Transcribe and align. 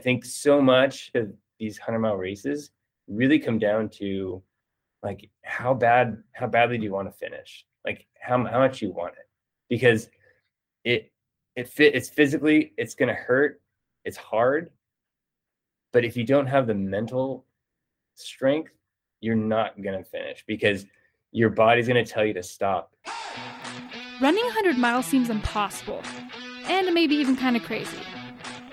I 0.00 0.02
think 0.02 0.24
so 0.24 0.62
much 0.62 1.10
of 1.14 1.30
these 1.58 1.78
100 1.78 1.98
mile 1.98 2.16
races 2.16 2.70
really 3.06 3.38
come 3.38 3.58
down 3.58 3.90
to 3.90 4.42
like 5.02 5.28
how 5.42 5.74
bad 5.74 6.22
how 6.32 6.46
badly 6.46 6.78
do 6.78 6.84
you 6.84 6.92
want 6.92 7.06
to 7.08 7.12
finish? 7.12 7.66
Like 7.84 8.06
how, 8.18 8.42
how 8.46 8.60
much 8.60 8.80
you 8.80 8.92
want 8.92 9.12
it? 9.12 9.28
Because 9.68 10.08
it 10.84 11.12
it 11.54 11.68
fit 11.68 11.94
it's 11.94 12.08
physically 12.08 12.72
it's 12.78 12.94
to 13.08 13.14
hurt 13.14 13.60
it's 14.06 14.16
hard 14.16 14.70
but 15.92 16.02
if 16.02 16.16
you 16.16 16.24
don't 16.24 16.46
have 16.46 16.66
the 16.66 16.74
mental 16.74 17.44
strength 18.14 18.72
you're 19.20 19.36
not 19.36 19.76
to 19.98 20.08
finish 20.08 20.42
because 20.46 20.86
your 21.30 21.50
body's 21.50 21.88
to 22.02 22.10
tell 22.10 22.24
you 22.24 22.32
to 22.32 22.42
stop. 22.42 22.94
Running 24.18 24.44
100 24.44 24.78
miles 24.78 25.04
seems 25.04 25.28
impossible 25.28 26.02
and 26.64 26.94
maybe 26.94 27.16
even 27.16 27.36
kind 27.36 27.54
of 27.54 27.62
crazy. 27.64 27.98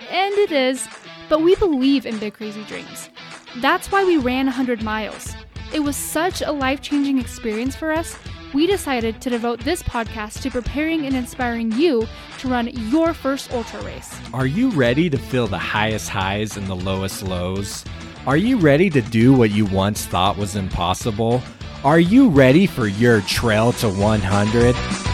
And 0.10 0.34
it 0.36 0.54
is 0.54 0.88
but 1.30 1.42
we 1.42 1.56
believe 1.56 2.06
in 2.06 2.18
big 2.20 2.34
crazy 2.34 2.64
dreams 2.66 3.10
that's 3.58 3.92
why 3.92 4.04
we 4.04 4.18
ran 4.18 4.46
100 4.46 4.82
miles 4.84 5.36
it 5.74 5.82
was 5.82 5.98
such 5.98 6.42
a 6.42 6.52
life 6.52 6.82
changing 6.82 7.20
experience 7.20 7.76
for 7.76 7.92
us, 7.92 8.18
we 8.54 8.68
decided 8.68 9.20
to 9.22 9.30
devote 9.30 9.60
this 9.60 9.84
podcast 9.84 10.42
to 10.44 10.50
preparing 10.50 11.06
and 11.06 11.14
inspiring 11.14 11.74
you 11.74 12.08
to 12.40 12.48
run 12.48 12.70
your 12.90 13.14
first 13.14 13.52
ultra 13.52 13.84
race. 13.84 14.18
Are 14.34 14.46
you 14.46 14.70
ready 14.70 15.10
to 15.10 15.18
feel 15.18 15.46
the 15.46 15.58
highest 15.58 16.08
highs 16.08 16.56
and 16.56 16.68
the 16.68 16.76
lowest 16.76 17.22
lows? 17.22 17.84
Are 18.26 18.38
you 18.38 18.58
ready 18.58 18.90
to 18.92 19.02
do 19.02 19.34
what 19.34 19.52
you 19.52 19.66
once 19.66 20.06
thought 20.06 20.38
was 20.38 20.56
impossible? 20.56 21.44
Are 21.84 22.00
you 22.00 22.30
ready 22.30 22.66
for 22.66 22.88
your 22.88 23.22
trail 23.22 23.74
to 23.74 23.90
100? 23.90 25.07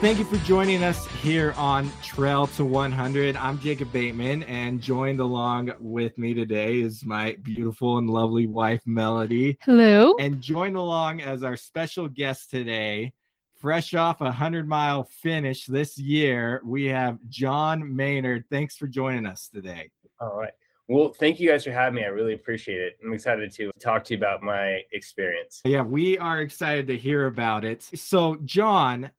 Thank 0.00 0.18
you 0.18 0.24
for 0.24 0.38
joining 0.46 0.82
us 0.82 1.06
here 1.06 1.52
on 1.58 1.92
Trail 2.02 2.46
to 2.46 2.64
100. 2.64 3.36
I'm 3.36 3.58
Jacob 3.60 3.92
Bateman, 3.92 4.44
and 4.44 4.80
joined 4.80 5.20
along 5.20 5.72
with 5.78 6.16
me 6.16 6.32
today 6.32 6.80
is 6.80 7.04
my 7.04 7.36
beautiful 7.42 7.98
and 7.98 8.08
lovely 8.08 8.46
wife, 8.46 8.80
Melody. 8.86 9.58
Hello. 9.60 10.14
And 10.18 10.40
joined 10.40 10.76
along 10.76 11.20
as 11.20 11.42
our 11.42 11.54
special 11.54 12.08
guest 12.08 12.50
today, 12.50 13.12
fresh 13.60 13.92
off 13.92 14.22
a 14.22 14.24
100 14.24 14.66
mile 14.66 15.04
finish 15.04 15.66
this 15.66 15.98
year, 15.98 16.62
we 16.64 16.86
have 16.86 17.18
John 17.28 17.94
Maynard. 17.94 18.44
Thanks 18.50 18.78
for 18.78 18.86
joining 18.86 19.26
us 19.26 19.50
today. 19.52 19.90
All 20.18 20.34
right. 20.34 20.52
Well, 20.90 21.10
thank 21.10 21.38
you 21.38 21.48
guys 21.48 21.62
for 21.62 21.70
having 21.70 21.94
me. 21.94 22.04
I 22.04 22.08
really 22.08 22.34
appreciate 22.34 22.80
it. 22.80 22.98
I'm 23.04 23.12
excited 23.12 23.52
to 23.52 23.70
talk 23.78 24.02
to 24.04 24.14
you 24.14 24.18
about 24.18 24.42
my 24.42 24.80
experience. 24.92 25.60
Yeah, 25.64 25.82
we 25.82 26.18
are 26.18 26.40
excited 26.40 26.88
to 26.88 26.96
hear 26.96 27.26
about 27.26 27.64
it. 27.64 27.82
So, 27.94 28.38
John, 28.44 29.12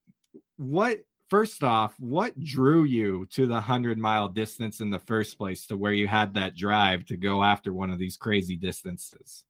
what 0.62 1.00
first 1.28 1.64
off, 1.64 1.96
what 1.98 2.40
drew 2.40 2.84
you 2.84 3.26
to 3.32 3.48
the 3.48 3.54
100 3.54 3.98
mile 3.98 4.28
distance 4.28 4.80
in 4.80 4.92
the 4.92 5.00
first 5.00 5.38
place 5.38 5.66
to 5.66 5.76
where 5.76 5.94
you 5.94 6.08
had 6.08 6.36
that 6.36 6.56
drive 6.56 7.06
to 7.06 7.18
go 7.18 7.44
after 7.44 7.74
one 7.74 7.90
of 7.90 7.98
these 7.98 8.16
crazy 8.16 8.56
distances? 8.56 9.44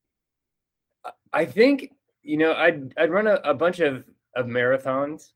I 1.33 1.45
think, 1.45 1.91
you 2.21 2.37
know, 2.37 2.53
I'd, 2.53 2.93
I'd 2.97 3.11
run 3.11 3.27
a, 3.27 3.41
a 3.43 3.53
bunch 3.53 3.79
of, 3.79 4.05
of 4.35 4.45
marathons. 4.45 5.31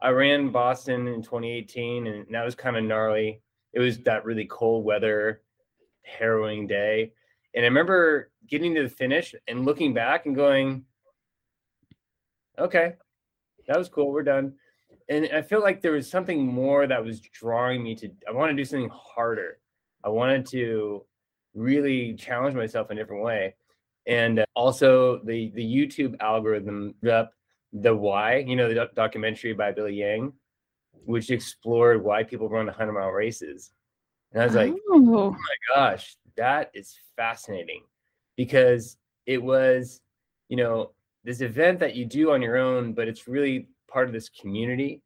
I 0.00 0.10
ran 0.10 0.50
Boston 0.50 1.08
in 1.08 1.22
2018 1.22 2.06
and 2.06 2.26
that 2.30 2.44
was 2.44 2.54
kind 2.54 2.76
of 2.76 2.84
gnarly. 2.84 3.42
It 3.72 3.80
was 3.80 3.98
that 4.00 4.24
really 4.24 4.44
cold 4.44 4.84
weather, 4.84 5.42
harrowing 6.04 6.68
day. 6.68 7.12
And 7.54 7.64
I 7.64 7.68
remember 7.68 8.30
getting 8.46 8.74
to 8.76 8.84
the 8.84 8.88
finish 8.88 9.34
and 9.48 9.64
looking 9.64 9.92
back 9.92 10.26
and 10.26 10.36
going, 10.36 10.84
okay, 12.58 12.94
that 13.66 13.78
was 13.78 13.88
cool. 13.88 14.12
We're 14.12 14.22
done 14.22 14.54
and 15.10 15.28
I 15.34 15.42
feel 15.42 15.60
like 15.60 15.82
there 15.82 15.92
was 15.92 16.08
something 16.08 16.46
more 16.46 16.86
that 16.86 17.04
was 17.04 17.20
drawing 17.20 17.82
me 17.82 17.94
to. 17.96 18.10
I 18.26 18.32
want 18.32 18.50
to 18.50 18.56
do 18.56 18.64
something 18.64 18.90
harder. 18.90 19.58
I 20.04 20.08
wanted 20.08 20.46
to 20.46 21.04
really 21.52 22.14
challenge 22.14 22.54
myself 22.54 22.90
in 22.90 22.96
a 22.96 23.00
different 23.00 23.24
way, 23.24 23.56
and 24.06 24.44
also 24.54 25.20
the 25.24 25.50
the 25.54 25.64
YouTube 25.64 26.14
algorithm 26.20 26.94
up 27.10 27.32
the 27.72 27.94
why. 27.94 28.36
You 28.36 28.54
know, 28.54 28.72
the 28.72 28.88
documentary 28.94 29.52
by 29.52 29.72
Billy 29.72 29.94
Yang, 29.94 30.32
which 31.04 31.30
explored 31.30 32.02
why 32.02 32.22
people 32.22 32.48
run 32.48 32.66
100 32.66 32.92
mile 32.92 33.10
races, 33.10 33.72
and 34.32 34.42
I 34.42 34.46
was 34.46 34.54
like, 34.54 34.72
oh, 34.90 35.16
oh 35.16 35.30
my 35.32 35.74
gosh, 35.74 36.16
that 36.36 36.70
is 36.72 36.96
fascinating, 37.16 37.82
because 38.36 38.96
it 39.26 39.42
was, 39.42 40.00
you 40.48 40.56
know, 40.56 40.92
this 41.24 41.40
event 41.40 41.80
that 41.80 41.96
you 41.96 42.04
do 42.04 42.30
on 42.30 42.40
your 42.40 42.56
own, 42.56 42.92
but 42.92 43.08
it's 43.08 43.26
really 43.26 43.68
part 43.90 44.06
of 44.06 44.12
this 44.12 44.28
community. 44.28 45.02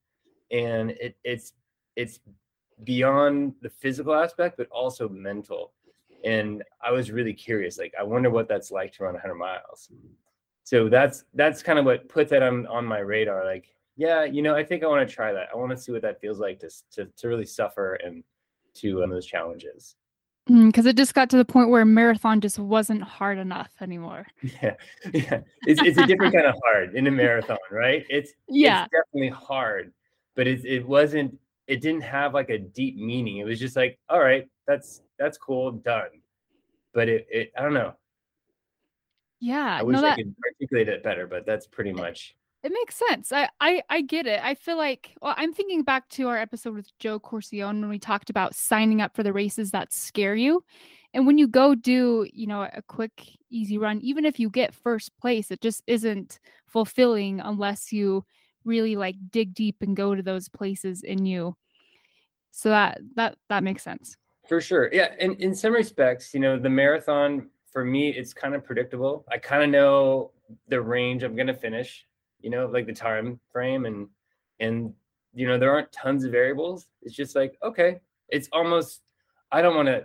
And 0.50 0.90
it, 0.92 1.16
it's 1.24 1.52
it's 1.96 2.20
beyond 2.82 3.54
the 3.62 3.70
physical 3.70 4.14
aspect 4.14 4.56
but 4.56 4.68
also 4.70 5.08
mental. 5.08 5.72
And 6.24 6.62
i 6.82 6.90
was 6.90 7.10
really 7.10 7.34
curious 7.34 7.78
like 7.78 7.92
i 7.98 8.02
wonder 8.02 8.30
what 8.30 8.48
that's 8.48 8.70
like 8.70 8.92
to 8.94 9.04
run 9.04 9.14
100 9.14 9.34
miles. 9.34 9.90
So 10.64 10.88
that's 10.88 11.24
that's 11.34 11.62
kind 11.62 11.78
of 11.78 11.84
what 11.84 12.08
put 12.08 12.28
that 12.30 12.42
on 12.42 12.66
on 12.66 12.84
my 12.84 12.98
radar. 12.98 13.44
Like 13.44 13.74
yeah 13.96 14.24
you 14.24 14.42
know 14.42 14.56
i 14.56 14.64
think 14.64 14.82
i 14.82 14.86
want 14.86 15.08
to 15.08 15.14
try 15.14 15.32
that. 15.32 15.48
I 15.52 15.56
want 15.56 15.70
to 15.70 15.78
see 15.78 15.92
what 15.92 16.02
that 16.02 16.20
feels 16.20 16.38
like 16.38 16.58
to 16.60 16.70
to, 16.92 17.06
to 17.16 17.28
really 17.28 17.46
suffer 17.46 17.94
and 17.94 18.24
to 18.74 19.04
um, 19.04 19.10
those 19.10 19.26
challenges 19.26 19.96
because 20.46 20.84
mm, 20.84 20.88
it 20.88 20.96
just 20.96 21.14
got 21.14 21.30
to 21.30 21.38
the 21.38 21.44
point 21.44 21.70
where 21.70 21.84
marathon 21.84 22.40
just 22.40 22.58
wasn't 22.58 23.02
hard 23.02 23.38
enough 23.38 23.70
anymore. 23.80 24.26
Yeah, 24.62 24.74
yeah, 25.12 25.40
it's 25.66 25.80
it's 25.82 25.98
a 25.98 26.06
different 26.06 26.34
kind 26.34 26.46
of 26.46 26.54
hard 26.62 26.94
in 26.94 27.06
a 27.06 27.10
marathon, 27.22 27.56
right? 27.70 28.04
It's 28.10 28.32
yeah, 28.48 28.84
it's 28.84 28.92
definitely 28.92 29.30
hard, 29.30 29.92
but 30.34 30.46
it 30.46 30.64
it 30.64 30.86
wasn't. 30.86 31.38
It 31.66 31.80
didn't 31.80 32.02
have 32.02 32.34
like 32.34 32.50
a 32.50 32.58
deep 32.58 32.96
meaning. 32.96 33.38
It 33.38 33.44
was 33.44 33.58
just 33.58 33.74
like, 33.74 33.98
all 34.10 34.20
right, 34.20 34.46
that's 34.66 35.00
that's 35.18 35.38
cool, 35.38 35.72
done. 35.72 36.08
But 36.92 37.08
it, 37.08 37.26
it 37.30 37.52
I 37.56 37.62
don't 37.62 37.74
know. 37.74 37.94
Yeah, 39.40 39.78
I 39.80 39.82
wish 39.82 39.94
no, 39.94 40.02
that... 40.02 40.12
I 40.12 40.16
could 40.16 40.34
articulate 40.44 40.88
it 40.88 41.02
better, 41.02 41.26
but 41.26 41.46
that's 41.46 41.66
pretty 41.66 41.92
much 41.92 42.34
it 42.64 42.72
makes 42.72 42.96
sense. 42.96 43.30
I, 43.30 43.48
I 43.60 43.82
I 43.90 44.00
get 44.00 44.26
it. 44.26 44.40
I 44.42 44.54
feel 44.54 44.78
like 44.78 45.14
well, 45.20 45.34
I'm 45.36 45.52
thinking 45.52 45.82
back 45.82 46.08
to 46.10 46.28
our 46.28 46.38
episode 46.38 46.74
with 46.74 46.98
Joe 46.98 47.20
Corcione 47.20 47.80
when 47.80 47.90
we 47.90 47.98
talked 47.98 48.30
about 48.30 48.54
signing 48.54 49.02
up 49.02 49.14
for 49.14 49.22
the 49.22 49.34
races 49.34 49.70
that 49.72 49.92
scare 49.92 50.34
you. 50.34 50.64
And 51.12 51.26
when 51.26 51.36
you 51.36 51.46
go 51.46 51.74
do, 51.74 52.26
you 52.32 52.46
know, 52.46 52.62
a 52.62 52.82
quick, 52.88 53.36
easy 53.50 53.76
run, 53.76 54.00
even 54.00 54.24
if 54.24 54.40
you 54.40 54.50
get 54.50 54.74
first 54.74 55.16
place, 55.18 55.50
it 55.50 55.60
just 55.60 55.82
isn't 55.86 56.40
fulfilling 56.66 57.38
unless 57.38 57.92
you 57.92 58.24
really 58.64 58.96
like 58.96 59.16
dig 59.30 59.54
deep 59.54 59.76
and 59.82 59.94
go 59.94 60.14
to 60.14 60.22
those 60.22 60.48
places 60.48 61.02
in 61.02 61.26
you. 61.26 61.54
So 62.50 62.70
that 62.70 62.98
that 63.14 63.36
that 63.50 63.62
makes 63.62 63.82
sense. 63.82 64.16
For 64.48 64.62
sure. 64.62 64.88
Yeah. 64.90 65.10
And 65.20 65.38
in 65.38 65.54
some 65.54 65.74
respects, 65.74 66.32
you 66.32 66.40
know, 66.40 66.58
the 66.58 66.70
marathon 66.70 67.50
for 67.70 67.84
me, 67.84 68.08
it's 68.08 68.32
kind 68.32 68.54
of 68.54 68.64
predictable. 68.64 69.26
I 69.30 69.36
kind 69.36 69.62
of 69.62 69.68
know 69.68 70.30
the 70.68 70.80
range 70.80 71.22
I'm 71.24 71.36
gonna 71.36 71.52
finish 71.52 72.06
you 72.44 72.50
know, 72.50 72.66
like 72.66 72.86
the 72.86 72.92
time 72.92 73.40
frame 73.50 73.86
and 73.86 74.06
and 74.60 74.92
you 75.32 75.48
know, 75.48 75.58
there 75.58 75.72
aren't 75.72 75.90
tons 75.90 76.24
of 76.24 76.30
variables. 76.30 76.86
It's 77.02 77.16
just 77.16 77.34
like, 77.34 77.58
okay, 77.62 78.00
it's 78.28 78.48
almost 78.52 79.00
I 79.50 79.62
don't 79.62 79.74
want 79.74 79.88
to 79.88 80.04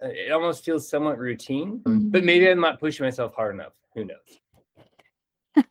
it 0.00 0.32
almost 0.32 0.64
feels 0.64 0.88
somewhat 0.88 1.18
routine, 1.18 1.80
mm-hmm. 1.80 2.08
but 2.08 2.24
maybe 2.24 2.48
I'm 2.48 2.60
not 2.60 2.80
pushing 2.80 3.04
myself 3.04 3.34
hard 3.34 3.54
enough. 3.54 3.72
Who 3.94 4.06
knows? 4.06 4.38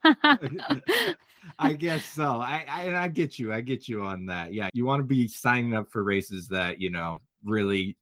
I 1.60 1.74
guess 1.74 2.06
so. 2.06 2.40
I, 2.42 2.66
I 2.70 2.96
I 3.04 3.08
get 3.08 3.40
you. 3.40 3.54
I 3.54 3.62
get 3.62 3.88
you 3.88 4.04
on 4.04 4.26
that. 4.28 4.54
Yeah, 4.54 4.70
you 4.74 4.86
want 4.86 5.00
to 5.00 5.06
be 5.06 5.28
signing 5.28 5.74
up 5.76 5.90
for 5.90 6.04
races 6.04 6.48
that 6.50 6.80
you 6.80 6.90
know 6.90 7.22
really 7.44 7.96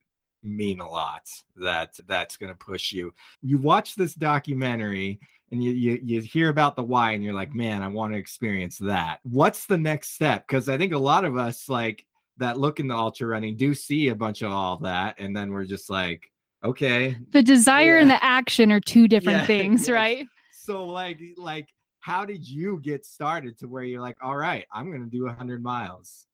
mean 0.43 0.79
a 0.79 0.89
lot. 0.89 1.29
That 1.57 1.95
that's 2.07 2.37
going 2.37 2.51
to 2.51 2.57
push 2.57 2.91
you. 2.91 3.13
You 3.41 3.59
watch 3.59 3.95
this 3.95 4.15
documentary 4.15 5.19
and 5.55 5.63
you, 5.63 5.71
you 5.71 5.99
you 6.03 6.21
hear 6.21 6.49
about 6.49 6.75
the 6.75 6.83
why 6.83 7.11
and 7.11 7.23
you're 7.23 7.33
like 7.33 7.55
man 7.55 7.81
i 7.81 7.87
want 7.87 8.11
to 8.11 8.19
experience 8.19 8.77
that. 8.77 9.19
What's 9.23 9.65
the 9.65 9.77
next 9.77 10.13
step? 10.13 10.45
Because 10.45 10.67
i 10.67 10.77
think 10.77 10.93
a 10.93 10.97
lot 10.97 11.23
of 11.23 11.37
us 11.37 11.69
like 11.69 12.05
that 12.37 12.59
look 12.59 12.81
in 12.81 12.87
the 12.87 12.95
ultra 12.95 13.27
running 13.27 13.55
do 13.55 13.73
see 13.73 14.09
a 14.09 14.15
bunch 14.15 14.41
of 14.41 14.51
all 14.51 14.77
that 14.79 15.15
and 15.17 15.35
then 15.35 15.51
we're 15.51 15.63
just 15.63 15.89
like 15.89 16.29
okay 16.63 17.17
the 17.31 17.41
desire 17.41 17.95
yeah. 17.95 18.01
and 18.01 18.11
the 18.11 18.23
action 18.23 18.71
are 18.71 18.81
two 18.81 19.07
different 19.07 19.39
yeah, 19.39 19.45
things 19.47 19.89
right? 19.89 20.27
So 20.51 20.85
like 20.85 21.19
like 21.37 21.69
how 22.01 22.25
did 22.25 22.47
you 22.47 22.79
get 22.83 23.05
started 23.05 23.57
to 23.59 23.67
where 23.67 23.83
you're 23.83 24.01
like 24.01 24.17
all 24.21 24.35
right 24.35 24.65
i'm 24.73 24.91
gonna 24.91 25.05
do 25.05 25.23
100 25.23 25.63
miles. 25.63 26.27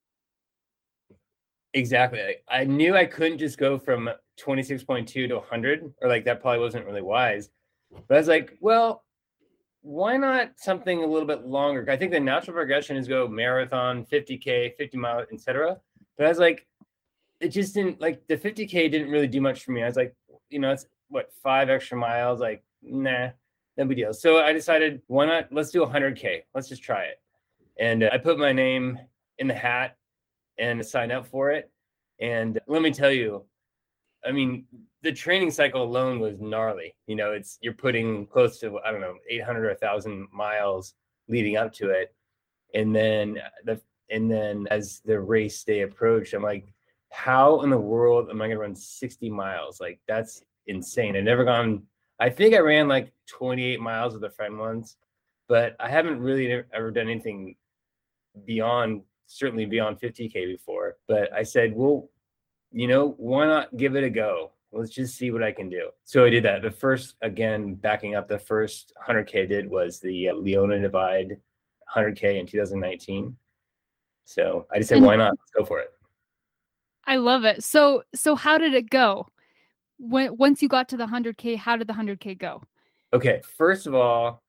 Exactly 1.73 2.37
i 2.49 2.63
knew 2.63 2.95
i 2.95 3.05
couldn't 3.05 3.37
just 3.37 3.57
go 3.57 3.77
from 3.77 4.09
26.2 4.39 5.07
to 5.07 5.35
100 5.35 5.93
or 6.01 6.09
like 6.09 6.25
that 6.25 6.41
probably 6.41 6.59
wasn't 6.59 6.85
really 6.85 7.03
wise 7.03 7.49
but 8.07 8.15
I 8.15 8.19
was 8.19 8.27
like, 8.27 8.57
well, 8.59 9.03
why 9.81 10.17
not 10.17 10.51
something 10.57 11.03
a 11.03 11.07
little 11.07 11.27
bit 11.27 11.45
longer? 11.45 11.85
I 11.89 11.97
think 11.97 12.11
the 12.11 12.19
natural 12.19 12.55
progression 12.55 12.97
is 12.97 13.07
go 13.07 13.27
marathon, 13.27 14.05
50K, 14.05 14.75
50 14.77 14.97
mile, 14.97 15.25
etc. 15.31 15.79
But 16.17 16.27
I 16.27 16.29
was 16.29 16.37
like, 16.37 16.67
it 17.39 17.49
just 17.49 17.73
didn't 17.73 17.99
like 17.99 18.25
the 18.27 18.37
50K 18.37 18.91
didn't 18.91 19.09
really 19.09 19.27
do 19.27 19.41
much 19.41 19.63
for 19.63 19.71
me. 19.71 19.81
I 19.83 19.87
was 19.87 19.95
like, 19.95 20.15
you 20.49 20.59
know, 20.59 20.71
it's 20.71 20.85
what 21.09 21.31
five 21.41 21.69
extra 21.69 21.97
miles, 21.97 22.39
like, 22.39 22.63
nah. 22.83 23.29
no 23.77 23.85
big 23.85 23.97
deal. 23.97 24.13
So 24.13 24.39
I 24.39 24.53
decided, 24.53 25.01
why 25.07 25.25
not? 25.25 25.51
Let's 25.51 25.71
do 25.71 25.83
100K. 25.83 26.43
Let's 26.53 26.69
just 26.69 26.83
try 26.83 27.03
it. 27.03 27.19
And 27.79 28.03
uh, 28.03 28.09
I 28.13 28.17
put 28.17 28.37
my 28.37 28.51
name 28.53 28.99
in 29.39 29.47
the 29.47 29.55
hat 29.55 29.97
and 30.59 30.85
signed 30.85 31.11
up 31.11 31.25
for 31.25 31.51
it. 31.51 31.71
And 32.19 32.59
let 32.67 32.83
me 32.83 32.91
tell 32.91 33.11
you, 33.11 33.45
I 34.25 34.31
mean, 34.31 34.65
the 35.01 35.11
training 35.11 35.51
cycle 35.51 35.83
alone 35.83 36.19
was 36.19 36.39
gnarly. 36.39 36.95
You 37.07 37.15
know, 37.15 37.31
it's 37.31 37.57
you're 37.61 37.73
putting 37.73 38.27
close 38.27 38.59
to 38.59 38.79
I 38.79 38.91
don't 38.91 39.01
know 39.01 39.15
800 39.29 39.65
or 39.65 39.69
1,000 39.69 40.27
miles 40.31 40.93
leading 41.27 41.57
up 41.57 41.73
to 41.73 41.89
it, 41.89 42.13
and 42.73 42.95
then 42.95 43.39
uh, 43.39 43.49
the 43.65 43.81
and 44.09 44.29
then 44.29 44.67
as 44.69 45.01
the 45.05 45.19
race 45.19 45.63
day 45.63 45.81
approached, 45.81 46.33
I'm 46.33 46.43
like, 46.43 46.73
how 47.11 47.61
in 47.61 47.69
the 47.69 47.77
world 47.77 48.29
am 48.29 48.41
I 48.41 48.47
going 48.47 48.57
to 48.57 48.61
run 48.61 48.75
60 48.75 49.29
miles? 49.29 49.79
Like 49.79 49.99
that's 50.07 50.43
insane. 50.67 51.15
I've 51.15 51.23
never 51.23 51.45
gone. 51.45 51.83
I 52.19 52.29
think 52.29 52.53
I 52.53 52.59
ran 52.59 52.87
like 52.87 53.11
28 53.27 53.79
miles 53.79 54.13
with 54.13 54.23
a 54.25 54.29
friend 54.29 54.59
once, 54.59 54.97
but 55.47 55.75
I 55.79 55.89
haven't 55.89 56.19
really 56.19 56.63
ever 56.73 56.91
done 56.91 57.09
anything 57.09 57.55
beyond 58.45 59.01
certainly 59.31 59.65
beyond 59.65 59.99
50k 59.99 60.33
before. 60.33 60.97
But 61.07 61.33
I 61.33 61.43
said, 61.43 61.73
well, 61.73 62.09
you 62.71 62.87
know, 62.87 63.15
why 63.17 63.45
not 63.45 63.75
give 63.77 63.95
it 63.95 64.03
a 64.03 64.09
go? 64.09 64.51
Let's 64.71 64.91
just 64.91 65.17
see 65.17 65.31
what 65.31 65.43
I 65.43 65.51
can 65.51 65.69
do. 65.69 65.89
So 66.05 66.23
I 66.25 66.29
did 66.29 66.43
that. 66.45 66.61
The 66.61 66.71
first, 66.71 67.15
again, 67.21 67.75
backing 67.75 68.15
up, 68.15 68.27
the 68.27 68.39
first 68.39 68.93
100K 69.05 69.43
I 69.43 69.45
did 69.45 69.69
was 69.69 69.99
the 69.99 70.29
uh, 70.29 70.33
Leona 70.33 70.79
Divide 70.79 71.37
100K 71.93 72.39
in 72.39 72.47
2019. 72.47 73.35
So 74.23 74.65
I 74.71 74.77
just 74.77 74.89
said, 74.89 75.01
why 75.01 75.17
not? 75.17 75.31
Let's 75.31 75.51
go 75.51 75.65
for 75.65 75.79
it. 75.79 75.89
I 77.05 77.17
love 77.17 77.43
it. 77.43 77.63
So, 77.63 78.03
so 78.15 78.35
how 78.35 78.57
did 78.57 78.73
it 78.73 78.89
go? 78.89 79.27
When 79.97 80.37
once 80.37 80.61
you 80.61 80.69
got 80.69 80.87
to 80.89 80.97
the 80.97 81.05
100K, 81.05 81.57
how 81.57 81.75
did 81.75 81.87
the 81.87 81.93
100K 81.93 82.37
go? 82.37 82.63
Okay, 83.13 83.41
first 83.57 83.87
of 83.87 83.93
all, 83.93 84.41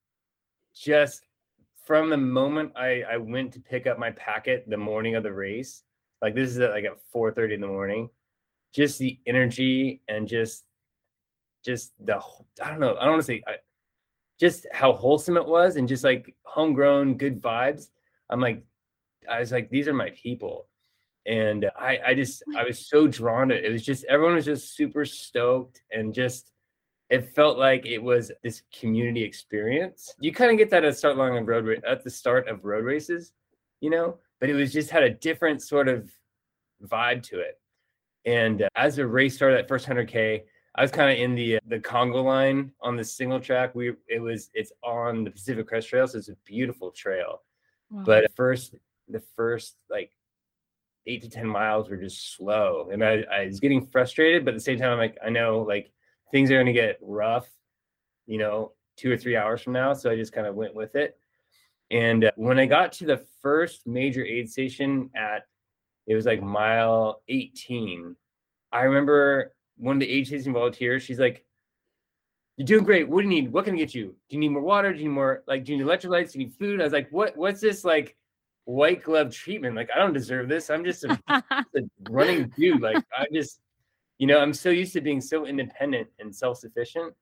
just 0.73 1.23
from 1.85 2.11
the 2.11 2.17
moment 2.17 2.73
I, 2.77 3.03
I 3.03 3.17
went 3.17 3.53
to 3.55 3.61
pick 3.61 3.89
up 3.89 3.99
my 3.99 4.13
packet 4.13 4.65
the 4.69 4.77
morning 4.77 5.17
of 5.17 5.25
the 5.25 5.33
race, 5.33 5.83
like 6.23 6.35
this 6.35 6.51
is 6.51 6.59
at 6.61 6.71
like 6.71 6.85
at 6.85 6.99
4 7.13 7.33
30 7.33 7.55
in 7.55 7.61
the 7.61 7.67
morning, 7.67 8.09
just 8.73 8.99
the 8.99 9.19
energy 9.27 10.01
and 10.09 10.27
just 10.27 10.65
just 11.65 11.93
the 12.05 12.21
I 12.63 12.71
don't 12.71 12.81
know, 12.81 12.97
I 12.97 13.05
don't 13.05 13.15
want 13.15 13.23
to 13.23 13.27
say 13.27 13.43
I, 13.47 13.57
just 14.43 14.67
how 14.73 14.93
wholesome 14.93 15.37
it 15.37 15.47
was 15.47 15.77
and 15.77 15.87
just 15.87 16.03
like 16.03 16.35
homegrown 16.43 17.17
good 17.17 17.41
vibes. 17.41 17.91
I'm 18.29 18.41
like, 18.41 18.65
I 19.31 19.39
was 19.39 19.53
like, 19.53 19.71
these 19.71 19.87
are 19.87 19.95
my 19.95 20.11
people. 20.11 20.67
And 21.27 21.71
I, 21.79 22.01
I 22.07 22.15
just, 22.15 22.43
I 22.57 22.65
was 22.65 22.89
so 22.89 23.07
drawn 23.07 23.51
to 23.51 23.55
it. 23.55 23.65
It 23.65 23.71
was 23.71 23.85
just, 23.85 24.05
everyone 24.07 24.35
was 24.35 24.45
just 24.45 24.75
super 24.75 25.05
stoked 25.05 25.83
and 25.93 26.13
just, 26.13 26.51
it 27.09 27.33
felt 27.37 27.57
like 27.57 27.87
it 27.87 28.03
was 28.03 28.33
this 28.43 28.63
community 28.77 29.23
experience. 29.23 30.13
You 30.19 30.33
kind 30.33 30.51
of 30.51 30.59
get 30.59 30.71
that 30.71 30.85
at 30.85 30.97
start 30.97 31.15
along 31.15 31.37
on 31.37 31.47
road 31.47 31.81
at 31.87 32.03
the 32.03 32.11
start 32.11 32.49
of 32.49 32.65
road 32.65 32.85
races, 32.85 33.33
you 33.81 33.91
know, 33.91 34.19
but 34.43 34.51
it 34.51 34.55
was 34.55 34.73
just 34.73 34.91
had 34.91 35.05
a 35.05 35.11
different 35.11 35.63
sort 35.63 35.87
of 35.87 36.11
vibe 36.85 37.23
to 37.23 37.39
it. 37.39 37.61
And 38.25 38.63
uh, 38.63 38.69
as 38.75 38.97
the 38.97 39.07
race 39.07 39.37
started, 39.37 39.57
that 39.57 39.69
first 39.69 39.87
100K, 39.87 40.43
I 40.75 40.83
was 40.83 40.91
kind 40.91 41.13
of 41.13 41.17
in 41.17 41.37
the 41.37 41.59
uh, 41.59 41.61
the 41.69 41.79
Congo 41.79 42.25
line 42.25 42.73
on 42.81 42.97
the 42.97 43.05
single 43.05 43.39
track. 43.39 43.77
We 43.77 43.93
it 44.09 44.19
was 44.19 44.51
it's 44.53 44.73
on 44.83 45.23
the 45.23 45.31
Pacific 45.31 45.69
Crest 45.69 45.89
Trail, 45.89 46.09
so 46.09 46.19
it's 46.19 46.29
a 46.29 46.35
beautiful 46.45 46.91
trail. 46.91 47.43
Wow. 47.89 48.03
But 48.05 48.33
first, 48.35 48.75
the 49.09 49.23
first 49.37 49.77
like 49.89 50.11
eight 51.07 51.23
to 51.23 51.31
ten 51.31 51.47
miles 51.47 51.89
were 51.89 51.97
just 51.97 52.35
slow, 52.35 52.89
and 52.93 53.05
I, 53.05 53.25
I 53.33 53.47
was 53.47 53.61
getting 53.61 53.87
frustrated. 53.87 54.45
But 54.45 54.55
at 54.55 54.57
the 54.57 54.65
same 54.65 54.79
time, 54.79 54.91
I'm 54.91 54.99
like, 54.99 55.19
I 55.25 55.31
know 55.31 55.61
like 55.61 55.93
things 56.33 56.51
are 56.51 56.55
going 56.55 56.67
to 56.67 56.73
get 56.73 56.99
rough, 57.01 57.49
you 58.27 58.39
know, 58.39 58.73
two 58.97 59.13
or 59.13 59.17
three 59.17 59.37
hours 59.37 59.63
from 59.63 59.75
now. 59.75 59.93
So 59.93 60.11
I 60.11 60.17
just 60.17 60.33
kind 60.33 60.49
of 60.49 60.57
went 60.57 60.75
with 60.75 60.97
it. 60.97 61.17
And 61.93 62.33
when 62.37 62.59
I 62.59 62.67
got 62.67 62.93
to 62.95 63.07
the 63.07 63.23
first 63.43 63.87
major 63.87 64.25
aid 64.25 64.51
station 64.51 65.11
at, 65.15 65.43
it 66.07 66.15
was 66.15 66.27
like 66.27 66.43
mile 66.43 67.23
18. 67.29 68.17
I 68.73 68.83
remember 68.83 69.55
one 69.77 69.97
of 69.97 70.01
the 70.01 70.11
aid 70.11 70.27
station 70.27 70.55
volunteers, 70.55 71.03
she's 71.03 71.21
like, 71.21 71.45
you're 72.57 72.67
doing 72.67 72.85
great. 72.85 73.09
What 73.09 73.23
do 73.23 73.29
you 73.29 73.43
need? 73.43 73.53
What 73.53 73.65
can 73.67 73.75
I 73.75 73.79
get 73.79 73.95
you? 73.95 74.15
Do 74.29 74.37
you 74.37 74.39
need 74.39 74.51
more 74.51 74.63
water? 74.63 74.93
Do 74.93 74.99
you 74.99 75.09
need 75.09 75.15
more 75.15 75.43
like 75.47 75.65
do 75.65 75.73
you 75.73 75.79
need 75.79 75.87
electrolytes? 75.87 76.33
Do 76.33 76.39
you 76.39 76.47
need 76.47 76.55
food? 76.55 76.81
I 76.81 76.85
was 76.85 76.93
like, 76.93 77.09
what 77.11 77.37
what's 77.37 77.61
this 77.61 77.85
like 77.85 78.17
white 78.65 79.03
glove 79.03 79.33
treatment? 79.35 79.75
Like, 79.75 79.89
I 79.95 79.99
don't 79.99 80.13
deserve 80.13 80.49
this. 80.49 80.71
I'm 80.71 80.85
just 80.85 81.05
a, 81.05 81.19
a 81.29 81.63
running 82.11 82.53
dude. 82.57 82.81
Like 82.81 83.03
I 83.17 83.27
just, 83.33 83.61
you 84.19 84.27
know, 84.27 84.39
I'm 84.39 84.53
so 84.53 84.69
used 84.71 84.93
to 84.95 85.01
being 85.01 85.21
so 85.21 85.47
independent 85.47 86.09
and 86.19 86.35
self-sufficient. 86.35 87.15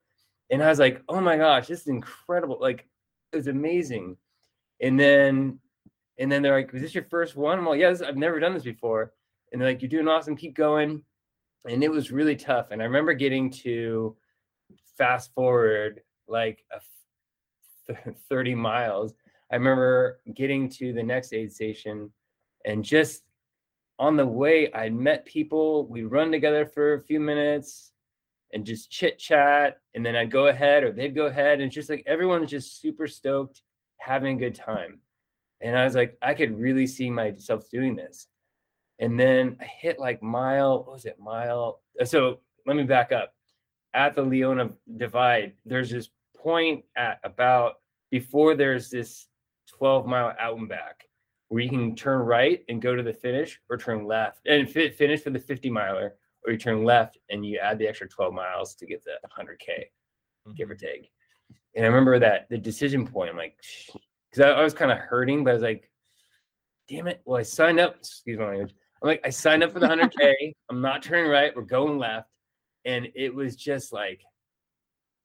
And 0.49 0.61
I 0.61 0.67
was 0.67 0.79
like, 0.79 1.01
oh 1.07 1.21
my 1.21 1.37
gosh, 1.37 1.67
this 1.67 1.81
is 1.81 1.87
incredible. 1.87 2.57
Like 2.59 2.87
it 3.31 3.37
was 3.37 3.47
amazing. 3.47 4.17
And 4.81 4.99
then 4.99 5.59
and 6.17 6.31
then 6.31 6.41
they're 6.41 6.55
like, 6.55 6.73
"Is 6.73 6.81
this 6.81 6.95
your 6.95 7.05
first 7.05 7.35
one?" 7.35 7.57
I'm 7.57 7.65
like, 7.65 7.79
"Yes, 7.79 8.01
I've 8.01 8.17
never 8.17 8.39
done 8.39 8.53
this 8.53 8.63
before." 8.63 9.13
And 9.51 9.61
they're 9.61 9.69
like, 9.69 9.81
"You're 9.81 9.89
doing 9.89 10.07
awesome. 10.07 10.35
Keep 10.35 10.55
going." 10.55 11.03
And 11.67 11.83
it 11.83 11.91
was 11.91 12.11
really 12.11 12.35
tough. 12.35 12.71
And 12.71 12.81
I 12.81 12.85
remember 12.85 13.13
getting 13.13 13.51
to 13.51 14.15
fast 14.97 15.33
forward 15.33 16.01
like 16.27 16.63
a 16.71 16.79
30 18.29 18.55
miles. 18.55 19.13
I 19.51 19.55
remember 19.55 20.21
getting 20.33 20.69
to 20.69 20.93
the 20.93 21.03
next 21.03 21.33
aid 21.33 21.51
station 21.51 22.11
and 22.65 22.83
just 22.83 23.23
on 23.99 24.15
the 24.17 24.25
way, 24.25 24.73
I 24.73 24.89
met 24.89 25.25
people. 25.25 25.85
We'd 25.87 26.05
run 26.05 26.31
together 26.31 26.65
for 26.65 26.95
a 26.95 27.03
few 27.03 27.19
minutes 27.19 27.91
and 28.51 28.65
just 28.65 28.89
chit 28.89 29.19
chat. 29.19 29.79
And 29.93 30.03
then 30.05 30.15
I'd 30.15 30.31
go 30.31 30.47
ahead 30.47 30.83
or 30.83 30.91
they'd 30.91 31.15
go 31.15 31.27
ahead. 31.27 31.61
And 31.61 31.71
just 31.71 31.89
like 31.89 32.03
everyone's 32.07 32.49
just 32.49 32.81
super 32.81 33.07
stoked, 33.07 33.61
having 34.01 34.35
a 34.35 34.39
good 34.39 34.55
time. 34.55 34.99
And 35.61 35.77
I 35.77 35.85
was 35.85 35.95
like, 35.95 36.17
I 36.21 36.33
could 36.33 36.57
really 36.57 36.87
see 36.87 37.09
myself 37.09 37.69
doing 37.69 37.95
this. 37.95 38.27
And 38.99 39.19
then 39.19 39.57
I 39.61 39.65
hit 39.65 39.99
like 39.99 40.21
mile, 40.21 40.79
what 40.79 40.93
was 40.93 41.05
it, 41.05 41.19
mile? 41.19 41.81
Uh, 41.99 42.05
so 42.05 42.39
let 42.65 42.75
me 42.75 42.83
back 42.83 43.11
up. 43.11 43.33
At 43.93 44.15
the 44.15 44.21
Leona 44.21 44.69
Divide, 44.97 45.53
there's 45.65 45.89
this 45.89 46.09
point 46.37 46.83
at 46.95 47.19
about 47.23 47.75
before 48.09 48.55
there's 48.55 48.89
this 48.89 49.27
12 49.77 50.05
mile 50.05 50.33
out 50.39 50.57
and 50.57 50.69
back 50.69 51.05
where 51.49 51.61
you 51.61 51.69
can 51.69 51.95
turn 51.95 52.21
right 52.21 52.63
and 52.69 52.81
go 52.81 52.95
to 52.95 53.03
the 53.03 53.13
finish 53.13 53.59
or 53.69 53.77
turn 53.77 54.05
left 54.05 54.39
and 54.47 54.69
fit, 54.69 54.95
finish 54.95 55.21
for 55.21 55.29
the 55.29 55.39
50 55.39 55.69
miler 55.69 56.15
or 56.45 56.53
you 56.53 56.57
turn 56.57 56.83
left 56.83 57.17
and 57.29 57.45
you 57.45 57.59
add 57.59 57.77
the 57.77 57.87
extra 57.87 58.07
12 58.07 58.33
miles 58.33 58.73
to 58.75 58.85
get 58.85 59.03
the 59.03 59.17
100k 59.37 59.67
mm-hmm. 59.67 60.53
give 60.53 60.71
or 60.71 60.75
take 60.75 61.11
and 61.75 61.85
i 61.85 61.87
remember 61.87 62.19
that 62.19 62.47
the 62.49 62.57
decision 62.57 63.05
point 63.05 63.29
i'm 63.29 63.37
like 63.37 63.55
because 64.29 64.45
I, 64.45 64.51
I, 64.51 64.63
was 64.63 64.73
kind 64.73 64.91
of 64.91 64.97
hurting 64.97 65.43
but 65.43 65.51
i 65.51 65.53
was 65.53 65.63
like 65.63 65.89
damn 66.87 67.07
it 67.07 67.21
well 67.25 67.39
i 67.39 67.43
signed 67.43 67.79
up 67.79 67.97
excuse 67.97 68.37
my 68.37 68.47
language 68.47 68.73
i'm 69.01 69.07
like 69.07 69.21
i 69.25 69.29
signed 69.29 69.63
up 69.63 69.71
for 69.71 69.79
the 69.79 69.87
100k 69.87 70.53
i'm 70.69 70.81
not 70.81 71.03
turning 71.03 71.29
right 71.29 71.55
we're 71.55 71.63
going 71.63 71.97
left 71.97 72.27
and 72.85 73.07
it 73.15 73.33
was 73.33 73.55
just 73.55 73.93
like 73.93 74.21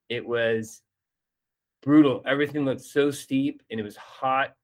it 0.09 0.27
was 0.27 0.83
brutal. 1.83 2.23
Everything 2.27 2.65
looked 2.65 2.83
so 2.83 3.11
steep 3.11 3.63
and 3.71 3.81
it 3.81 3.83
was 3.83 3.97
hot. 3.97 4.55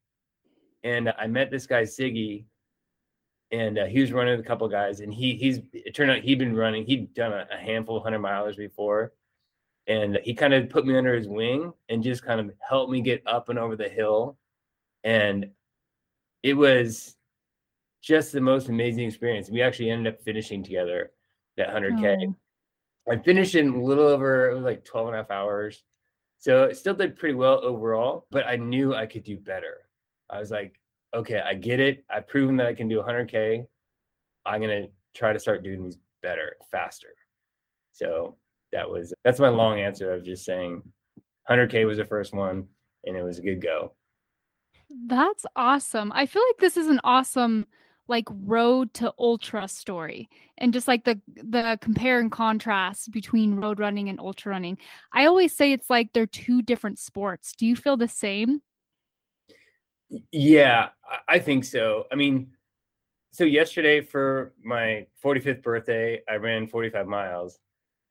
And 0.84 1.12
I 1.16 1.28
met 1.28 1.50
this 1.50 1.66
guy 1.66 1.82
Ziggy, 1.82 2.44
and 3.52 3.78
uh, 3.78 3.84
he 3.86 4.00
was 4.00 4.12
running 4.12 4.36
with 4.36 4.44
a 4.44 4.48
couple 4.48 4.68
guys. 4.68 5.00
And 5.00 5.14
he 5.14 5.36
he's 5.36 5.60
it 5.72 5.94
turned 5.94 6.10
out 6.10 6.18
he'd 6.18 6.38
been 6.38 6.56
running. 6.56 6.84
He'd 6.84 7.14
done 7.14 7.32
a, 7.32 7.46
a 7.52 7.56
handful 7.56 7.96
of 7.96 8.02
hundred 8.02 8.20
milers 8.20 8.56
before, 8.56 9.12
and 9.86 10.18
he 10.22 10.34
kind 10.34 10.54
of 10.54 10.70
put 10.70 10.86
me 10.86 10.96
under 10.96 11.14
his 11.14 11.28
wing 11.28 11.72
and 11.88 12.02
just 12.02 12.24
kind 12.24 12.40
of 12.40 12.50
helped 12.66 12.92
me 12.92 13.00
get 13.00 13.22
up 13.26 13.48
and 13.48 13.58
over 13.58 13.76
the 13.76 13.88
hill. 13.88 14.38
And 15.04 15.50
it 16.42 16.54
was 16.54 17.16
just 18.00 18.32
the 18.32 18.40
most 18.40 18.68
amazing 18.68 19.06
experience. 19.06 19.50
We 19.50 19.62
actually 19.62 19.90
ended 19.90 20.14
up 20.14 20.22
finishing 20.22 20.62
together 20.62 21.12
that 21.56 21.68
100K. 21.68 22.28
Oh. 22.28 23.12
I 23.12 23.16
finished 23.16 23.54
in 23.54 23.74
a 23.74 23.82
little 23.82 24.06
over, 24.06 24.50
it 24.50 24.54
was 24.54 24.64
like 24.64 24.84
12 24.84 25.08
and 25.08 25.16
a 25.16 25.18
half 25.18 25.30
hours. 25.30 25.82
So 26.38 26.64
it 26.64 26.76
still 26.76 26.94
did 26.94 27.16
pretty 27.16 27.34
well 27.34 27.60
overall, 27.64 28.26
but 28.30 28.46
I 28.46 28.56
knew 28.56 28.94
I 28.94 29.06
could 29.06 29.24
do 29.24 29.36
better. 29.36 29.88
I 30.30 30.38
was 30.38 30.50
like, 30.50 30.80
okay, 31.14 31.40
I 31.40 31.54
get 31.54 31.78
it. 31.78 32.04
I've 32.10 32.28
proven 32.28 32.56
that 32.56 32.66
I 32.66 32.74
can 32.74 32.88
do 32.88 33.00
100K. 33.00 33.66
I'm 34.46 34.60
going 34.60 34.84
to 34.84 34.88
try 35.14 35.32
to 35.32 35.38
start 35.38 35.62
doing 35.62 35.84
these 35.84 35.98
better, 36.22 36.56
faster. 36.70 37.14
So 37.92 38.36
that 38.72 38.88
was, 38.88 39.12
that's 39.24 39.40
my 39.40 39.48
long 39.48 39.80
answer 39.80 40.12
of 40.12 40.24
just 40.24 40.44
saying 40.44 40.82
100K 41.48 41.86
was 41.86 41.98
the 41.98 42.04
first 42.04 42.32
one 42.32 42.66
and 43.04 43.16
it 43.16 43.22
was 43.22 43.38
a 43.38 43.42
good 43.42 43.62
go. 43.62 43.92
That's 45.06 45.46
awesome. 45.56 46.12
I 46.14 46.26
feel 46.26 46.42
like 46.48 46.58
this 46.58 46.76
is 46.76 46.88
an 46.88 47.00
awesome 47.04 47.66
like 48.08 48.26
road 48.30 48.92
to 48.92 49.14
ultra 49.18 49.66
story 49.68 50.28
and 50.58 50.72
just 50.72 50.88
like 50.88 51.04
the 51.04 51.20
the 51.36 51.78
compare 51.80 52.18
and 52.20 52.32
contrast 52.32 53.10
between 53.10 53.54
road 53.54 53.78
running 53.78 54.08
and 54.08 54.20
ultra 54.20 54.50
running. 54.50 54.76
I 55.12 55.26
always 55.26 55.56
say 55.56 55.72
it's 55.72 55.88
like 55.88 56.12
they're 56.12 56.26
two 56.26 56.62
different 56.62 56.98
sports. 56.98 57.54
Do 57.56 57.64
you 57.64 57.76
feel 57.76 57.96
the 57.96 58.08
same? 58.08 58.60
Yeah 60.30 60.88
i 61.28 61.38
think 61.38 61.64
so. 61.64 62.04
I 62.12 62.16
mean 62.16 62.48
so 63.32 63.44
yesterday 63.44 64.02
for 64.02 64.52
my 64.62 65.06
45th 65.24 65.62
birthday 65.62 66.20
i 66.28 66.34
ran 66.36 66.66
45 66.66 67.06
miles 67.06 67.58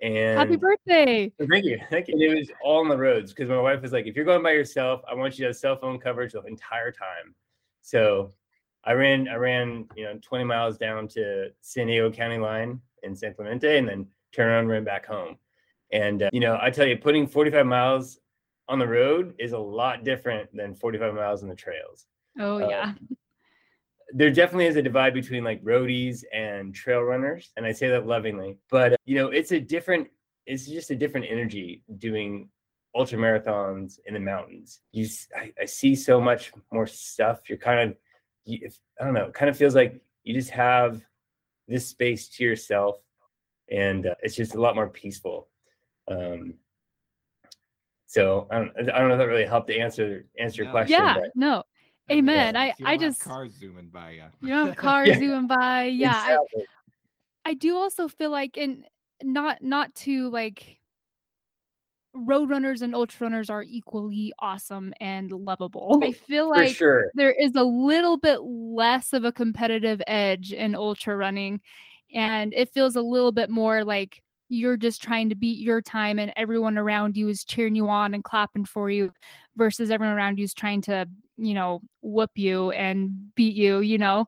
And 0.02 0.40
Happy 0.40 0.56
birthday. 0.56 1.32
Thank 1.50 1.66
you. 1.66 1.80
Thank 1.92 2.08
you. 2.08 2.16
And 2.16 2.24
it 2.24 2.36
was 2.36 2.50
all 2.64 2.80
on 2.80 2.90
the 2.90 2.98
roads 2.98 3.34
because 3.34 3.50
my 3.50 3.60
wife 3.60 3.82
was 3.82 3.92
like, 3.92 4.08
if 4.08 4.16
you're 4.16 4.26
going 4.26 4.42
by 4.42 4.52
yourself, 4.52 5.02
I 5.10 5.14
want 5.14 5.38
you 5.38 5.44
to 5.44 5.50
have 5.50 5.56
cell 5.58 5.78
phone 5.78 6.00
coverage 6.00 6.34
the 6.34 6.42
entire 6.42 6.92
time. 6.92 7.36
So 7.82 8.32
I 8.84 8.94
ran, 8.94 9.28
I 9.28 9.36
ran, 9.36 9.88
you 9.96 10.06
know, 10.06 10.18
20 10.22 10.44
miles 10.44 10.78
down 10.78 11.08
to 11.10 11.50
San 11.62 11.88
Diego 11.88 12.10
County 12.12 12.40
line 12.40 12.82
in 13.04 13.16
San 13.16 13.36
Clemente 13.36 13.78
and 13.78 13.88
then 13.88 14.08
turn 14.32 14.48
around 14.50 14.62
and 14.62 14.70
ran 14.70 14.84
back 14.84 15.06
home. 15.06 15.38
And, 15.92 16.24
uh, 16.24 16.30
you 16.34 16.40
know, 16.40 16.58
I 16.60 16.72
tell 16.72 16.88
you, 16.88 16.98
putting 16.98 17.28
45 17.28 17.66
miles 17.66 18.20
on 18.70 18.80
the 18.80 18.88
road 18.88 19.36
is 19.38 19.52
a 19.52 19.60
lot 19.60 20.04
different 20.04 20.50
than 20.56 20.74
45 20.74 21.14
miles 21.14 21.44
on 21.44 21.50
the 21.50 21.56
trails. 21.56 22.08
Oh, 22.40 22.64
Uh, 22.64 22.70
yeah. 22.70 22.94
There 24.14 24.32
definitely 24.32 24.66
is 24.66 24.76
a 24.76 24.82
divide 24.82 25.14
between 25.14 25.44
like 25.44 25.64
roadies 25.64 26.24
and 26.34 26.74
trail 26.76 27.02
runners 27.02 27.52
and 27.56 27.66
i 27.66 27.72
say 27.72 27.88
that 27.88 28.06
lovingly 28.06 28.58
but 28.70 28.96
you 29.06 29.16
know 29.16 29.28
it's 29.28 29.52
a 29.52 29.60
different 29.60 30.08
it's 30.46 30.66
just 30.68 30.92
a 30.92 30.96
different 30.96 31.26
energy 31.30 31.84
doing 31.98 32.50
ultra 32.96 33.18
marathons 33.18 34.00
in 34.06 34.14
the 34.14 34.20
mountains. 34.20 34.82
You 34.92 35.08
I 35.60 35.66
see 35.66 35.96
so 35.96 36.20
much 36.20 36.52
more 36.72 36.88
stuff. 36.88 37.50
You're 37.50 37.58
kind 37.58 37.92
of 37.92 37.98
you, 38.46 38.60
if, 38.64 38.80
i 39.00 39.06
don't 39.06 39.14
know 39.14 39.26
it 39.26 39.36
kind 39.36 39.50
of 39.50 39.58
feels 39.58 39.76
like 39.76 40.02
you 40.24 40.34
just 40.34 40.50
have 40.50 41.02
this 41.68 41.88
space 41.88 42.28
to 42.28 42.44
yourself 42.44 42.98
and 43.70 44.08
uh, 44.08 44.16
it's 44.24 44.36
just 44.36 44.56
a 44.56 44.62
lot 44.62 44.76
more 44.76 44.90
peaceful. 44.90 45.48
Um 46.08 46.56
so 48.08 48.48
I 48.52 48.56
don't, 48.58 48.72
I 48.78 49.00
don't 49.00 49.08
know 49.08 49.14
if 49.14 49.20
that 49.20 49.28
really 49.28 49.46
helped 49.46 49.70
to 49.70 49.78
answer 49.78 50.26
answer 50.38 50.64
your 50.64 50.72
question 50.72 51.00
Yeah, 51.00 51.18
no. 51.36 51.61
Amen. 52.12 52.56
Yeah, 52.56 52.62
I, 52.62 52.74
you 52.78 52.86
I 52.86 52.98
just 52.98 53.22
cars 53.22 53.54
zooming 53.54 53.88
by 53.88 54.12
Yeah. 54.12 54.28
you 54.42 54.50
don't 54.50 54.68
have 54.68 54.76
cars 54.78 55.08
Yeah. 55.10 55.20
zooming 55.20 55.48
by. 55.48 55.86
Yeah. 55.86 56.12
I, 56.14 56.34
exactly. 56.34 56.66
I 57.46 57.54
do 57.56 57.78
also 57.78 58.08
feel 58.08 58.30
like 58.30 58.58
and 58.58 58.86
not 59.24 59.62
not 59.62 59.94
to 59.96 60.30
like 60.30 60.78
road 62.14 62.50
runners 62.50 62.82
and 62.82 62.94
ultra 62.94 63.26
runners 63.26 63.50
are 63.50 63.64
equally 63.64 64.34
awesome 64.40 64.94
and 65.00 65.32
lovable. 65.32 66.00
I 66.04 66.12
feel 66.12 66.50
like 66.50 66.76
sure 66.76 67.10
there 67.14 67.32
is 67.32 67.56
a 67.56 67.64
little 67.64 68.18
bit 68.18 68.42
less 68.42 69.14
of 69.14 69.24
a 69.24 69.32
competitive 69.32 70.02
edge 70.08 70.52
in 70.52 70.76
ultra 70.76 71.16
running 71.16 71.62
and 72.14 72.54
it 72.54 72.74
feels 72.74 72.98
a 72.98 73.02
little 73.02 73.32
bit 73.32 73.50
more 73.50 73.86
like 73.86 74.22
you're 74.50 74.76
just 74.76 75.02
trying 75.02 75.30
to 75.30 75.36
beat 75.36 75.60
your 75.60 75.82
time 75.82 76.20
and 76.20 76.34
everyone 76.36 76.78
around 76.78 77.16
you 77.16 77.30
is 77.30 77.46
cheering 77.46 77.76
you 77.76 77.88
on 77.88 78.14
and 78.14 78.26
clapping 78.26 78.66
for 78.66 78.90
you 78.90 79.10
versus 79.56 79.90
everyone 79.90 80.16
around 80.18 80.38
you 80.38 80.44
is 80.44 80.54
trying 80.54 80.82
to 80.82 81.08
you 81.38 81.54
know 81.54 81.82
whoop 82.02 82.32
you 82.36 82.72
and 82.72 83.34
beat 83.36 83.56
you 83.56 83.80
you 83.80 83.98
know? 83.98 84.26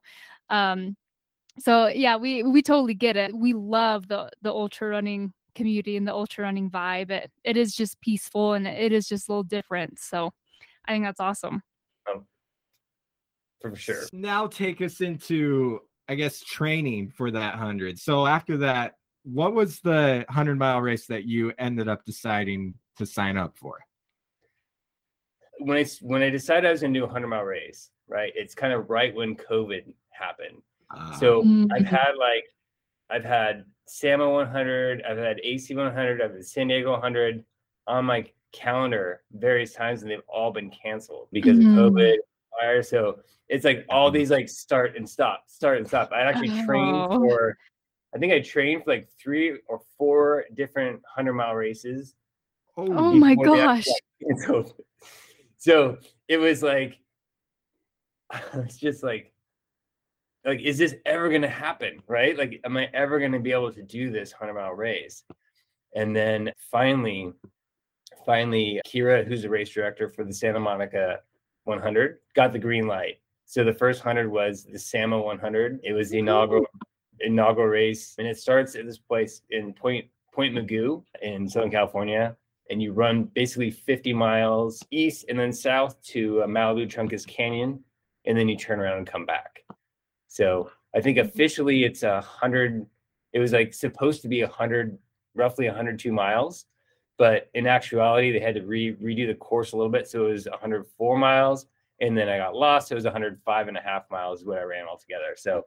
Um 0.50 0.96
so 1.60 1.88
yeah 1.88 2.16
we 2.16 2.44
we 2.44 2.62
totally 2.62 2.94
get 2.94 3.16
it. 3.18 3.36
We 3.36 3.54
love 3.54 4.08
the 4.08 4.30
the 4.42 4.52
ultra 4.52 4.90
running 4.90 5.34
community 5.56 5.98
and 5.98 6.08
the 6.08 6.14
ultra 6.14 6.46
running 6.46 6.70
vibe. 6.70 7.12
It, 7.12 7.32
it 7.44 7.58
is 7.58 7.76
just 7.76 8.02
peaceful 8.02 8.54
and 8.54 8.68
it 8.68 8.92
is 8.92 9.08
just 9.08 9.30
a 9.30 9.32
little 9.32 9.44
different. 9.44 10.00
So 10.00 10.32
i 10.86 10.92
think 10.92 11.06
that's 11.06 11.20
awesome. 11.20 11.62
For 13.64 13.76
sure. 13.78 14.04
Now 14.12 14.48
take 14.48 14.82
us 14.82 15.00
into, 15.00 15.80
I 16.10 16.16
guess, 16.16 16.42
training 16.42 17.14
for 17.16 17.32
that 17.32 17.56
hundred. 17.56 17.98
So 17.98 18.28
after 18.28 18.58
that, 18.58 18.96
what 19.24 19.54
was 19.54 19.80
the 19.80 20.26
hundred 20.30 20.60
mile 20.60 20.82
race 20.82 21.08
that 21.08 21.24
you 21.24 21.54
ended 21.58 21.88
up 21.88 22.04
deciding 22.04 22.74
to 22.98 23.06
sign 23.06 23.38
up 23.38 23.58
for? 23.58 23.80
When 25.64 25.78
I 25.78 25.82
s- 25.82 26.02
when 26.02 26.22
I 26.22 26.30
decided 26.30 26.68
I 26.68 26.72
was 26.72 26.82
going 26.82 26.94
to 26.94 27.00
do 27.00 27.06
a 27.06 27.10
hundred 27.10 27.28
mile 27.28 27.44
race, 27.44 27.92
right? 28.08 28.32
It's 28.36 28.54
kind 28.54 28.74
of 28.74 28.90
right 28.90 29.14
when 29.16 29.36
COVID 29.36 29.94
happened. 30.12 30.62
Uh, 30.96 31.12
So 31.14 31.42
I've 31.72 31.84
Mhm. 31.84 31.88
had 31.88 32.16
like 32.18 32.46
I've 33.10 33.24
had 33.24 33.66
SAMA 33.86 34.30
100, 34.30 35.04
I've 35.04 35.18
had 35.18 35.40
AC 35.44 35.76
100, 35.76 36.22
I've 36.22 36.34
had 36.34 36.46
San 36.46 36.68
Diego 36.68 36.92
100 36.94 37.44
on 37.88 38.06
my 38.06 38.30
calendar 38.54 39.24
various 39.32 39.74
times, 39.74 40.02
and 40.02 40.10
they've 40.12 40.22
all 40.28 40.52
been 40.52 40.70
canceled 40.72 41.28
because 41.32 41.58
Mhm. 41.60 41.68
of 41.78 41.94
COVID. 41.94 42.18
Fire. 42.60 42.84
So 42.84 43.20
it's 43.50 43.66
like 43.66 43.86
all 43.90 44.10
these 44.12 44.32
like 44.32 44.48
start 44.48 44.96
and 44.96 45.10
stop, 45.10 45.50
start 45.50 45.78
and 45.80 45.88
stop. 45.88 46.12
I 46.12 46.22
actually 46.22 46.50
trained 46.66 47.06
Oh. 47.10 47.18
for, 47.18 47.58
I 48.14 48.20
think 48.20 48.32
I 48.32 48.40
trained 48.42 48.84
for 48.84 48.92
like 48.92 49.10
three 49.10 49.60
or 49.68 49.80
four 49.98 50.46
different 50.54 51.02
hundred 51.06 51.34
mile 51.34 51.56
races 51.56 52.16
oh 52.78 53.12
my 53.14 53.36
gosh 53.36 53.88
actually 53.88 53.94
got 54.22 54.30
canceled. 54.38 54.74
So 55.64 55.98
it 56.28 56.36
was 56.36 56.62
like, 56.62 57.00
it's 58.56 58.76
just 58.76 59.02
like, 59.02 59.32
like, 60.44 60.60
is 60.60 60.78
this 60.78 60.96
ever 61.06 61.30
going 61.30 61.42
to 61.42 61.48
happen? 61.48 62.04
Right? 62.06 62.38
Like, 62.38 62.60
am 62.66 62.76
I 62.76 62.90
ever 62.94 63.18
going 63.18 63.32
to 63.32 63.40
be 63.40 63.54
able 63.54 63.72
to 63.72 63.82
do 63.82 64.12
this 64.12 64.34
100 64.34 64.54
mile 64.54 64.74
race? 64.74 65.24
And 65.96 66.14
then 66.14 66.52
finally, 66.70 67.32
finally, 68.26 68.82
Keira, 68.86 69.26
who's 69.26 69.44
the 69.44 69.50
race 69.50 69.70
director 69.70 70.10
for 70.10 70.26
the 70.26 70.34
Santa 70.34 70.60
Monica 70.60 71.22
100, 71.64 72.18
got 72.36 72.52
the 72.52 72.60
green 72.60 72.86
light. 72.86 73.22
So 73.46 73.64
the 73.64 73.74
first 73.74 74.04
100 74.04 74.30
was 74.30 74.66
the 74.66 74.78
SAMA 74.78 75.18
100. 75.18 75.80
It 75.82 75.94
was 75.94 76.10
the 76.10 76.20
inaugural 76.20 76.66
inaugural 77.22 77.68
race, 77.68 78.16
and 78.18 78.28
it 78.28 78.38
starts 78.38 78.76
at 78.76 78.86
this 78.86 78.98
place 78.98 79.44
in 79.50 79.74
Point 79.74 80.08
Point 80.34 80.56
Mugu 80.56 81.06
in 81.22 81.48
Southern 81.48 81.72
California. 81.72 82.36
And 82.70 82.82
you 82.82 82.94
run 82.94 83.26
basically 83.26 83.72
50 83.72 84.14
miles 84.14 84.84
east 84.90 85.26
and 85.30 85.38
then 85.38 85.52
south 85.52 86.02
to 86.04 86.44
uh, 86.44 86.48
Malibu 86.48 86.88
Trancas 86.88 87.28
Canyon, 87.28 87.84
and 88.26 88.38
then 88.38 88.48
you 88.48 88.58
turn 88.58 88.80
around 88.80 88.98
and 88.98 89.08
come 89.08 89.26
back. 89.26 89.60
So 90.28 90.72
I 90.96 91.02
think 91.02 91.18
officially 91.18 91.84
it's 91.84 92.04
a 92.04 92.22
hundred. 92.22 92.86
It 93.34 93.40
was 93.40 93.52
like 93.52 93.74
supposed 93.74 94.22
to 94.22 94.28
be 94.28 94.42
a 94.42 94.48
hundred, 94.48 94.98
roughly 95.36 95.68
102 95.68 96.12
miles, 96.12 96.66
but 97.18 97.50
in 97.54 97.68
actuality 97.68 98.32
they 98.32 98.40
had 98.40 98.56
to 98.56 98.66
re- 98.66 98.96
redo 98.96 99.28
the 99.28 99.36
course 99.36 99.74
a 99.74 99.78
little 99.78 99.92
bit, 99.92 100.08
so 100.08 100.28
it 100.28 100.32
was 100.32 100.48
104 100.48 101.18
miles. 101.18 101.68
And 102.02 102.18
then 102.18 102.28
I 102.28 102.38
got 102.38 102.56
lost. 102.56 102.92
It 102.92 102.96
was 102.96 103.04
105 103.06 103.68
and 103.68 103.78
a 103.78 103.82
half 103.82 104.10
miles 104.12 104.44
what 104.44 104.58
I 104.58 104.64
ran 104.64 104.86
altogether. 104.86 105.36
So 105.36 105.64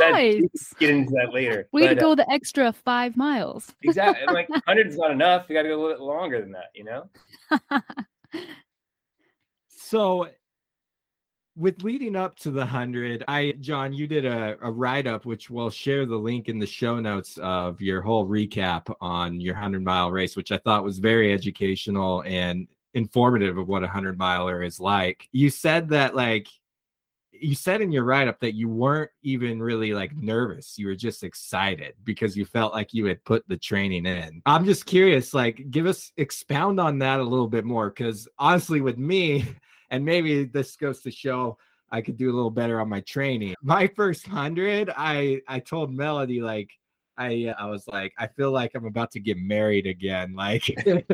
that- 0.00 0.10
nice 0.12 0.72
get 0.78 0.90
into 0.90 1.12
that 1.14 1.32
later. 1.32 1.68
way 1.72 1.82
to 1.82 1.94
But, 1.94 1.98
uh, 1.98 2.00
go 2.00 2.14
the 2.14 2.30
extra 2.30 2.72
five 2.72 3.16
miles 3.16 3.72
exactly. 3.82 4.24
And 4.26 4.34
like 4.34 4.48
100 4.66 4.88
is 4.88 4.96
not 4.96 5.10
enough. 5.10 5.46
You 5.48 5.54
got 5.54 5.62
to 5.62 5.68
go 5.68 5.74
a 5.74 5.80
little 5.80 5.96
bit 5.96 6.00
longer 6.00 6.40
than 6.40 6.52
that, 6.52 6.70
you 6.74 6.84
know? 6.84 7.08
So 9.66 10.28
with 11.56 11.82
leading 11.82 12.14
up 12.14 12.36
to 12.38 12.50
the 12.52 12.60
100 12.60 13.24
i 13.26 13.52
john 13.58 13.92
you 13.92 14.06
did 14.06 14.24
a, 14.24 14.56
a 14.62 14.70
write-up 14.70 15.24
which 15.26 15.50
we'll 15.50 15.70
share 15.70 16.06
the 16.06 16.14
link 16.16 16.48
in 16.48 16.58
the 16.58 16.66
show 16.66 17.00
notes 17.00 17.36
of 17.42 17.80
your 17.80 18.00
whole 18.00 18.24
recap 18.28 18.94
on 19.00 19.40
your 19.40 19.54
100 19.54 19.82
mile 19.82 20.10
race 20.12 20.36
which 20.36 20.52
i 20.52 20.58
thought 20.58 20.84
was 20.84 21.00
very 21.00 21.32
educational 21.32 22.22
and 22.26 22.68
informative 22.94 23.58
of 23.58 23.68
what 23.68 23.82
a 23.82 23.86
100 23.86 24.18
miler 24.18 24.62
is 24.62 24.80
like 24.80 25.28
you 25.32 25.50
said 25.50 25.90
that 25.90 26.14
like 26.14 26.48
you 27.30 27.54
said 27.54 27.80
in 27.80 27.92
your 27.92 28.02
write-up 28.02 28.40
that 28.40 28.54
you 28.54 28.68
weren't 28.68 29.10
even 29.22 29.62
really 29.62 29.92
like 29.92 30.16
nervous 30.16 30.78
you 30.78 30.86
were 30.86 30.96
just 30.96 31.22
excited 31.22 31.94
because 32.04 32.36
you 32.36 32.44
felt 32.44 32.72
like 32.72 32.94
you 32.94 33.04
had 33.04 33.22
put 33.24 33.46
the 33.48 33.56
training 33.56 34.06
in 34.06 34.42
i'm 34.46 34.64
just 34.64 34.86
curious 34.86 35.34
like 35.34 35.70
give 35.70 35.86
us 35.86 36.12
expound 36.16 36.80
on 36.80 36.98
that 36.98 37.20
a 37.20 37.22
little 37.22 37.46
bit 37.46 37.64
more 37.64 37.90
because 37.90 38.26
honestly 38.38 38.80
with 38.80 38.98
me 38.98 39.44
and 39.90 40.04
maybe 40.04 40.44
this 40.44 40.76
goes 40.76 41.00
to 41.00 41.10
show 41.10 41.56
I 41.90 42.02
could 42.02 42.16
do 42.16 42.30
a 42.30 42.34
little 42.34 42.50
better 42.50 42.80
on 42.80 42.88
my 42.88 43.00
training. 43.00 43.54
My 43.62 43.86
first 43.86 44.26
hundred, 44.26 44.92
I 44.94 45.40
I 45.48 45.60
told 45.60 45.92
Melody 45.92 46.40
like 46.40 46.70
I 47.18 47.46
uh, 47.46 47.62
I 47.62 47.66
was 47.66 47.86
like 47.88 48.14
I 48.16 48.28
feel 48.28 48.52
like 48.52 48.74
I'm 48.74 48.86
about 48.86 49.10
to 49.12 49.20
get 49.20 49.36
married 49.36 49.86
again, 49.86 50.34
like 50.34 50.64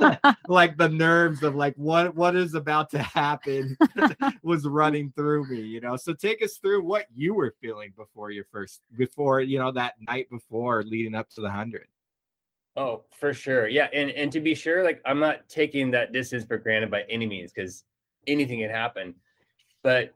like 0.48 0.76
the 0.76 0.88
nerves 0.88 1.42
of 1.42 1.54
like 1.54 1.74
what 1.76 2.14
what 2.16 2.34
is 2.34 2.54
about 2.54 2.90
to 2.90 3.02
happen 3.02 3.76
was 4.42 4.66
running 4.66 5.12
through 5.14 5.48
me, 5.48 5.60
you 5.60 5.80
know. 5.80 5.96
So 5.96 6.14
take 6.14 6.42
us 6.42 6.56
through 6.56 6.82
what 6.82 7.06
you 7.14 7.34
were 7.34 7.54
feeling 7.60 7.92
before 7.96 8.30
your 8.30 8.46
first 8.50 8.80
before 8.96 9.40
you 9.40 9.58
know 9.58 9.70
that 9.72 9.94
night 10.08 10.28
before 10.30 10.82
leading 10.82 11.14
up 11.14 11.28
to 11.30 11.42
the 11.42 11.50
hundred. 11.50 11.86
Oh, 12.76 13.04
for 13.10 13.34
sure. 13.34 13.68
Yeah. 13.68 13.88
And 13.92 14.10
and 14.12 14.32
to 14.32 14.40
be 14.40 14.54
sure, 14.54 14.82
like 14.82 15.02
I'm 15.04 15.20
not 15.20 15.48
taking 15.48 15.90
that 15.90 16.12
distance 16.12 16.44
for 16.44 16.56
granted 16.56 16.90
by 16.90 17.02
any 17.10 17.26
means 17.26 17.52
because 17.52 17.84
anything 18.26 18.60
can 18.60 18.70
happen. 18.70 19.14
But 19.82 20.14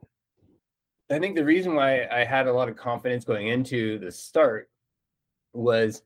I 1.11 1.19
think 1.19 1.35
the 1.35 1.45
reason 1.45 1.75
why 1.75 2.07
I 2.07 2.23
had 2.23 2.47
a 2.47 2.53
lot 2.53 2.67
of 2.67 2.75
confidence 2.75 3.25
going 3.25 3.49
into 3.49 3.99
the 3.99 4.11
start 4.11 4.69
was 5.55 6.01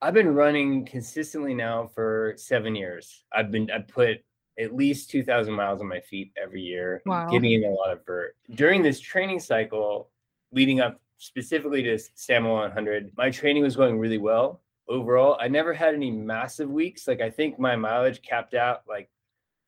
I've 0.00 0.14
been 0.14 0.34
running 0.34 0.84
consistently 0.84 1.54
now 1.54 1.86
for 1.86 2.34
seven 2.36 2.74
years. 2.74 3.24
I've 3.32 3.50
been 3.50 3.70
I 3.70 3.80
put 3.80 4.18
at 4.58 4.74
least 4.74 5.10
two 5.10 5.22
thousand 5.22 5.54
miles 5.54 5.80
on 5.80 5.88
my 5.88 6.00
feet 6.00 6.32
every 6.40 6.62
year, 6.62 7.02
Wow. 7.06 7.28
getting 7.30 7.52
in 7.52 7.64
a 7.64 7.70
lot 7.70 7.92
of 7.92 8.04
vert. 8.06 8.36
During 8.54 8.82
this 8.82 9.00
training 9.00 9.40
cycle, 9.40 10.10
leading 10.52 10.80
up 10.80 11.00
specifically 11.18 11.82
to 11.82 11.98
SAMA 12.14 12.48
100, 12.52 13.12
my 13.16 13.28
training 13.30 13.62
was 13.64 13.74
going 13.74 13.98
really 13.98 14.18
well 14.18 14.60
overall. 14.88 15.36
I 15.40 15.48
never 15.48 15.72
had 15.74 15.94
any 15.94 16.10
massive 16.12 16.70
weeks. 16.70 17.08
Like 17.08 17.20
I 17.20 17.28
think 17.28 17.58
my 17.58 17.74
mileage 17.76 18.22
capped 18.22 18.54
out 18.54 18.82
like 18.88 19.10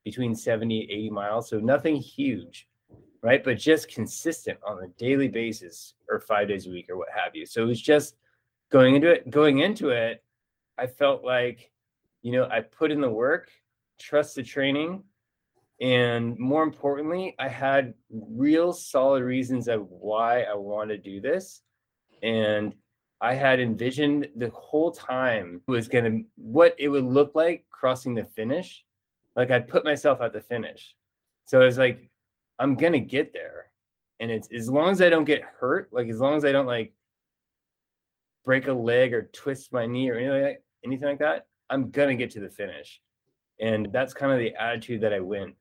between 0.05 0.35
70 0.35 0.85
80 0.85 1.11
miles. 1.11 1.49
So 1.51 1.59
nothing 1.59 1.97
huge, 1.97 2.69
right? 3.23 3.43
But 3.43 3.59
just 3.59 3.89
consistent 3.93 4.59
on 4.65 4.85
a 4.85 4.89
daily 4.97 5.29
basis 5.29 5.95
or 6.09 6.21
five 6.21 6.49
days 6.49 6.67
a 6.67 6.71
week 6.71 6.89
or 6.89 6.97
what 6.97 7.09
have 7.15 7.35
you. 7.35 7.47
So 7.47 7.63
it 7.63 7.67
was 7.67 7.81
just 7.83 8.15
going 8.71 8.95
into 8.95 9.11
it, 9.11 9.31
going 9.31 9.59
into 9.59 9.91
it, 9.91 10.23
I 10.79 10.87
felt 10.87 11.25
like, 11.25 11.71
you 12.23 12.33
know, 12.33 12.49
I 12.51 12.61
put 12.61 12.91
in 12.91 13.01
the 13.01 13.11
work, 13.11 13.51
trust 13.99 14.35
the 14.35 14.43
training, 14.43 15.05
and 15.81 16.39
more 16.39 16.63
importantly, 16.63 17.35
I 17.39 17.49
had 17.49 17.95
real 18.11 18.73
solid 18.73 19.23
reasons 19.23 19.67
of 19.67 19.89
why 19.89 20.43
I 20.43 20.55
want 20.55 20.91
to 20.91 20.99
do 20.99 21.21
this. 21.21 21.63
And 22.23 22.75
I 23.23 23.35
had 23.35 23.61
envisioned 23.61 24.29
the 24.37 24.51
whole 24.51 24.93
time 24.93 25.63
was 25.67 25.89
going 25.89 26.05
to 26.05 26.25
what 26.37 26.75
it 26.79 26.89
would 26.89 27.05
look 27.05 27.35
like 27.35 27.65
crossing 27.71 28.15
the 28.15 28.25
finish. 28.25 28.85
Like 29.37 29.51
I 29.51 29.59
put 29.61 29.85
myself 29.85 30.21
at 30.21 30.35
the 30.35 30.41
finish. 30.41 30.95
So 31.47 31.63
it's 31.63 31.79
like, 31.79 32.11
I'm 32.59 32.75
going 32.75 32.93
to 32.93 33.01
get 33.01 33.33
there. 33.33 33.67
And 34.21 34.31
it's 34.31 34.49
as 34.53 34.69
long 34.69 34.91
as 34.91 35.01
I 35.01 35.09
don't 35.09 35.25
get 35.25 35.43
hurt, 35.43 35.89
like 35.93 36.09
as 36.09 36.21
long 36.21 36.37
as 36.37 36.45
I 36.45 36.53
don't 36.53 36.67
like 36.67 36.93
break 38.45 38.69
a 38.69 38.73
leg 38.73 39.13
or 39.13 39.31
twist 39.33 39.73
my 39.73 39.87
knee 39.87 40.11
or 40.11 40.17
anything 40.17 40.43
like, 40.43 40.63
anything 40.85 41.09
like 41.09 41.19
that, 41.19 41.47
I'm 41.69 41.91
to 41.91 42.15
get 42.15 42.31
to 42.33 42.41
the 42.41 42.51
finish. 42.51 43.01
And 43.61 43.93
that's 43.93 44.15
kind 44.15 44.33
of 44.33 44.39
the 44.39 44.55
attitude 44.55 45.03
that 45.03 45.13
I 45.13 45.21
went 45.21 45.55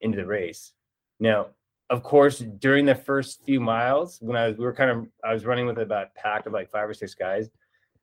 into 0.00 0.18
the 0.18 0.26
race. 0.26 0.72
Now, 1.20 1.48
of 1.88 2.02
course, 2.02 2.38
during 2.38 2.84
the 2.84 2.94
first 2.94 3.44
few 3.44 3.60
miles, 3.60 4.18
when 4.20 4.36
I 4.36 4.48
was, 4.48 4.56
we 4.56 4.64
were 4.64 4.74
kind 4.74 4.90
of, 4.90 5.06
I 5.24 5.32
was 5.32 5.44
running 5.44 5.66
with 5.66 5.78
about 5.78 6.08
a 6.08 6.20
pack 6.20 6.46
of 6.46 6.52
like 6.52 6.70
five 6.70 6.88
or 6.88 6.94
six 6.94 7.14
guys. 7.14 7.48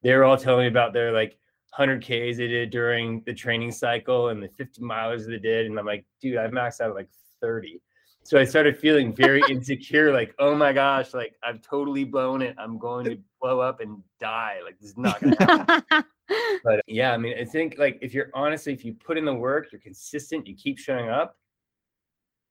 They 0.02 0.16
were 0.16 0.24
all 0.24 0.38
telling 0.38 0.62
me 0.62 0.68
about 0.68 0.94
their 0.94 1.12
like 1.12 1.38
100 1.76 2.02
Ks 2.02 2.38
they 2.38 2.48
did 2.48 2.70
during 2.70 3.22
the 3.26 3.34
training 3.34 3.72
cycle 3.72 4.30
and 4.30 4.42
the 4.42 4.50
50 4.50 4.82
milers 4.82 5.28
they 5.28 5.38
did. 5.38 5.66
And 5.66 5.78
I'm 5.78 5.86
like, 5.86 6.06
dude, 6.22 6.38
I 6.38 6.48
maxed 6.48 6.82
out 6.82 6.90
at 6.90 6.96
like 6.96 7.10
30. 7.42 7.82
So 8.24 8.40
I 8.40 8.46
started 8.46 8.78
feeling 8.78 9.14
very 9.16 9.42
insecure, 9.50 10.14
like, 10.14 10.34
oh 10.40 10.56
my 10.56 10.74
gosh, 10.74 11.14
like 11.14 11.36
I've 11.44 11.62
totally 11.62 12.04
blown 12.04 12.42
it. 12.42 12.56
I'm 12.58 12.78
going 12.78 13.06
to 13.06 13.18
blow 13.42 13.60
up 13.60 13.82
and 13.82 14.02
die. 14.20 14.60
Like 14.64 14.80
this 14.80 14.92
is 14.92 14.98
not 14.98 15.22
gonna 15.22 15.36
happen. 15.40 16.06
but 16.64 16.82
yeah, 16.88 17.12
I 17.14 17.18
mean, 17.18 17.36
I 17.40 17.46
think 17.46 17.76
like 17.78 18.00
if 18.02 18.14
you're 18.14 18.30
honestly, 18.34 18.74
if 18.74 18.86
you 18.86 18.94
put 18.94 19.18
in 19.18 19.26
the 19.26 19.34
work, 19.34 19.72
you're 19.72 19.82
consistent, 19.82 20.48
you 20.48 20.56
keep 20.56 20.80
showing 20.80 21.10
up, 21.10 21.38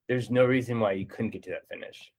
there's 0.08 0.30
no 0.30 0.44
reason 0.44 0.78
why 0.78 0.92
you 0.92 1.06
couldn't 1.06 1.30
get 1.30 1.42
to 1.44 1.50
that 1.50 1.66
finish. 1.68 2.12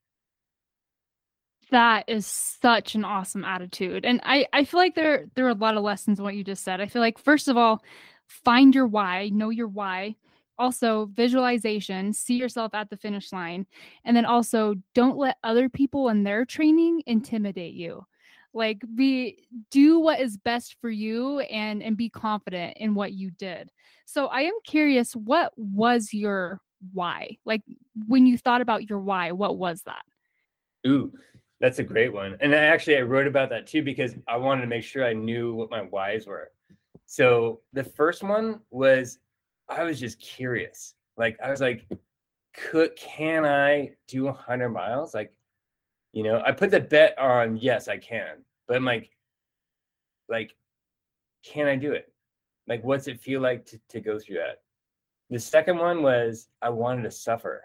That 1.69 2.05
is 2.07 2.27
such 2.27 2.95
an 2.95 3.05
awesome 3.05 3.43
attitude. 3.43 4.05
And 4.05 4.19
I, 4.23 4.45
I 4.53 4.63
feel 4.63 4.79
like 4.79 4.95
there 4.95 5.27
there 5.35 5.45
are 5.45 5.49
a 5.49 5.55
lot 5.55 5.77
of 5.77 5.83
lessons 5.83 6.19
in 6.19 6.25
what 6.25 6.35
you 6.35 6.43
just 6.43 6.63
said. 6.63 6.81
I 6.81 6.87
feel 6.87 7.01
like 7.01 7.17
first 7.17 7.47
of 7.47 7.57
all, 7.57 7.83
find 8.27 8.73
your 8.73 8.87
why, 8.87 9.29
know 9.29 9.49
your 9.49 9.67
why. 9.67 10.15
Also, 10.63 11.09
visualization, 11.11 12.13
see 12.13 12.35
yourself 12.35 12.73
at 12.73 12.89
the 12.89 12.95
finish 12.95 13.33
line. 13.33 13.65
And 14.05 14.15
then 14.15 14.23
also 14.23 14.75
don't 14.95 15.17
let 15.17 15.35
other 15.43 15.67
people 15.67 16.07
and 16.07 16.25
their 16.25 16.45
training 16.45 17.03
intimidate 17.05 17.73
you. 17.73 18.05
Like 18.53 18.81
be 18.95 19.45
do 19.71 19.99
what 19.99 20.21
is 20.21 20.37
best 20.37 20.77
for 20.79 20.89
you 20.89 21.41
and 21.41 21.83
and 21.83 21.97
be 21.97 22.07
confident 22.07 22.77
in 22.77 22.95
what 22.95 23.11
you 23.11 23.29
did. 23.31 23.71
So 24.05 24.27
I 24.27 24.43
am 24.43 24.53
curious, 24.65 25.13
what 25.17 25.51
was 25.57 26.13
your 26.13 26.61
why? 26.93 27.35
Like 27.43 27.63
when 28.07 28.25
you 28.25 28.37
thought 28.37 28.61
about 28.61 28.89
your 28.89 29.01
why, 29.01 29.33
what 29.33 29.57
was 29.57 29.81
that? 29.81 30.03
Ooh, 30.87 31.11
that's 31.59 31.79
a 31.79 31.83
great 31.83 32.13
one. 32.13 32.37
And 32.39 32.55
I 32.55 32.59
actually 32.59 32.95
I 32.95 33.01
wrote 33.01 33.27
about 33.27 33.49
that 33.49 33.67
too 33.67 33.83
because 33.83 34.15
I 34.29 34.37
wanted 34.37 34.61
to 34.61 34.67
make 34.67 34.85
sure 34.85 35.03
I 35.03 35.11
knew 35.11 35.53
what 35.55 35.69
my 35.69 35.81
whys 35.81 36.25
were. 36.25 36.51
So 37.05 37.59
the 37.73 37.83
first 37.83 38.23
one 38.23 38.61
was 38.71 39.19
I 39.69 39.83
was 39.83 39.99
just 39.99 40.19
curious. 40.19 40.95
Like 41.17 41.37
I 41.43 41.49
was 41.49 41.61
like, 41.61 41.85
could 42.53 42.95
can 42.95 43.45
I 43.45 43.91
do 44.07 44.25
100 44.25 44.69
miles? 44.69 45.13
Like, 45.13 45.33
you 46.11 46.23
know, 46.23 46.41
I 46.45 46.51
put 46.51 46.71
the 46.71 46.79
bet 46.79 47.17
on 47.17 47.57
yes, 47.57 47.87
I 47.87 47.97
can. 47.97 48.43
But 48.67 48.77
I'm 48.77 48.85
like, 48.85 49.09
like, 50.29 50.55
can 51.43 51.67
I 51.67 51.75
do 51.75 51.91
it? 51.91 52.11
Like, 52.67 52.83
what's 52.83 53.07
it 53.07 53.19
feel 53.19 53.41
like 53.41 53.65
to, 53.67 53.79
to 53.89 53.99
go 53.99 54.19
through 54.19 54.37
that? 54.37 54.61
The 55.29 55.39
second 55.39 55.77
one 55.77 56.03
was 56.03 56.47
I 56.61 56.69
wanted 56.69 57.03
to 57.03 57.11
suffer. 57.11 57.63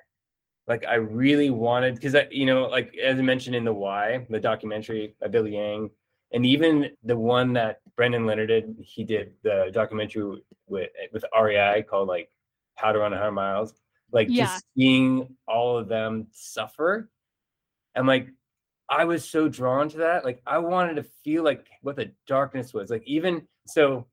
Like 0.66 0.84
I 0.84 0.96
really 0.96 1.50
wanted 1.50 1.94
because 1.94 2.14
I, 2.14 2.28
you 2.30 2.44
know, 2.44 2.66
like 2.66 2.94
as 2.96 3.18
I 3.18 3.22
mentioned 3.22 3.56
in 3.56 3.64
the 3.64 3.72
Why, 3.72 4.26
the 4.28 4.38
documentary 4.38 5.14
by 5.20 5.28
Billy 5.28 5.54
Yang, 5.54 5.90
and 6.32 6.44
even 6.44 6.90
the 7.04 7.16
one 7.16 7.52
that 7.54 7.80
Brendan 7.96 8.26
Leonard 8.26 8.48
did, 8.48 8.76
he 8.80 9.04
did 9.04 9.32
the 9.42 9.70
documentary 9.72 10.42
with 10.66 10.90
with 11.12 11.24
REI 11.38 11.84
called 11.88 12.08
like 12.08 12.30
How 12.74 12.92
to 12.92 12.98
Run 12.98 13.12
100 13.12 13.32
Miles. 13.32 13.74
Like 14.12 14.28
yeah. 14.30 14.44
just 14.44 14.64
seeing 14.76 15.36
all 15.46 15.76
of 15.76 15.88
them 15.88 16.28
suffer, 16.32 17.10
and 17.94 18.06
like 18.06 18.28
I 18.88 19.04
was 19.04 19.28
so 19.28 19.48
drawn 19.48 19.88
to 19.90 19.98
that. 19.98 20.24
Like 20.24 20.40
I 20.46 20.58
wanted 20.58 20.96
to 20.96 21.04
feel 21.24 21.44
like 21.44 21.66
what 21.82 21.96
the 21.96 22.10
darkness 22.26 22.72
was. 22.72 22.90
Like 22.90 23.02
even 23.06 23.46
so, 23.66 24.06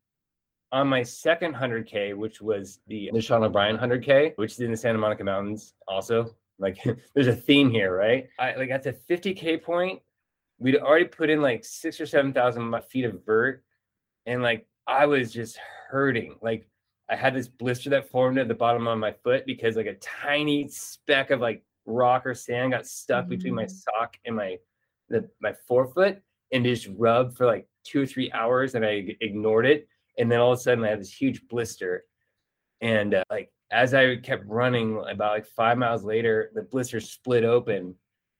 on 0.71 0.87
my 0.87 1.03
second 1.03 1.55
100K, 1.55 2.15
which 2.15 2.41
was 2.41 2.79
the, 2.87 3.09
the 3.13 3.21
Sean 3.21 3.43
O'Brien 3.43 3.77
100K, 3.77 4.33
which 4.35 4.53
is 4.53 4.59
in 4.59 4.71
the 4.71 4.77
Santa 4.77 4.97
Monica 4.97 5.23
Mountains, 5.23 5.73
also, 5.87 6.35
like 6.59 6.77
there's 7.13 7.27
a 7.27 7.35
theme 7.35 7.69
here, 7.69 7.95
right? 7.95 8.27
I 8.37 8.55
like 8.55 8.69
at 8.69 8.83
the 8.83 8.93
50K 9.09 9.63
point, 9.63 10.01
we'd 10.59 10.77
already 10.77 11.05
put 11.05 11.29
in 11.29 11.41
like 11.41 11.65
six 11.65 11.99
or 11.99 12.05
7,000 12.05 12.73
feet 12.89 13.05
of 13.05 13.25
vert. 13.25 13.63
And 14.25 14.41
like 14.41 14.67
I 14.87 15.05
was 15.05 15.31
just 15.31 15.57
hurting. 15.89 16.35
Like 16.41 16.67
I 17.09 17.15
had 17.15 17.35
this 17.35 17.47
blister 17.47 17.89
that 17.91 18.09
formed 18.09 18.37
at 18.37 18.47
the 18.47 18.53
bottom 18.53 18.87
of 18.87 18.97
my 18.97 19.13
foot 19.23 19.45
because 19.45 19.75
like 19.75 19.85
a 19.85 19.95
tiny 19.95 20.67
speck 20.67 21.31
of 21.31 21.39
like 21.39 21.63
rock 21.85 22.25
or 22.25 22.33
sand 22.33 22.71
got 22.71 22.87
stuck 22.87 23.23
mm-hmm. 23.23 23.29
between 23.29 23.55
my 23.55 23.65
mm. 23.65 23.71
sock 23.71 24.17
and 24.25 24.35
my 24.35 24.57
the, 25.09 25.29
my 25.39 25.53
forefoot 25.67 26.19
and 26.51 26.65
just 26.65 26.87
rubbed 26.97 27.37
for 27.37 27.45
like 27.45 27.67
two 27.83 28.01
or 28.01 28.05
three 28.07 28.31
hours 28.31 28.73
and 28.73 28.83
I 28.83 29.15
ignored 29.21 29.67
it 29.67 29.87
and 30.17 30.31
then 30.31 30.39
all 30.39 30.53
of 30.53 30.59
a 30.59 30.61
sudden 30.61 30.83
I 30.83 30.89
had 30.89 30.99
this 30.99 31.13
huge 31.13 31.47
blister, 31.47 32.05
and 32.81 33.15
uh, 33.15 33.23
like 33.29 33.51
as 33.71 33.93
I 33.93 34.17
kept 34.17 34.45
running, 34.47 34.97
about 35.09 35.33
like 35.33 35.47
five 35.47 35.77
miles 35.77 36.03
later, 36.03 36.51
the 36.53 36.61
blister 36.61 36.99
split 36.99 37.43
open, 37.43 37.95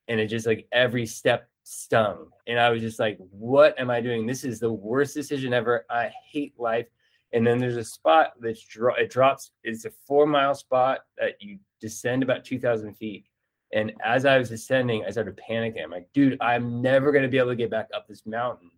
and 0.08 0.20
it 0.20 0.28
just 0.28 0.48
like 0.48 0.68
every 0.72 1.06
step 1.06 1.50
stung, 1.66 2.30
and 2.48 2.60
I 2.60 2.70
was 2.70 2.82
just 2.82 3.00
like, 3.00 3.18
"What 3.32 3.78
am 3.80 3.90
I 3.90 4.00
doing? 4.00 4.26
This 4.26 4.44
is 4.44 4.60
the 4.60 4.72
worst 4.72 5.14
decision 5.14 5.54
ever. 5.54 5.86
I 5.90 6.12
hate 6.32 6.54
life." 6.58 6.88
And 7.34 7.46
then 7.46 7.58
there's 7.58 7.76
a 7.76 7.84
spot 7.84 8.34
that's 8.40 8.62
dro- 8.62 8.96
it 8.96 9.10
drops. 9.10 9.52
It's 9.64 9.86
a 9.86 9.92
four 10.08 10.26
mile 10.26 10.56
spot 10.56 11.02
that 11.18 11.42
you 11.42 11.60
descend 11.82 12.24
about 12.24 12.46
two 12.46 12.60
thousand 12.60 12.94
feet. 12.94 13.26
And 13.74 13.94
as 14.04 14.26
I 14.26 14.38
was 14.38 14.50
descending, 14.50 15.04
I 15.06 15.10
started 15.10 15.40
panicking. 15.50 15.84
I'm 15.84 15.92
like, 15.92 16.08
dude, 16.14 16.38
I'm 16.40 16.82
never 16.82 17.12
going 17.12 17.24
to 17.24 17.30
be 17.30 17.40
able 17.40 17.50
to 17.50 17.56
get 17.56 17.72
back 17.72 17.90
up 17.94 18.08
this 18.08 18.26
mountain. 18.26 18.72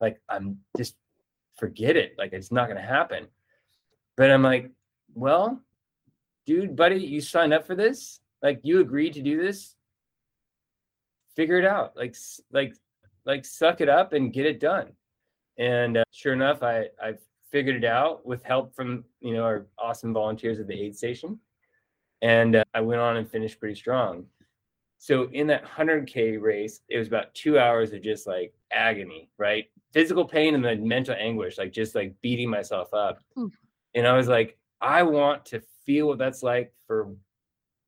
Like, 0.00 0.20
I'm 0.28 0.58
just 0.76 0.96
forget 1.56 1.96
it. 1.96 2.14
Like 2.18 2.32
it's 2.32 2.52
not 2.52 2.66
going 2.66 2.80
to 2.80 2.86
happen. 2.86 3.28
But 4.16 4.30
I'm 4.30 4.42
like, 4.42 4.70
well, 5.14 5.62
dude, 6.44 6.76
buddy, 6.76 6.96
you 6.96 7.20
signed 7.20 7.54
up 7.54 7.66
for 7.66 7.74
this. 7.76 8.20
Like 8.42 8.60
you 8.62 8.80
agreed 8.80 9.14
to 9.14 9.22
do 9.22 9.40
this. 9.40 9.76
Figure 11.36 11.58
it 11.58 11.64
out. 11.64 11.96
Like, 11.96 12.16
like, 12.50 12.74
like, 13.24 13.44
suck 13.44 13.80
it 13.80 13.88
up 13.88 14.12
and 14.12 14.32
get 14.32 14.46
it 14.46 14.60
done. 14.60 14.92
And 15.58 15.98
uh, 15.98 16.04
sure 16.10 16.32
enough, 16.32 16.62
I 16.62 16.86
I 17.00 17.14
figured 17.50 17.76
it 17.76 17.84
out 17.84 18.24
with 18.24 18.42
help 18.42 18.74
from 18.74 19.04
you 19.20 19.34
know 19.34 19.44
our 19.44 19.66
awesome 19.78 20.12
volunteers 20.12 20.58
at 20.58 20.66
the 20.66 20.80
aid 20.80 20.96
station, 20.96 21.38
and 22.22 22.56
uh, 22.56 22.64
I 22.72 22.80
went 22.80 23.00
on 23.00 23.18
and 23.18 23.30
finished 23.30 23.60
pretty 23.60 23.74
strong. 23.74 24.26
So 24.98 25.28
in 25.32 25.48
that 25.48 25.64
100k 25.66 26.40
race, 26.40 26.80
it 26.88 26.96
was 26.96 27.08
about 27.08 27.34
two 27.34 27.58
hours 27.58 27.92
of 27.92 28.02
just 28.02 28.26
like 28.26 28.54
agony, 28.72 29.28
right? 29.36 29.66
physical 29.92 30.24
pain 30.24 30.54
and 30.54 30.64
the 30.64 30.76
mental 30.76 31.14
anguish, 31.18 31.58
like 31.58 31.72
just 31.72 31.94
like 31.94 32.14
beating 32.22 32.48
myself 32.50 32.92
up. 32.94 33.18
Oof. 33.38 33.52
And 33.94 34.06
I 34.06 34.16
was 34.16 34.28
like, 34.28 34.58
I 34.80 35.02
want 35.02 35.46
to 35.46 35.62
feel 35.84 36.08
what 36.08 36.18
that's 36.18 36.42
like 36.42 36.72
for 36.86 37.14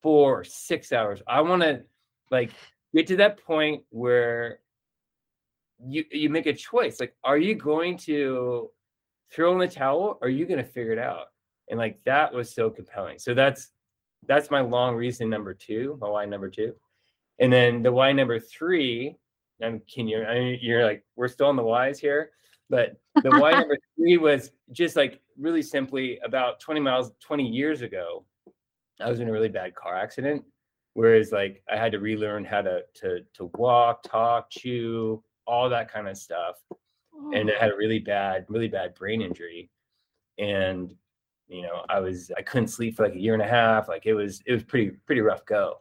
four 0.02 0.40
or 0.40 0.44
six 0.44 0.92
hours. 0.92 1.22
I 1.26 1.40
want 1.40 1.62
to 1.62 1.82
like 2.30 2.50
get 2.94 3.06
to 3.08 3.16
that 3.16 3.42
point 3.44 3.82
where 3.90 4.60
you 5.84 6.04
you 6.10 6.30
make 6.30 6.46
a 6.46 6.52
choice. 6.52 7.00
Like, 7.00 7.14
are 7.24 7.38
you 7.38 7.54
going 7.54 7.96
to 7.98 8.70
throw 9.32 9.52
in 9.52 9.58
the 9.58 9.68
towel 9.68 10.18
or 10.20 10.28
are 10.28 10.30
you 10.30 10.46
going 10.46 10.58
to 10.58 10.64
figure 10.64 10.92
it 10.92 10.98
out? 10.98 11.26
And 11.68 11.78
like 11.78 11.98
that 12.04 12.32
was 12.32 12.54
so 12.54 12.70
compelling. 12.70 13.18
So 13.18 13.34
that's 13.34 13.70
that's 14.26 14.50
my 14.50 14.60
long 14.60 14.94
reason 14.94 15.28
number 15.28 15.54
two, 15.54 15.98
my 16.00 16.08
why 16.08 16.24
number 16.24 16.48
two. 16.48 16.74
And 17.38 17.52
then 17.52 17.82
the 17.82 17.92
why 17.92 18.12
number 18.12 18.38
three 18.38 19.16
I'm 19.62 19.80
can 19.92 20.08
you 20.08 20.22
I 20.24 20.38
mean, 20.38 20.58
you're 20.62 20.84
like 20.84 21.04
we're 21.16 21.28
still 21.28 21.46
on 21.46 21.56
the 21.56 21.62
whys 21.62 21.98
here, 21.98 22.30
but 22.70 22.96
the 23.22 23.30
why 23.30 23.50
number 23.58 23.76
three 23.96 24.18
was 24.18 24.50
just 24.72 24.96
like 24.96 25.20
really 25.38 25.62
simply 25.62 26.18
about 26.24 26.60
20 26.60 26.80
miles 26.80 27.12
20 27.20 27.46
years 27.46 27.82
ago. 27.82 28.24
I 29.00 29.10
was 29.10 29.20
in 29.20 29.28
a 29.28 29.32
really 29.32 29.48
bad 29.48 29.74
car 29.74 29.96
accident, 29.96 30.44
whereas 30.94 31.32
like 31.32 31.62
I 31.70 31.76
had 31.76 31.92
to 31.92 32.00
relearn 32.00 32.44
how 32.44 32.62
to 32.62 32.82
to 33.00 33.20
to 33.34 33.50
walk, 33.54 34.02
talk, 34.02 34.50
chew, 34.50 35.22
all 35.46 35.68
that 35.68 35.92
kind 35.92 36.08
of 36.08 36.16
stuff, 36.16 36.56
oh. 37.14 37.32
and 37.34 37.50
I 37.50 37.60
had 37.60 37.70
a 37.70 37.76
really 37.76 37.98
bad 37.98 38.46
really 38.48 38.68
bad 38.68 38.94
brain 38.94 39.20
injury, 39.20 39.70
and 40.38 40.94
you 41.48 41.62
know 41.62 41.84
I 41.88 42.00
was 42.00 42.32
I 42.36 42.42
couldn't 42.42 42.68
sleep 42.68 42.96
for 42.96 43.04
like 43.04 43.14
a 43.14 43.20
year 43.20 43.34
and 43.34 43.42
a 43.42 43.48
half. 43.48 43.88
Like 43.88 44.06
it 44.06 44.14
was 44.14 44.40
it 44.46 44.52
was 44.52 44.64
pretty 44.64 44.92
pretty 45.06 45.20
rough 45.20 45.44
go. 45.44 45.80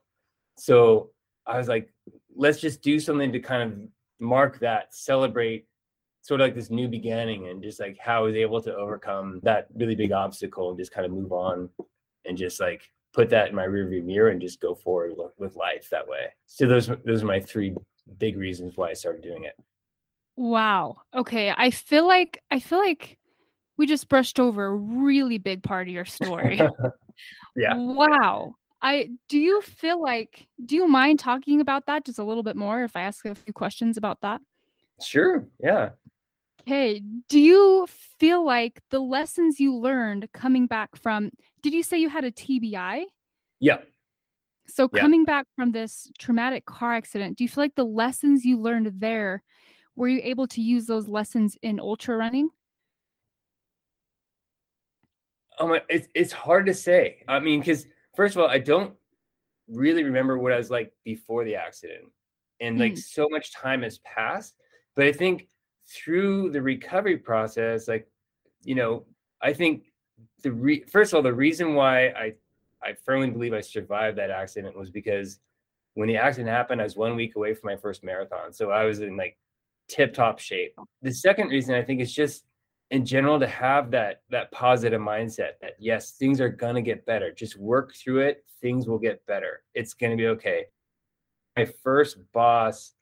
So 0.58 1.12
I 1.48 1.58
was 1.58 1.68
like, 1.68 1.92
let's 2.36 2.60
just 2.60 2.82
do 2.82 3.00
something 3.00 3.32
to 3.32 3.40
kind 3.40 3.64
of 3.64 3.80
mark 4.20 4.60
that, 4.60 4.94
celebrate 4.94 5.66
sort 6.22 6.40
of 6.40 6.46
like 6.46 6.56
this 6.56 6.70
new 6.70 6.88
beginning 6.88 7.50
and 7.50 7.62
just 7.62 7.82
like 7.82 7.98
how 8.00 8.20
I 8.20 8.28
was 8.28 8.36
able 8.36 8.62
to 8.62 8.74
overcome 8.74 9.42
that 9.44 9.68
really 9.76 9.94
big 9.94 10.14
obstacle 10.14 10.70
and 10.70 10.80
just 10.80 10.94
kind 10.94 11.06
of 11.06 11.12
move 11.12 11.34
on 11.34 11.70
and 12.26 12.38
just 12.38 12.62
like 12.62 12.90
put 13.14 13.30
that 13.30 13.50
in 13.50 13.56
my 13.56 13.66
rearview 13.66 14.04
mirror 14.04 14.30
and 14.30 14.42
just 14.42 14.60
go 14.60 14.76
forward 14.76 15.14
with, 15.38 15.56
life 15.56 15.88
that 15.92 16.08
way. 16.08 16.28
So 16.48 16.68
those 16.68 16.90
those 17.06 17.24
are 17.24 17.28
my 17.28 17.40
three 17.40 17.76
big 18.18 18.38
reasons 18.38 18.76
why 18.76 18.90
I 18.90 18.94
started 18.94 19.22
doing 19.22 19.44
it. 19.44 19.54
Wow. 20.36 20.98
Okay. 21.16 21.54
I 21.56 21.70
feel 21.70 22.08
like 22.08 22.42
I 22.50 22.60
feel 22.60 22.80
like 22.80 23.18
we 23.78 23.86
just 23.86 24.10
brushed 24.10 24.40
over 24.40 24.66
a 24.66 24.76
really 24.76 25.38
big 25.38 25.64
part 25.64 25.88
of 25.88 25.94
your 25.94 26.06
story. 26.06 26.60
yeah. 27.56 27.76
Wow. 27.76 28.56
I 28.82 29.12
do 29.30 29.38
you 29.38 29.62
feel 29.62 30.02
like 30.02 30.48
do 30.66 30.76
you 30.76 30.88
mind 30.88 31.20
talking 31.20 31.62
about 31.62 31.86
that 31.86 32.06
just 32.06 32.20
a 32.20 32.24
little 32.24 32.44
bit 32.44 32.56
more 32.56 32.84
if 32.84 32.96
I 32.96 33.02
ask 33.02 33.26
a 33.26 33.36
few 33.36 33.54
questions 33.54 33.98
about 33.98 34.22
that? 34.22 34.42
Sure. 35.02 35.46
Yeah. 35.60 35.90
Okay. 36.62 37.02
Do 37.30 37.40
you 37.40 37.88
feel 38.20 38.46
like 38.46 38.82
the 38.90 39.00
lessons 39.00 39.60
you 39.60 39.76
learned 39.76 40.30
coming 40.34 40.66
back 40.66 40.96
from 40.96 41.32
did 41.64 41.74
you 41.74 41.82
say 41.82 41.98
you 41.98 42.10
had 42.10 42.26
a 42.26 42.32
TBI? 42.32 43.06
Yeah. 43.60 43.80
So 44.68 44.90
Yeah. 44.94 45.02
coming 45.02 45.24
back 45.26 45.48
from 45.56 45.72
this 45.72 46.12
traumatic 46.20 46.66
car 46.66 46.94
accident, 46.94 47.38
do 47.38 47.44
you 47.44 47.50
feel 47.50 47.64
like 47.64 47.76
the 47.76 47.86
lessons 47.86 48.46
you 48.46 48.60
learned 48.60 48.92
there 49.00 49.42
were 49.96 50.08
you 50.08 50.20
able 50.24 50.48
to 50.48 50.62
use 50.62 50.86
those 50.86 51.08
lessons 51.08 51.58
in 51.62 51.80
ultra 51.80 52.18
running? 52.18 52.50
My, 55.60 55.82
it's 55.88 56.08
it's 56.14 56.34
hard 56.34 56.66
to 56.66 56.74
say. 56.74 57.24
I 57.28 57.40
mean, 57.40 57.60
because 57.60 57.86
first 58.16 58.36
of 58.36 58.42
all, 58.42 58.50
I 58.50 58.58
don't 58.58 58.96
really 59.68 60.04
remember 60.04 60.38
what 60.38 60.52
I 60.52 60.58
was 60.58 60.70
like 60.70 60.92
before 61.06 61.46
the 61.46 61.56
accident, 61.56 62.06
and 62.60 62.80
like 62.80 62.94
Mm. 62.94 62.98
so 62.98 63.28
much 63.30 63.54
time 63.54 63.84
has 63.84 64.00
passed. 64.00 64.56
But 64.96 65.06
I 65.06 65.14
think 65.14 65.48
through 65.88 66.52
the 66.52 66.62
recovery 66.62 67.18
process, 67.18 67.88
like 67.88 68.08
you 68.64 68.76
know, 68.76 69.06
I 69.42 69.54
think 69.54 69.93
the 70.42 70.52
re- 70.52 70.84
first 70.84 71.14
of 71.14 71.18
all, 71.18 71.24
the 71.24 71.34
reason 71.34 71.74
why 71.76 72.08
I 72.08 72.34
I 72.84 72.94
firmly 73.06 73.30
believe 73.30 73.54
I 73.54 73.62
survived 73.62 74.18
that 74.18 74.30
accident 74.30 74.78
was 74.78 74.90
because 74.90 75.40
when 75.94 76.08
the 76.08 76.18
accident 76.18 76.50
happened, 76.50 76.82
I 76.82 76.84
was 76.84 76.96
one 76.96 77.16
week 77.16 77.36
away 77.36 77.54
from 77.54 77.70
my 77.70 77.78
first 77.78 78.04
marathon, 78.04 78.52
so 78.52 78.72
I 78.72 78.84
was 78.86 79.00
in 79.00 79.16
like 79.16 79.38
tip 79.88 80.14
top 80.14 80.40
shape. 80.40 80.76
The 81.02 81.14
second 81.14 81.50
reason 81.50 81.76
I 81.76 81.84
think 81.84 82.02
is 82.02 82.14
just 82.14 82.46
in 82.92 83.06
general 83.06 83.40
to 83.40 83.48
have 83.48 83.92
that 83.92 84.22
that 84.30 84.52
positive 84.52 85.02
mindset 85.02 85.54
that 85.62 85.74
yes 85.80 86.12
things 86.12 86.40
are 86.42 86.50
going 86.50 86.76
to 86.76 86.82
get 86.82 87.06
better. 87.06 87.32
Just 87.32 87.58
work 87.58 87.94
through 87.96 88.20
it. 88.20 88.46
Things 88.62 88.88
will 88.88 89.00
get 89.00 89.26
better. 89.26 89.64
It's 89.74 89.94
going 89.94 90.12
to 90.12 90.18
be 90.18 90.28
okay. 90.28 90.66
My 91.58 91.66
first 91.84 92.18
boss 92.34 92.94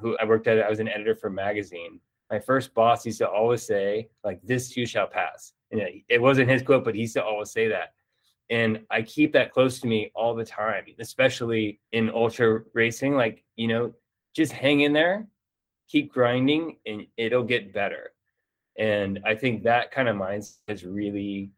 who 0.00 0.16
i 0.18 0.24
worked 0.24 0.46
at 0.46 0.60
i 0.60 0.70
was 0.70 0.78
an 0.78 0.88
editor 0.88 1.14
for 1.14 1.28
a 1.28 1.32
magazine. 1.32 2.00
My 2.30 2.38
first 2.38 2.72
boss 2.74 3.04
used 3.04 3.18
to 3.18 3.28
always 3.28 3.62
say 3.62 4.08
like 4.22 4.40
this 4.42 4.70
too 4.70 4.86
shall 4.86 5.08
pass 5.08 5.52
it, 5.70 6.20
wasn't 6.20 6.50
his 6.50 6.62
quote 6.62 6.84
but 6.84 6.94
he 6.94 7.02
used 7.02 7.14
to 7.14 7.24
always 7.24 7.50
say 7.50 7.68
that. 7.68 7.94
And 8.50 8.80
i 8.90 9.02
keep 9.02 9.32
that 9.34 9.52
close 9.52 9.80
to 9.80 9.86
me 9.86 10.10
all 10.14 10.34
the 10.34 10.44
time 10.44 10.84
especially 10.98 11.80
in 11.92 12.10
ultra 12.10 12.62
racing 12.74 13.14
like 13.14 13.44
you 13.56 13.68
know 13.68 13.92
just 14.34 14.52
hang 14.52 14.80
in 14.80 14.92
there 14.92 15.26
keep 15.90 16.12
grinding 16.12 16.76
and 16.86 17.06
it'll 17.16 17.42
get 17.42 17.74
better. 17.74 18.12
And 18.78 19.18
I 19.26 19.34
think 19.34 19.64
that 19.64 19.90
kind 19.90 20.08
of 20.08 20.16
mindset 20.16 20.58
has 20.68 20.84
really 20.84 21.50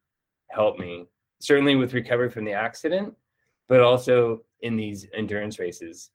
helped 0.48 0.80
me, 0.80 1.06
certainly 1.40 1.76
with 1.76 1.92
recovery 1.92 2.30
from 2.30 2.44
the 2.44 2.52
accident, 2.52 3.14
but 3.68 3.80
also 3.80 4.42
in 4.60 4.76
these 4.76 5.06
endurance 5.14 5.58
races. 5.58 6.10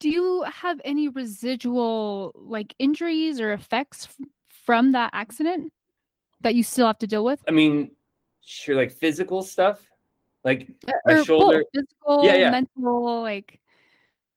Do 0.00 0.08
you 0.08 0.44
have 0.44 0.80
any 0.84 1.08
residual 1.08 2.32
like 2.36 2.72
injuries 2.78 3.40
or 3.40 3.52
effects 3.52 4.08
from 4.64 4.92
that 4.92 5.10
accident 5.12 5.72
that 6.40 6.54
you 6.54 6.62
still 6.62 6.86
have 6.86 6.98
to 6.98 7.06
deal 7.06 7.24
with? 7.24 7.40
I 7.48 7.50
mean, 7.50 7.90
sure, 8.42 8.76
like 8.76 8.92
physical 8.92 9.42
stuff, 9.42 9.80
like 10.44 10.68
my 10.86 10.94
Or 11.12 11.14
both, 11.16 11.26
shoulder, 11.26 11.64
physical, 11.74 12.24
Yeah, 12.24 12.34
yeah. 12.34 12.50
mental, 12.50 13.22
like 13.22 13.60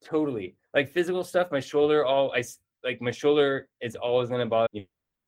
totally. 0.04 0.56
Like 0.74 0.90
physical 0.90 1.24
stuff, 1.24 1.52
my 1.52 1.60
shoulder, 1.60 2.06
all 2.06 2.32
I 2.34 2.44
like 2.84 3.02
my 3.02 3.12
shoulder 3.12 3.68
is 3.82 3.96
always 3.96 4.30
going 4.30 4.40
to 4.42 4.46
bother 4.48 4.70
me. 4.74 4.88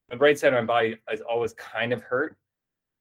The 0.10 0.18
right 0.18 0.38
side 0.38 0.54
of 0.54 0.60
my 0.62 0.66
body 0.66 0.98
is 1.12 1.22
always 1.22 1.54
kind 1.54 1.94
of 1.94 2.02
hurt, 2.02 2.38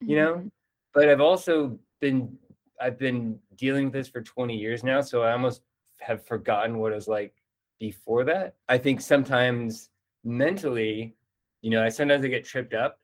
you 0.01 0.15
know? 0.15 0.35
Mhm. 0.35 0.51
but 0.93 1.09
I've 1.09 1.21
also 1.21 1.79
been 1.99 2.37
I've 2.81 2.97
been 2.99 3.39
dealing 3.55 3.85
with 3.85 3.93
this 3.93 4.07
for 4.07 4.21
20 4.21 4.55
years 4.57 4.83
now, 4.83 4.99
so 5.01 5.21
I 5.23 5.31
almost 5.31 5.61
have 5.99 6.25
forgotten 6.25 6.77
what 6.79 6.91
it 6.91 6.95
was 6.95 7.07
like 7.07 7.33
before 7.79 8.23
that. 8.25 8.55
I 8.67 8.77
think 8.77 8.99
sometimes 9.01 9.89
mentally, 10.23 11.15
you 11.61 11.69
know, 11.71 11.83
I 11.83 11.89
sometimes 11.89 12.25
I 12.25 12.27
get 12.27 12.45
tripped 12.45 12.73
up 12.73 12.99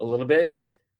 a 0.00 0.04
little 0.04 0.26
bit, 0.26 0.54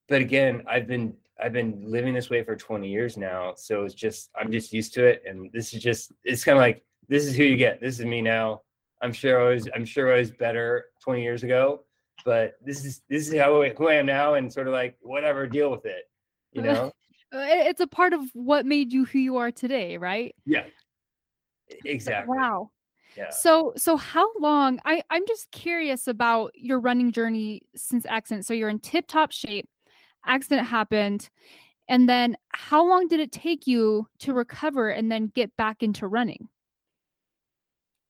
but 0.09 0.21
again, 0.21 0.63
I've 0.69 0.87
been 0.87 1.15
I've 1.43 1.53
been 1.53 1.83
living 1.85 2.15
this 2.15 2.31
way 2.31 2.43
for 2.43 2.57
20 2.57 2.89
years 2.89 3.17
now, 3.17 3.55
so 3.57 3.85
it's 3.85 3.95
just 3.95 4.31
I'm 4.39 4.51
just 4.51 4.73
used 4.73 4.95
to 4.95 5.05
it, 5.05 5.23
and 5.27 5.51
this 5.53 5.75
is 5.75 5.83
just 5.83 6.13
it's 6.25 6.45
kind 6.45 6.57
of 6.57 6.63
like 6.63 6.85
this 7.09 7.25
is 7.27 7.37
who 7.37 7.45
you 7.45 7.57
get. 7.57 7.81
This 7.81 7.99
is 7.99 8.07
me 8.07 8.23
now. 8.23 8.63
I'm 9.03 9.13
sure 9.13 9.41
I 9.41 9.55
was 9.55 9.69
I'm 9.75 9.85
sure 9.85 10.15
I 10.15 10.19
was 10.19 10.31
better 10.31 10.87
20 11.03 11.23
years 11.23 11.43
ago, 11.43 11.85
but 12.25 12.55
this 12.65 12.85
is 12.85 13.03
this 13.09 13.29
is 13.29 13.39
how 13.39 13.63
I, 13.63 13.71
who 13.71 13.89
I 13.89 13.95
am 13.95 14.07
now, 14.07 14.35
and 14.35 14.53
sort 14.53 14.67
of 14.67 14.73
like 14.73 14.97
whatever, 15.03 15.47
deal 15.47 15.71
with 15.71 15.85
it. 15.87 16.05
You 16.53 16.63
know? 16.63 16.93
Uh, 17.33 17.43
it's 17.43 17.81
a 17.81 17.87
part 17.89 18.13
of 18.13 18.21
what 18.35 18.65
made 18.65 18.93
you 18.93 19.05
who 19.05 19.19
you 19.19 19.37
are 19.37 19.51
today, 19.51 19.99
right? 19.99 20.33
Yeah. 20.47 20.63
Exactly. 21.85 22.39
Wow. 22.39 22.71
Yeah. 23.17 23.31
So 23.31 23.73
so 23.77 23.97
how 23.97 24.29
long 24.39 24.79
I 24.85 25.03
I'm 25.11 25.27
just 25.27 25.51
curious 25.51 26.07
about 26.07 26.53
your 26.55 26.81
running 26.81 27.13
journey 27.13 27.63
since 27.75 28.05
accident. 28.07 28.47
So 28.47 28.55
you're 28.55 28.69
in 28.69 28.81
tip 28.81 29.07
top 29.07 29.33
shape. 29.33 29.69
Accident 30.27 30.67
happened. 30.67 31.29
And 31.89 32.09
then 32.09 32.37
how 32.49 32.87
long 32.87 33.07
did 33.07 33.21
it 33.21 33.31
take 33.33 33.67
you 33.67 34.09
to 34.21 34.35
recover 34.35 34.91
and 34.91 35.11
then 35.11 35.31
get 35.35 35.57
back 35.57 35.83
into 35.83 36.09
running? 36.09 36.49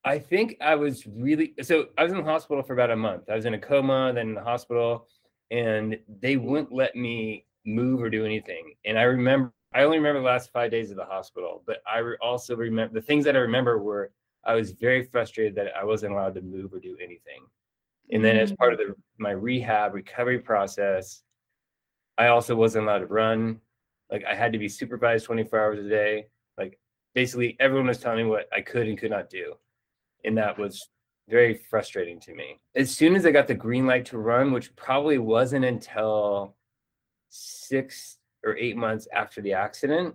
I 0.05 0.19
think 0.19 0.57
I 0.61 0.77
was 0.77 1.07
really 1.07 1.55
so 1.63 1.87
I 1.99 2.05
was 2.05 2.13
in 2.13 2.19
the 2.19 2.25
hospital 2.25 2.63
for 2.63 2.73
about 2.73 2.91
a 2.91 2.97
month. 2.97 3.29
I 3.29 3.35
was 3.35 3.45
in 3.45 3.55
a 3.55 3.59
coma, 3.59 4.13
then 4.15 4.29
in 4.29 4.35
the 4.35 4.43
hospital, 4.43 5.09
and 5.51 5.99
they 6.21 6.37
wouldn't 6.37 6.73
let 6.73 6.95
me 6.97 7.45
move 7.65 8.01
or 8.01 8.09
do 8.09 8.25
anything. 8.25 8.75
And 8.85 8.99
I 8.99 9.03
remember 9.03 9.53
I 9.75 9.83
only 9.83 9.99
remember 9.99 10.21
the 10.21 10.27
last 10.27 10.53
five 10.53 10.71
days 10.71 10.91
of 10.91 10.97
the 10.97 11.05
hospital, 11.05 11.63
but 11.67 11.83
I 11.93 11.99
re- 11.99 12.17
also 12.23 12.57
remember 12.57 12.95
the 12.95 13.05
things 13.05 13.25
that 13.25 13.37
I 13.37 13.41
remember 13.41 13.83
were 13.83 14.13
I 14.47 14.55
was 14.55 14.71
very 14.71 15.05
frustrated 15.05 15.55
that 15.57 15.77
I 15.77 15.85
wasn't 15.85 16.13
allowed 16.13 16.35
to 16.37 16.41
move 16.41 16.73
or 16.73 16.79
do 16.79 16.97
anything. 17.03 17.45
And 18.13 18.25
then 18.25 18.37
as 18.37 18.53
mm. 18.53 18.57
part 18.57 18.73
of 18.73 18.79
the 18.79 18.95
my 19.19 19.33
rehab 19.33 19.93
recovery 19.93 20.39
process, 20.39 21.23
I 22.17 22.29
also 22.29 22.55
wasn't 22.55 22.85
allowed 22.85 23.01
to 23.01 23.07
run. 23.07 23.61
Like 24.11 24.25
I 24.25 24.35
had 24.35 24.53
to 24.53 24.59
be 24.59 24.69
supervised 24.69 25.27
24 25.27 25.61
hours 25.61 25.85
a 25.85 25.89
day. 25.89 26.29
Like 26.57 26.79
basically 27.15 27.57
everyone 27.59 27.89
was 27.89 27.99
telling 27.99 28.19
me 28.19 28.31
what 28.31 28.49
I 28.53 28.61
could 28.61 28.87
and 28.87 28.97
could 28.97 29.11
not 29.11 29.29
do. 29.29 29.55
And 30.25 30.39
that 30.39 30.59
was 30.59 30.89
very 31.29 31.55
frustrating 31.69 32.21
to 32.21 32.35
me. 32.35 32.61
As 32.77 32.95
soon 32.95 33.17
as 33.17 33.27
I 33.27 33.33
got 33.33 33.49
the 33.49 33.55
green 33.55 33.87
light 33.87 34.05
to 34.07 34.19
run, 34.19 34.53
which 34.53 34.75
probably 34.77 35.19
wasn't 35.19 35.65
until 35.65 36.55
six 37.29 38.19
or 38.45 38.57
eight 38.57 38.77
months 38.77 39.09
after 39.13 39.41
the 39.41 39.55
accident, 39.55 40.15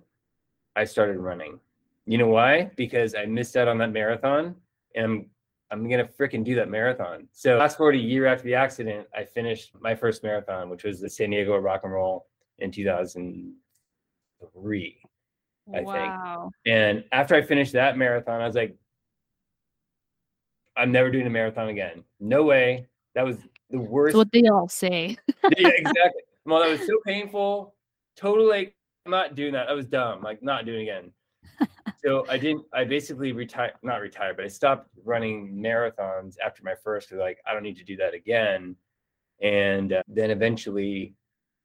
I 0.76 0.86
started 0.86 1.18
running. 1.18 1.60
You 2.06 2.18
know 2.18 2.28
why? 2.28 2.72
Because 2.76 3.16
I 3.16 3.26
missed 3.26 3.56
out 3.56 3.68
on 3.68 3.78
that 3.80 3.92
marathon 3.92 4.56
and 4.96 5.06
I'm 5.06 5.30
I'm 5.72 5.90
gonna 5.90 6.06
freaking 6.06 6.44
do 6.44 6.56
that 6.56 6.70
marathon. 6.70 7.28
So 7.32 7.58
fast 7.58 7.78
forward 7.78 7.96
a 7.96 8.00
year 8.00 8.26
after 8.26 8.44
the 8.44 8.56
accident, 8.56 9.08
I 9.16 9.24
finished 9.24 9.72
my 9.80 9.96
first 9.96 10.22
marathon, 10.22 10.70
which 10.70 10.84
was 10.84 11.00
the 11.00 11.10
San 11.10 11.30
Diego 11.30 11.56
Rock 11.58 11.82
and 11.84 11.94
Roll 11.94 12.28
in 12.60 12.72
2003. 12.72 15.02
I 15.70 15.74
think. 15.74 15.88
wow. 15.88 16.52
And 16.66 17.06
after 17.14 17.36
I 17.36 17.42
finished 17.42 17.72
that 17.74 17.98
marathon, 17.98 18.42
I 18.42 18.46
was 18.46 18.56
like, 18.56 18.76
I'm 20.76 20.92
never 20.92 21.10
doing 21.10 21.28
a 21.28 21.30
marathon 21.30 21.70
again. 21.70 22.04
No 22.20 22.44
way. 22.44 22.88
That 23.16 23.26
was 23.26 23.38
the 23.70 23.80
worst. 23.80 24.14
That's 24.14 24.18
what 24.18 24.32
they 24.32 24.48
all 24.50 24.68
say. 24.68 25.18
yeah, 25.58 25.68
exactly. 25.70 26.22
Well, 26.46 26.62
that 26.62 26.70
was 26.70 26.86
so 26.86 26.98
painful. 27.06 27.76
Totally, 28.16 28.48
like, 28.48 28.76
I'm 29.06 29.12
not 29.12 29.36
doing 29.36 29.54
that. 29.54 29.70
I 29.70 29.74
was 29.74 29.86
dumb. 29.86 30.22
Like, 30.22 30.44
not 30.44 30.66
doing 30.66 30.80
it 30.80 30.84
again. 30.84 31.12
So 32.04 32.26
I 32.30 32.38
didn't. 32.38 32.66
I 32.74 32.84
basically 32.84 33.32
retired. 33.32 33.74
Not 33.84 34.02
retired, 34.02 34.36
but 34.36 34.46
I 34.46 34.50
stopped 34.50 34.90
running 35.04 35.56
marathons 35.56 36.36
after 36.44 36.64
my 36.64 36.76
first. 36.84 37.12
Like, 37.12 37.40
I 37.48 37.54
don't 37.54 37.64
need 37.64 37.78
to 37.78 37.84
do 37.84 37.98
that 37.98 38.14
again. 38.14 38.76
And 39.42 39.94
uh, 39.94 40.04
then 40.08 40.32
eventually 40.32 41.16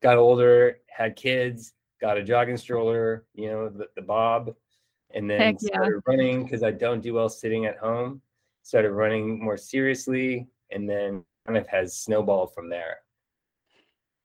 got 0.03 0.19
older, 0.19 0.79
had 0.89 1.17
kids, 1.17 1.73
got 2.01 2.19
a 2.19 2.23
jogging 2.23 2.57
stroller. 2.57 3.25
You 3.35 3.51
know, 3.51 3.69
the, 3.69 3.87
the 3.97 4.03
Bob, 4.03 4.55
and 5.15 5.29
then 5.29 5.41
Heck 5.41 5.57
yeah. 5.61 5.69
started 5.69 6.01
running 6.07 6.45
because 6.45 6.63
I 6.63 6.71
don't 6.71 7.01
do 7.01 7.15
well 7.15 7.29
sitting 7.29 7.67
at 7.67 7.79
home. 7.79 8.21
Started 8.63 8.93
running 8.93 9.43
more 9.43 9.57
seriously, 9.57 10.47
and 10.71 10.89
then 10.89 11.25
kind 11.47 11.57
of 11.57 11.67
has 11.69 11.97
snowballed 11.97 12.53
from 12.53 12.69
there. 12.69 12.99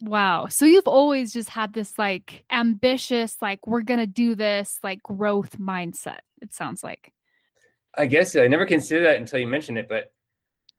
Wow. 0.02 0.48
So 0.48 0.66
you've 0.66 0.88
always 0.88 1.32
just 1.32 1.50
had 1.50 1.74
this 1.74 1.98
like 1.98 2.44
ambitious, 2.52 3.38
like, 3.42 3.68
we're 3.68 3.82
going 3.82 4.00
to 4.00 4.08
do 4.08 4.36
this, 4.36 4.80
like 4.84 5.04
growth 5.04 5.58
mindset, 5.60 6.20
it 6.42 6.54
sounds 6.54 6.84
like. 6.84 7.14
I 7.98 8.06
guess 8.06 8.36
I 8.36 8.48
never 8.48 8.66
considered 8.66 9.06
that 9.06 9.18
until 9.18 9.40
you 9.40 9.48
mentioned 9.48 9.78
it, 9.78 9.90
but 9.90 10.12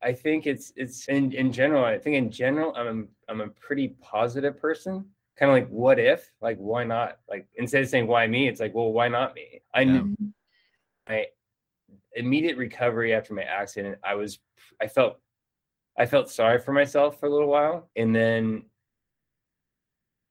I 0.03 0.13
think 0.13 0.47
it's 0.47 0.73
it's 0.77 1.09
in 1.09 1.33
in 1.33 1.53
general. 1.53 1.85
I 1.85 1.99
think 1.99 2.17
in 2.17 2.31
general, 2.31 2.75
I'm 2.75 3.09
I'm 3.29 3.41
a 3.41 3.49
pretty 3.49 3.89
positive 4.01 4.59
person. 4.59 5.05
Kind 5.39 5.51
of 5.51 5.57
like, 5.57 5.69
what 5.69 5.99
if? 5.99 6.33
Like, 6.41 6.57
why 6.57 6.85
not? 6.85 7.19
Like, 7.29 7.47
instead 7.55 7.83
of 7.83 7.89
saying 7.89 8.07
why 8.07 8.27
me, 8.27 8.49
it's 8.49 8.61
like, 8.61 8.75
well, 8.75 8.93
why 8.93 9.09
not 9.09 9.35
me? 9.35 9.61
I 9.75 9.85
knew 9.85 10.17
my 11.09 11.27
immediate 12.15 12.57
recovery 12.57 13.15
after 13.15 13.35
my 13.35 13.43
accident. 13.43 13.99
I 14.03 14.15
was 14.15 14.39
I 14.81 14.89
felt 14.89 15.19
I 15.99 16.07
felt 16.07 16.31
sorry 16.31 16.59
for 16.59 16.73
myself 16.73 17.21
for 17.21 17.27
a 17.27 17.31
little 17.31 17.49
while, 17.49 17.91
and 17.95 18.15
then 18.15 18.65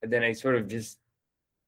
and 0.01 0.11
then 0.11 0.23
I 0.23 0.31
sort 0.31 0.55
of 0.55 0.67
just 0.67 0.97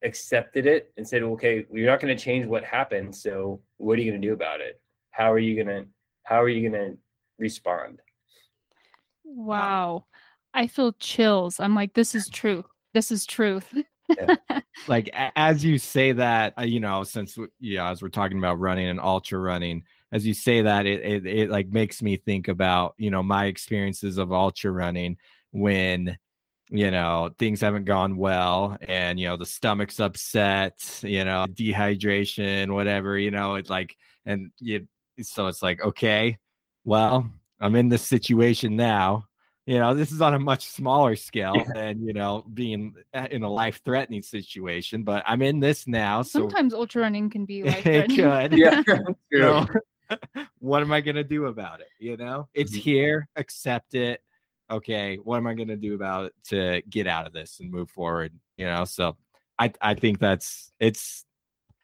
accepted 0.03 0.65
it 0.65 0.91
and 0.97 1.07
said, 1.07 1.23
okay, 1.23 1.65
you're 1.71 1.89
not 1.89 1.99
going 1.99 2.15
to 2.15 2.21
change 2.21 2.45
what 2.45 2.63
happened. 2.63 3.15
So 3.15 3.61
what 3.77 3.97
are 3.97 4.01
you 4.01 4.11
going 4.11 4.21
to 4.21 4.27
do 4.27 4.33
about 4.33 4.61
it? 4.61 4.81
How 5.11 5.31
are 5.31 5.39
you 5.39 5.55
going 5.55 5.67
to, 5.67 5.87
how 6.23 6.41
are 6.41 6.49
you 6.49 6.69
going 6.69 6.91
to 6.91 6.97
respond? 7.39 8.01
Wow. 9.23 10.05
I 10.53 10.67
feel 10.67 10.93
chills. 10.93 11.59
I'm 11.59 11.75
like, 11.75 11.93
this 11.93 12.15
is 12.15 12.27
truth. 12.29 12.65
This 12.93 13.11
is 13.11 13.25
truth. 13.25 13.73
like 14.87 15.09
as 15.35 15.63
you 15.63 15.77
say 15.77 16.11
that 16.11 16.53
uh, 16.59 16.63
you 16.63 16.79
know 16.79 17.03
since 17.03 17.37
yeah 17.59 17.89
as 17.89 18.01
we're 18.01 18.09
talking 18.09 18.37
about 18.37 18.59
running 18.59 18.87
and 18.87 18.99
ultra 18.99 19.39
running 19.39 19.81
as 20.11 20.27
you 20.27 20.33
say 20.33 20.61
that 20.61 20.85
it, 20.85 21.01
it 21.01 21.25
it 21.25 21.49
like 21.49 21.69
makes 21.69 22.01
me 22.01 22.17
think 22.17 22.49
about 22.49 22.93
you 22.97 23.09
know 23.09 23.23
my 23.23 23.45
experiences 23.45 24.17
of 24.17 24.33
ultra 24.33 24.71
running 24.71 25.17
when 25.51 26.17
you 26.69 26.89
know 26.91 27.29
things 27.37 27.61
haven't 27.61 27.85
gone 27.85 28.15
well 28.15 28.77
and 28.81 29.19
you 29.19 29.27
know 29.27 29.35
the 29.37 29.45
stomach's 29.45 29.99
upset 29.99 30.99
you 31.03 31.25
know 31.25 31.45
dehydration 31.53 32.73
whatever 32.73 33.17
you 33.17 33.31
know 33.31 33.55
it's 33.55 33.69
like 33.69 33.95
and 34.25 34.49
you 34.59 34.87
so 35.21 35.47
it's 35.47 35.61
like 35.61 35.81
okay 35.81 36.37
well 36.85 37.29
i'm 37.59 37.75
in 37.75 37.89
this 37.89 38.01
situation 38.07 38.75
now 38.75 39.25
you 39.65 39.77
know 39.77 39.93
this 39.93 40.11
is 40.11 40.21
on 40.21 40.33
a 40.33 40.39
much 40.39 40.65
smaller 40.67 41.15
scale 41.15 41.55
Yeah. 41.67 41.73
than 41.73 42.01
you 42.01 42.13
know 42.13 42.43
being 42.53 42.95
in 43.29 43.43
a 43.43 43.49
life 43.51 43.81
threatening 43.83 44.21
situation 44.23 45.03
but 45.03 45.21
i'm 45.27 45.41
in 45.41 45.59
this 45.59 45.85
now 45.87 46.21
so 46.21 46.39
Sometimes 46.39 46.73
ultra 46.73 47.01
running 47.01 47.29
can 47.29 47.45
be 47.45 47.63
like 47.63 47.85
it 47.85 48.15
could 48.15 48.57
Yeah, 48.57 48.81
you 49.31 49.39
know, 49.39 49.67
what 50.59 50.81
am 50.81 50.91
I 50.91 51.01
gonna 51.01 51.23
do 51.23 51.45
about 51.47 51.81
it? 51.81 51.89
You 51.99 52.17
know, 52.17 52.47
it's 52.53 52.75
Mhm. 52.75 52.79
here, 52.81 53.27
accept 53.35 53.95
it. 53.95 54.21
Okay, 54.71 55.17
what 55.17 55.37
am 55.37 55.47
I 55.47 55.53
gonna 55.53 55.75
do 55.75 55.95
about 55.95 56.25
it 56.25 56.33
to 56.49 56.81
get 56.89 57.07
out 57.07 57.27
of 57.27 57.33
this 57.33 57.59
and 57.59 57.71
move 57.71 57.89
forward? 57.89 58.33
You 58.57 58.65
know, 58.65 58.85
so 58.85 59.17
I 59.59 59.73
I 59.81 59.93
think 59.93 60.19
that's 60.19 60.71
it's 60.79 61.25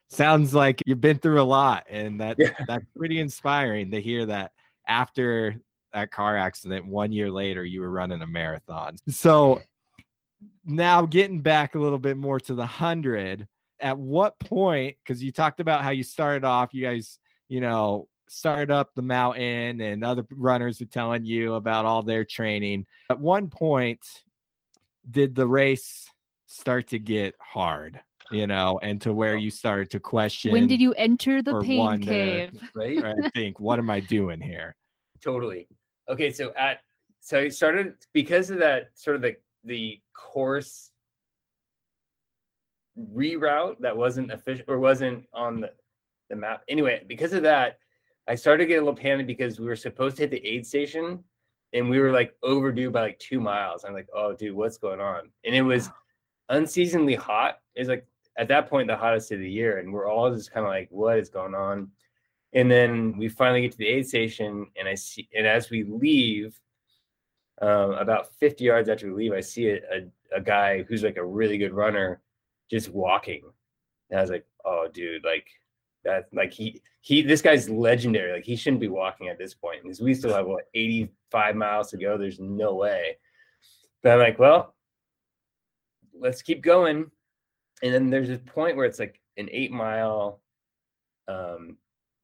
sounds 0.10 0.54
like 0.54 0.82
you've 0.86 1.02
been 1.02 1.20
through 1.20 1.42
a 1.42 1.44
lot, 1.44 1.86
and 1.90 2.20
that 2.22 2.38
Yeah. 2.40 2.52
that's 2.68 2.86
pretty 2.98 3.20
inspiring 3.20 3.92
to 3.92 4.02
hear 4.02 4.26
that 4.28 4.52
after 4.88 5.56
that 5.94 6.12
car 6.12 6.38
accident, 6.38 6.86
one 6.86 7.12
year 7.12 7.32
later, 7.32 7.64
you 7.64 7.82
were 7.82 7.90
running 7.90 8.22
a 8.22 8.28
marathon. 8.28 8.96
So 9.10 9.62
now 10.66 11.06
getting 11.06 11.42
back 11.42 11.76
a 11.76 11.80
little 11.80 12.00
bit 12.00 12.16
more 12.18 12.40
to 12.40 12.54
the 12.54 12.66
hundred 12.66 13.48
at 13.82 13.98
what 13.98 14.40
point 14.40 14.96
because 15.04 15.24
you 15.24 15.32
talked 15.32 15.60
about 15.60 15.84
how 15.84 15.90
you 15.90 16.04
started 16.04 16.44
off 16.46 16.74
you 16.74 16.82
guys 16.84 17.20
you 17.48 17.60
know 17.60 18.08
started 18.32 18.72
up 18.72 18.94
the 18.96 19.02
mountain 19.02 19.82
and 19.82 20.04
other 20.04 20.26
runners 20.32 20.80
were 20.80 20.86
telling 20.86 21.26
you 21.26 21.54
about 21.56 21.86
all 21.86 22.04
their 22.04 22.24
training 22.24 22.86
at 23.10 23.20
one 23.20 23.48
point 23.50 24.00
did 25.10 25.36
the 25.36 25.48
race 25.48 26.08
start 26.46 26.88
to 26.88 27.00
get 27.00 27.34
hard 27.40 28.00
you 28.32 28.46
know 28.46 28.80
and 28.84 29.02
to 29.02 29.14
where 29.14 29.36
you 29.36 29.50
started 29.50 29.90
to 29.90 30.00
question 30.00 30.52
when 30.52 30.68
did 30.68 30.80
you 30.80 30.94
enter 30.94 31.42
the 31.42 31.52
or 31.52 31.62
pain 31.62 31.80
wonder. 31.80 32.06
cave? 32.06 32.62
right? 32.76 33.04
or 33.04 33.30
think 33.32 33.60
what 33.60 33.80
am 33.80 33.90
i 33.90 34.00
doing 34.00 34.40
here 34.40 34.76
Totally. 35.22 35.68
Okay, 36.10 36.32
so 36.32 36.54
at 36.56 36.80
so 37.20 37.40
I 37.40 37.50
started 37.50 37.96
because 38.14 38.50
of 38.50 38.60
that 38.60 38.90
sort 38.96 39.16
of 39.16 39.22
the 39.22 39.36
the 39.64 40.00
course 40.14 40.92
reroute 43.14 43.80
that 43.80 43.96
wasn't 43.96 44.32
official 44.32 44.66
or 44.68 44.80
wasn't 44.80 45.26
on 45.34 45.62
the, 45.62 45.72
the 46.30 46.36
map. 46.36 46.64
Anyway, 46.68 47.04
because 47.08 47.34
of 47.34 47.44
that, 47.44 47.78
I 48.30 48.36
started 48.36 48.64
to 48.64 48.68
get 48.68 48.76
a 48.76 48.82
little 48.82 48.94
panicked 48.94 49.26
because 49.26 49.60
we 49.60 49.66
were 49.66 49.76
supposed 49.76 50.16
to 50.18 50.22
hit 50.22 50.32
the 50.32 50.46
aid 50.46 50.66
station 50.66 51.24
and 51.74 51.90
we 51.90 52.00
were 52.00 52.12
like 52.12 52.36
overdue 52.44 52.92
by 52.92 53.02
like 53.02 53.20
two 53.20 53.40
miles. 53.40 53.84
I'm 53.84 53.94
like, 53.94 54.08
oh 54.14 54.34
dude, 54.34 54.56
what's 54.56 54.78
going 54.78 55.02
on? 55.02 55.32
And 55.44 55.56
it 55.56 55.64
was 55.64 55.90
unseasonably 56.50 57.16
hot. 57.16 57.58
It's 57.74 57.90
like 57.90 58.06
at 58.38 58.48
that 58.50 58.70
point 58.70 58.88
the 58.88 58.96
hottest 58.96 59.32
of 59.32 59.40
the 59.40 59.50
year, 59.50 59.80
and 59.80 59.92
we're 59.92 60.08
all 60.08 60.34
just 60.34 60.52
kind 60.52 60.66
of 60.66 60.72
like, 60.72 60.88
what 60.92 61.18
is 61.18 61.30
going 61.30 61.56
on? 61.56 61.90
And 62.54 62.70
then 62.70 63.18
we 63.18 63.30
finally 63.30 63.62
get 63.62 63.72
to 63.74 63.78
the 63.80 63.88
aid 63.88 64.08
station, 64.08 64.68
and 64.78 64.88
I 64.88 64.96
see, 64.96 65.28
and 65.36 65.46
as 65.46 65.70
we 65.70 65.84
leave, 65.84 66.60
um, 67.62 67.92
about 67.92 68.34
50 68.36 68.64
yards 68.64 68.90
after 68.90 69.08
we 69.08 69.24
leave, 69.24 69.34
I 69.34 69.42
see 69.42 69.70
a, 69.70 69.76
a, 69.76 70.38
a 70.38 70.42
guy 70.42 70.84
who's 70.84 71.04
like 71.04 71.18
a 71.18 71.26
really 71.26 71.58
good 71.58 71.74
runner 71.74 72.22
just 72.72 72.90
walking. 72.90 73.44
And 74.10 74.20
I 74.20 74.22
was 74.22 74.32
like, 74.32 74.46
oh, 74.66 74.88
dude, 74.92 75.26
like 75.26 75.48
that, 76.04 76.28
like 76.34 76.52
he, 76.52 76.82
he, 77.02 77.22
this 77.22 77.42
guy's 77.42 77.70
legendary. 77.70 78.34
Like 78.34 78.46
he 78.46 78.56
shouldn't 78.56 78.82
be 78.82 78.88
walking 78.88 79.28
at 79.28 79.38
this 79.38 79.54
point 79.54 79.84
because 79.84 80.02
we 80.02 80.14
still 80.14 80.34
have 80.34 80.48
what 80.48 80.66
85 80.74 81.56
miles 81.56 81.90
to 81.92 81.98
go. 81.98 82.18
There's 82.18 82.40
no 82.40 82.76
way. 82.76 83.18
But 84.02 84.14
I'm 84.14 84.20
like, 84.20 84.40
well, 84.40 84.76
let's 86.20 86.42
keep 86.42 86.62
going. 86.62 87.10
And 87.82 87.94
then 87.94 88.10
there's 88.10 88.28
this 88.28 88.42
point 88.46 88.76
where 88.76 88.86
it's 88.86 89.00
like 89.00 89.20
an 89.38 89.50
eight 89.52 89.72
mile, 89.72 90.42
um, 91.28 91.78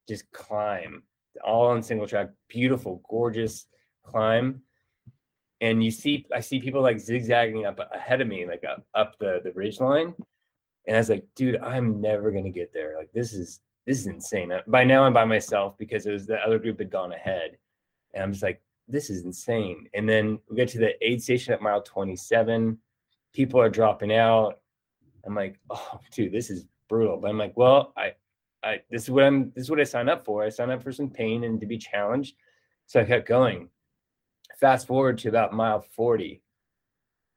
just 0.07 0.29
climb, 0.31 1.03
all 1.43 1.67
on 1.67 1.81
single 1.81 2.07
track, 2.07 2.29
beautiful, 2.49 3.01
gorgeous 3.09 3.67
climb. 4.03 4.61
And 5.61 5.83
you 5.83 5.91
see, 5.91 6.25
I 6.33 6.41
see 6.41 6.59
people 6.59 6.81
like 6.81 6.99
zigzagging 6.99 7.65
up 7.65 7.79
ahead 7.93 8.21
of 8.21 8.27
me, 8.27 8.45
like 8.45 8.63
up, 8.69 8.85
up 8.93 9.17
the 9.19 9.39
the 9.43 9.53
ridge 9.53 9.79
line. 9.79 10.13
And 10.87 10.95
I 10.95 10.99
was 10.99 11.09
like, 11.09 11.25
dude, 11.35 11.57
I'm 11.61 11.99
never 12.01 12.31
gonna 12.31 12.49
get 12.49 12.73
there. 12.73 12.95
Like 12.97 13.11
this 13.13 13.33
is 13.33 13.61
this 13.85 13.99
is 13.99 14.07
insane. 14.07 14.51
Uh, 14.51 14.61
By 14.67 14.83
now 14.83 15.03
I'm 15.03 15.13
by 15.13 15.25
myself 15.25 15.77
because 15.77 16.05
it 16.05 16.11
was 16.11 16.25
the 16.25 16.39
other 16.39 16.59
group 16.59 16.79
had 16.79 16.89
gone 16.89 17.13
ahead. 17.13 17.57
And 18.13 18.23
I'm 18.23 18.31
just 18.31 18.43
like, 18.43 18.61
this 18.87 19.09
is 19.09 19.25
insane. 19.25 19.89
And 19.93 20.07
then 20.07 20.39
we 20.49 20.55
get 20.55 20.69
to 20.69 20.79
the 20.79 20.93
aid 21.05 21.21
station 21.21 21.53
at 21.53 21.61
mile 21.61 21.81
27. 21.81 22.77
People 23.33 23.59
are 23.59 23.69
dropping 23.69 24.13
out. 24.13 24.59
I'm 25.25 25.35
like, 25.35 25.59
oh, 25.69 25.99
dude, 26.11 26.31
this 26.31 26.49
is 26.49 26.65
brutal. 26.87 27.17
But 27.17 27.29
I'm 27.29 27.37
like, 27.37 27.55
well, 27.55 27.93
I, 27.97 28.13
I, 28.63 28.81
this 28.89 29.03
is 29.03 29.11
what 29.11 29.23
I'm, 29.23 29.51
this 29.55 29.65
is 29.65 29.69
what 29.69 29.79
I 29.79 29.83
signed 29.83 30.09
up 30.09 30.25
for. 30.25 30.43
I 30.43 30.49
signed 30.49 30.71
up 30.71 30.81
for 30.83 30.91
some 30.91 31.09
pain 31.09 31.43
and 31.43 31.59
to 31.59 31.65
be 31.65 31.77
challenged. 31.77 32.35
So 32.87 32.99
I 32.99 33.05
kept 33.05 33.27
going. 33.27 33.69
Fast 34.59 34.87
forward 34.87 35.17
to 35.19 35.29
about 35.29 35.53
mile 35.53 35.81
40, 35.81 36.41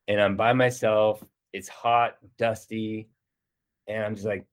and 0.06 0.20
I'm 0.20 0.36
by 0.36 0.52
myself. 0.52 1.24
It's 1.52 1.68
hot, 1.68 2.16
dusty, 2.36 3.08
and 3.88 4.04
I'm 4.04 4.14
just 4.14 4.26
like, 4.26 4.44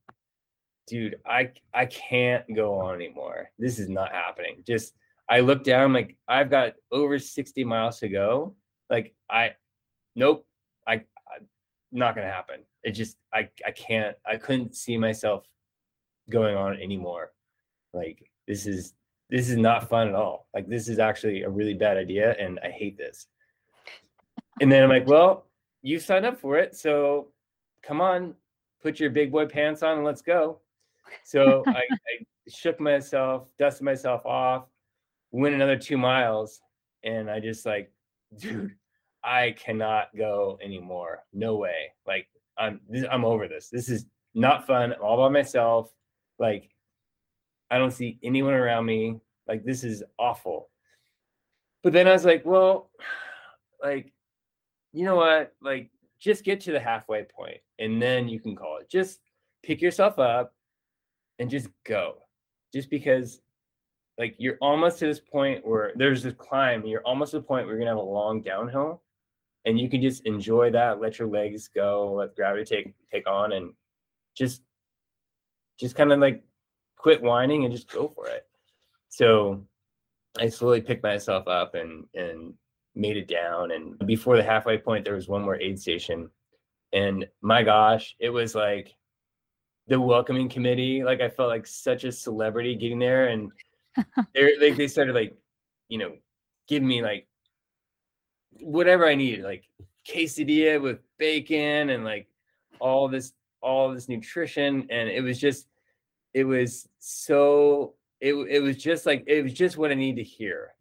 dude, 0.88 1.18
I, 1.26 1.52
I 1.74 1.86
can't 1.86 2.46
go 2.56 2.80
on 2.80 2.96
anymore. 2.96 3.52
This 3.60 3.80
is 3.80 3.90
not 3.90 4.12
happening. 4.12 4.64
Just, 4.66 4.94
I 5.30 5.42
look 5.42 5.64
down, 5.64 5.84
I'm 5.84 5.94
like, 5.94 6.18
I've 6.28 6.50
got 6.50 6.74
over 6.92 7.20
60 7.20 7.64
miles 7.64 8.00
to 8.00 8.10
go. 8.10 8.56
Like, 8.90 9.14
I, 9.30 9.52
nope, 10.16 10.46
I, 10.88 10.96
I 10.96 11.40
not 11.96 12.16
gonna 12.16 12.32
happen. 12.32 12.60
It 12.84 12.92
just 12.92 13.18
I 13.34 13.50
I 13.66 13.72
can't 13.72 14.16
I 14.26 14.38
couldn't 14.38 14.76
see 14.76 14.98
myself 14.98 15.46
going 16.30 16.56
on 16.56 16.78
anymore. 16.80 17.32
Like 17.94 18.30
this 18.48 18.68
is 18.68 18.94
this 19.30 19.50
is 19.50 19.58
not 19.58 19.90
fun 19.90 20.10
at 20.10 20.16
all. 20.16 20.48
Like 20.54 20.68
this 20.68 20.88
is 20.88 21.00
actually 21.00 21.44
a 21.44 21.50
really 21.50 21.74
bad 21.74 21.98
idea 21.98 22.36
and 22.40 22.60
I 22.64 22.70
hate 22.70 22.98
this. 22.98 23.28
And 24.62 24.72
then 24.72 24.84
I'm 24.84 24.90
like, 24.90 25.08
well, 25.08 25.48
you 25.82 26.00
signed 26.00 26.26
up 26.26 26.40
for 26.40 26.58
it, 26.58 26.76
so 26.76 27.30
come 27.84 28.02
on, 28.02 28.36
put 28.86 29.00
your 29.00 29.10
big 29.10 29.32
boy 29.32 29.48
pants 29.48 29.82
on 29.82 29.98
and 29.98 30.06
let's 30.06 30.22
go. 30.22 30.60
So 31.24 31.64
I, 31.68 31.72
I 31.72 32.26
shook 32.48 32.80
myself, 32.80 33.48
dusted 33.58 33.84
myself 33.84 34.24
off, 34.28 34.68
went 35.32 35.56
another 35.56 35.76
two 35.76 35.98
miles, 35.98 36.62
and 37.04 37.30
I 37.30 37.40
just 37.40 37.66
like, 37.66 37.92
dude, 38.38 38.76
I 39.24 39.56
cannot 39.58 40.16
go 40.16 40.60
anymore. 40.64 41.24
No 41.34 41.56
way. 41.56 41.94
Like 42.06 42.28
I'm 42.60 42.80
this, 42.88 43.06
I'm 43.12 43.26
over 43.26 43.48
this. 43.48 43.70
This 43.70 43.90
is 43.90 44.06
not 44.36 44.68
fun. 44.68 44.94
I'm 44.94 45.02
all 45.02 45.18
by 45.18 45.30
myself. 45.30 45.92
Like 46.38 46.70
I 47.72 47.80
don't 47.80 47.92
see 47.92 48.20
anyone 48.22 48.54
around 48.54 48.86
me. 48.86 49.20
Like 49.48 49.66
this 49.66 49.84
is 49.84 50.04
awful. 50.20 50.70
But 51.82 51.94
then 51.94 52.08
I 52.08 52.12
was 52.14 52.26
like, 52.26 52.46
well, 52.46 52.92
like 53.84 54.14
you 54.94 55.06
know 55.06 55.16
what? 55.16 55.54
Like 55.60 55.90
just 56.20 56.44
get 56.44 56.60
to 56.62 56.72
the 56.72 56.80
halfway 56.80 57.24
point 57.24 57.58
and 57.80 58.02
then 58.02 58.28
you 58.28 58.40
can 58.40 58.56
call 58.56 58.78
it. 58.78 58.90
Just 58.90 59.20
pick 59.64 59.82
yourself 59.82 60.20
up 60.20 60.54
and 61.40 61.50
just 61.50 61.70
go. 61.86 62.16
Just 62.74 62.90
because 62.90 63.42
like 64.18 64.36
you're 64.38 64.58
almost 64.62 65.00
to 65.00 65.08
this 65.08 65.20
point 65.20 65.66
where 65.66 65.92
there's 65.96 66.24
this 66.24 66.34
climb, 66.38 66.86
you're 66.86 67.02
almost 67.02 67.32
to 67.32 67.38
the 67.38 67.44
point 67.44 67.66
where 67.66 67.76
you're 67.76 67.86
gonna 67.86 67.92
have 67.92 67.98
a 67.98 68.10
long 68.10 68.42
downhill 68.42 69.02
and 69.66 69.80
you 69.80 69.90
can 69.90 70.02
just 70.02 70.26
enjoy 70.26 70.70
that 70.72 71.02
let 71.02 71.20
your 71.20 71.28
legs 71.28 71.68
go 71.68 72.14
let 72.14 72.36
gravity 72.36 72.64
take 72.64 72.94
take 73.12 73.28
on 73.28 73.52
and 73.54 73.74
just 74.36 74.62
just 75.80 75.96
kind 75.96 76.12
of 76.12 76.20
like 76.20 76.44
quit 76.98 77.22
whining 77.22 77.66
and 77.66 77.74
just 77.74 77.92
go 77.92 78.08
for 78.16 78.28
it 78.28 78.46
so 79.10 79.62
I 80.40 80.50
slowly 80.50 80.82
picked 80.82 81.04
myself 81.04 81.48
up 81.48 81.76
and 81.76 82.06
and 82.14 82.54
made 82.96 83.18
it 83.18 83.28
down. 83.28 83.72
And 83.72 83.98
before 84.06 84.38
the 84.38 84.44
halfway 84.44 84.78
point, 84.78 85.06
there 85.06 85.16
was 85.16 85.28
one 85.28 85.44
more 85.44 85.60
aid 85.60 85.80
station. 85.80 86.30
And 86.94 87.28
my 87.42 87.64
gosh, 87.64 88.16
it 88.20 88.30
was 88.30 88.56
like 88.56 88.96
the 89.88 90.00
welcoming 90.00 90.50
committee. 90.50 91.04
Like 91.04 91.22
I 91.22 91.30
felt 91.30 91.50
like 91.50 91.68
such 91.68 92.04
a 92.04 92.12
celebrity 92.12 92.76
getting 92.76 93.00
there. 93.00 93.28
And 93.28 93.52
they 94.34 94.58
like 94.60 94.78
they 94.78 94.88
started 94.88 95.16
like, 95.16 95.36
you 95.90 95.98
know, 95.98 96.14
giving 96.68 96.88
me 96.88 97.02
like 97.02 97.28
whatever 98.62 99.06
I 99.06 99.16
needed, 99.16 99.44
like 99.44 99.68
quesadilla 100.08 100.82
with 100.82 101.00
bacon 101.18 101.90
and 101.90 102.04
like 102.04 102.28
all 102.80 103.08
this 103.08 103.34
all 103.62 103.94
this 103.94 104.08
nutrition. 104.08 104.88
And 104.90 105.10
it 105.10 105.22
was 105.22 105.40
just 105.40 105.68
it 106.34 106.46
was 106.46 106.88
so 107.00 107.96
it, 108.22 108.34
it 108.34 108.62
was 108.62 108.78
just 108.78 109.06
like 109.06 109.24
it 109.28 109.44
was 109.44 109.54
just 109.54 109.78
what 109.78 109.92
I 109.92 109.96
needed 109.96 110.24
to 110.24 110.30
hear. 110.30 110.74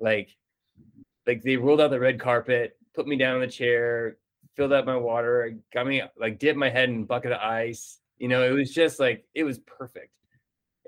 Like 0.00 0.30
like 1.28 1.42
they 1.42 1.56
rolled 1.56 1.80
out 1.80 1.90
the 1.90 2.00
red 2.00 2.18
carpet, 2.18 2.76
put 2.94 3.06
me 3.06 3.16
down 3.16 3.36
in 3.36 3.42
the 3.42 3.46
chair, 3.46 4.16
filled 4.56 4.72
up 4.72 4.86
my 4.86 4.96
water, 4.96 5.54
got 5.72 5.86
me 5.86 6.02
like 6.18 6.38
dipped 6.38 6.58
my 6.58 6.70
head 6.70 6.88
in 6.88 7.02
a 7.02 7.06
bucket 7.06 7.32
of 7.32 7.40
ice. 7.40 8.00
You 8.16 8.28
know, 8.28 8.42
it 8.42 8.50
was 8.50 8.74
just 8.74 8.98
like 8.98 9.24
it 9.34 9.44
was 9.44 9.58
perfect. 9.58 10.14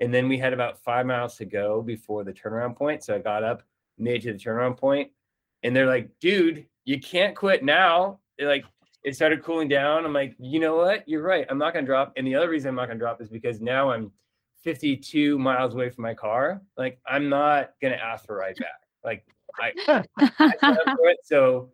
And 0.01 0.11
then 0.11 0.27
we 0.27 0.39
had 0.39 0.51
about 0.51 0.83
five 0.83 1.05
miles 1.05 1.37
to 1.37 1.45
go 1.45 1.83
before 1.83 2.23
the 2.23 2.33
turnaround 2.33 2.75
point. 2.75 3.03
So 3.03 3.15
I 3.15 3.19
got 3.19 3.43
up, 3.43 3.61
made 3.99 4.23
to 4.23 4.33
the 4.33 4.39
turnaround 4.39 4.77
point, 4.77 5.11
and 5.61 5.75
they're 5.75 5.85
like, 5.85 6.09
dude, 6.19 6.65
you 6.85 6.99
can't 6.99 7.35
quit 7.35 7.63
now. 7.63 8.19
They're 8.37 8.49
like, 8.49 8.65
it 9.03 9.15
started 9.15 9.43
cooling 9.43 9.67
down. 9.67 10.05
I'm 10.05 10.13
like, 10.13 10.35
you 10.39 10.59
know 10.59 10.75
what? 10.75 11.07
You're 11.07 11.21
right. 11.21 11.45
I'm 11.49 11.59
not 11.59 11.75
gonna 11.75 11.85
drop. 11.85 12.13
And 12.17 12.25
the 12.25 12.35
other 12.35 12.49
reason 12.49 12.69
I'm 12.69 12.75
not 12.75 12.87
gonna 12.87 12.99
drop 12.99 13.21
is 13.21 13.29
because 13.29 13.61
now 13.61 13.91
I'm 13.91 14.11
52 14.63 15.37
miles 15.37 15.75
away 15.75 15.91
from 15.91 16.01
my 16.01 16.15
car. 16.15 16.61
Like, 16.77 16.99
I'm 17.07 17.29
not 17.29 17.73
gonna 17.79 17.95
ask 17.95 18.25
for 18.25 18.37
a 18.37 18.39
ride 18.39 18.55
back. 18.57 18.81
Like, 19.03 19.25
I, 19.59 19.71
I 20.17 20.75
it, 21.03 21.17
so, 21.23 21.69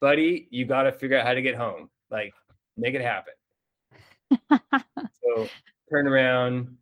buddy, 0.00 0.48
you 0.50 0.64
got 0.64 0.84
to 0.84 0.92
figure 0.92 1.18
out 1.18 1.26
how 1.26 1.34
to 1.34 1.42
get 1.42 1.54
home. 1.54 1.90
Like, 2.10 2.34
make 2.76 2.94
it 2.94 3.02
happen. 3.02 3.32
so, 5.24 5.48
turn 5.90 6.06
around, 6.06 6.76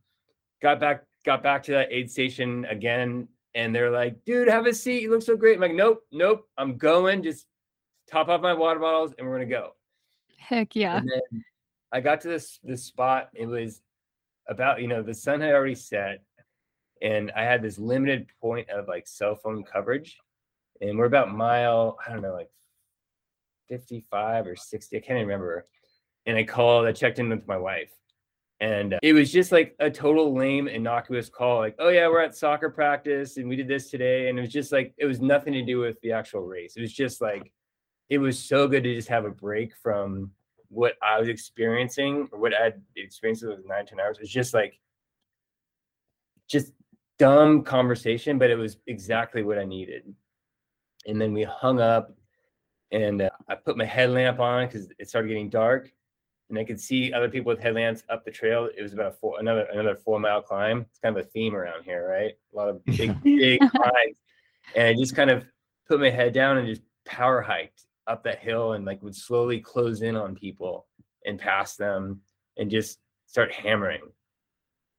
got 0.62 0.80
back, 0.80 1.04
got 1.24 1.42
back 1.42 1.62
to 1.64 1.72
that 1.72 1.88
aid 1.90 2.10
station 2.10 2.64
again, 2.66 3.28
and 3.54 3.74
they're 3.74 3.90
like, 3.90 4.24
"Dude, 4.24 4.48
have 4.48 4.66
a 4.66 4.74
seat. 4.74 5.02
You 5.02 5.10
look 5.10 5.22
so 5.22 5.36
great." 5.36 5.56
I'm 5.56 5.60
like, 5.60 5.74
"Nope, 5.74 6.04
nope. 6.10 6.48
I'm 6.56 6.76
going. 6.76 7.22
Just 7.22 7.46
top 8.10 8.28
off 8.28 8.40
my 8.40 8.54
water 8.54 8.80
bottles, 8.80 9.12
and 9.18 9.26
we're 9.26 9.34
gonna 9.34 9.46
go." 9.46 9.74
Heck 10.38 10.74
yeah! 10.76 11.00
I 11.92 12.00
got 12.00 12.20
to 12.22 12.28
this 12.28 12.58
this 12.62 12.84
spot. 12.84 13.28
It 13.34 13.46
was 13.46 13.80
about 14.48 14.80
you 14.80 14.88
know 14.88 15.02
the 15.02 15.14
sun 15.14 15.40
had 15.40 15.54
already 15.54 15.74
set 15.74 16.22
and 17.02 17.32
I 17.36 17.42
had 17.42 17.62
this 17.62 17.78
limited 17.78 18.28
point 18.40 18.70
of 18.70 18.88
like 18.88 19.06
cell 19.06 19.34
phone 19.34 19.64
coverage, 19.64 20.18
and 20.80 20.98
we're 20.98 21.06
about 21.06 21.34
mile 21.34 21.98
I 22.06 22.12
don't 22.12 22.22
know 22.22 22.32
like 22.32 22.50
55 23.68 24.46
or 24.46 24.56
60 24.56 24.96
I 24.96 25.00
can't 25.00 25.16
even 25.16 25.28
remember, 25.28 25.66
and 26.26 26.36
I 26.36 26.44
called 26.44 26.86
I 26.86 26.92
checked 26.92 27.18
in 27.18 27.28
with 27.28 27.46
my 27.46 27.56
wife, 27.56 27.92
and 28.60 28.94
uh, 28.94 28.98
it 29.02 29.12
was 29.12 29.32
just 29.32 29.52
like 29.52 29.74
a 29.78 29.90
total 29.90 30.34
lame 30.34 30.68
innocuous 30.68 31.28
call 31.28 31.58
like 31.58 31.76
oh 31.78 31.88
yeah 31.88 32.08
we're 32.08 32.22
at 32.22 32.36
soccer 32.36 32.70
practice 32.70 33.36
and 33.36 33.48
we 33.48 33.56
did 33.56 33.68
this 33.68 33.90
today 33.90 34.28
and 34.28 34.38
it 34.38 34.42
was 34.42 34.52
just 34.52 34.72
like 34.72 34.94
it 34.96 35.06
was 35.06 35.20
nothing 35.20 35.52
to 35.52 35.62
do 35.62 35.78
with 35.78 36.00
the 36.02 36.12
actual 36.12 36.42
race 36.42 36.76
it 36.76 36.80
was 36.80 36.92
just 36.92 37.20
like 37.20 37.52
it 38.08 38.18
was 38.18 38.38
so 38.38 38.68
good 38.68 38.84
to 38.84 38.94
just 38.94 39.08
have 39.08 39.24
a 39.24 39.30
break 39.30 39.74
from 39.82 40.30
what 40.68 40.94
I 41.02 41.18
was 41.20 41.28
experiencing 41.28 42.28
or 42.32 42.38
what 42.38 42.52
I'd 42.54 42.80
experienced 42.96 43.46
with 43.46 43.60
nine, 43.66 43.86
10 43.86 44.00
hours. 44.00 44.18
It 44.18 44.22
was 44.22 44.30
just 44.30 44.54
like, 44.54 44.78
just 46.48 46.72
dumb 47.18 47.62
conversation, 47.62 48.38
but 48.38 48.50
it 48.50 48.56
was 48.56 48.78
exactly 48.86 49.42
what 49.42 49.58
I 49.58 49.64
needed. 49.64 50.12
And 51.06 51.20
then 51.20 51.32
we 51.32 51.42
hung 51.44 51.80
up 51.80 52.14
and 52.90 53.22
uh, 53.22 53.30
I 53.48 53.54
put 53.56 53.76
my 53.76 53.84
headlamp 53.84 54.40
on 54.40 54.66
because 54.66 54.88
it 54.98 55.08
started 55.08 55.28
getting 55.28 55.50
dark 55.50 55.90
and 56.50 56.58
I 56.58 56.64
could 56.64 56.80
see 56.80 57.12
other 57.12 57.28
people 57.28 57.50
with 57.50 57.60
headlamps 57.60 58.02
up 58.08 58.24
the 58.24 58.30
trail. 58.30 58.68
It 58.76 58.82
was 58.82 58.92
about 58.92 59.06
a 59.06 59.12
four, 59.12 59.40
another 59.40 59.66
another 59.72 59.96
four 59.96 60.20
mile 60.20 60.42
climb. 60.42 60.86
It's 60.90 60.98
kind 60.98 61.16
of 61.16 61.24
a 61.24 61.28
theme 61.28 61.54
around 61.54 61.84
here, 61.84 62.08
right? 62.08 62.32
A 62.52 62.56
lot 62.56 62.68
of 62.68 62.84
big 62.96 63.20
big 63.22 63.60
climbs, 63.60 64.18
and 64.74 64.88
I 64.88 64.94
just 64.94 65.16
kind 65.16 65.30
of 65.30 65.44
put 65.88 66.00
my 66.00 66.10
head 66.10 66.32
down 66.32 66.58
and 66.58 66.68
just 66.68 66.82
power 67.04 67.40
hiked 67.40 67.86
up 68.06 68.22
that 68.24 68.38
hill 68.38 68.72
and 68.72 68.84
like 68.84 69.02
would 69.02 69.16
slowly 69.16 69.60
close 69.60 70.02
in 70.02 70.16
on 70.16 70.34
people 70.34 70.86
and 71.24 71.38
pass 71.38 71.76
them 71.76 72.20
and 72.56 72.70
just 72.70 72.98
start 73.26 73.52
hammering. 73.52 74.02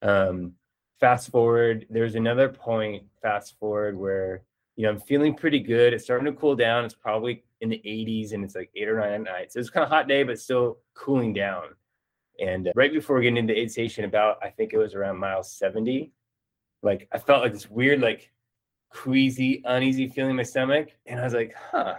Um, 0.01 0.53
fast 0.99 1.29
forward, 1.29 1.85
there's 1.89 2.15
another 2.15 2.49
point, 2.49 3.03
fast 3.21 3.57
forward, 3.59 3.97
where 3.97 4.43
you 4.75 4.83
know 4.83 4.89
I'm 4.89 4.99
feeling 4.99 5.35
pretty 5.35 5.59
good. 5.59 5.93
It's 5.93 6.03
starting 6.03 6.25
to 6.25 6.33
cool 6.33 6.55
down. 6.55 6.85
It's 6.85 6.95
probably 6.95 7.43
in 7.61 7.69
the 7.69 7.81
80s 7.85 8.33
and 8.33 8.43
it's 8.43 8.55
like 8.55 8.69
eight 8.75 8.87
or 8.87 8.99
nine 8.99 9.13
at 9.13 9.21
night. 9.21 9.51
So 9.51 9.59
it's 9.59 9.69
kind 9.69 9.83
of 9.83 9.89
hot 9.89 10.07
day, 10.07 10.23
but 10.23 10.39
still 10.39 10.79
cooling 10.93 11.33
down. 11.33 11.63
And 12.39 12.67
uh, 12.67 12.71
right 12.75 12.91
before 12.91 13.21
getting 13.21 13.37
into 13.37 13.53
the 13.53 13.59
aid 13.59 13.71
station, 13.71 14.05
about 14.05 14.37
I 14.43 14.49
think 14.49 14.73
it 14.73 14.77
was 14.77 14.93
around 14.93 15.17
mile 15.17 15.43
70, 15.43 16.11
like 16.83 17.07
I 17.11 17.17
felt 17.17 17.41
like 17.41 17.53
this 17.53 17.69
weird, 17.69 18.01
like 18.01 18.31
queasy, 18.89 19.61
uneasy 19.65 20.07
feeling 20.07 20.31
in 20.31 20.37
my 20.37 20.43
stomach. 20.43 20.89
And 21.05 21.19
I 21.19 21.23
was 21.23 21.33
like, 21.33 21.55
huh, 21.71 21.95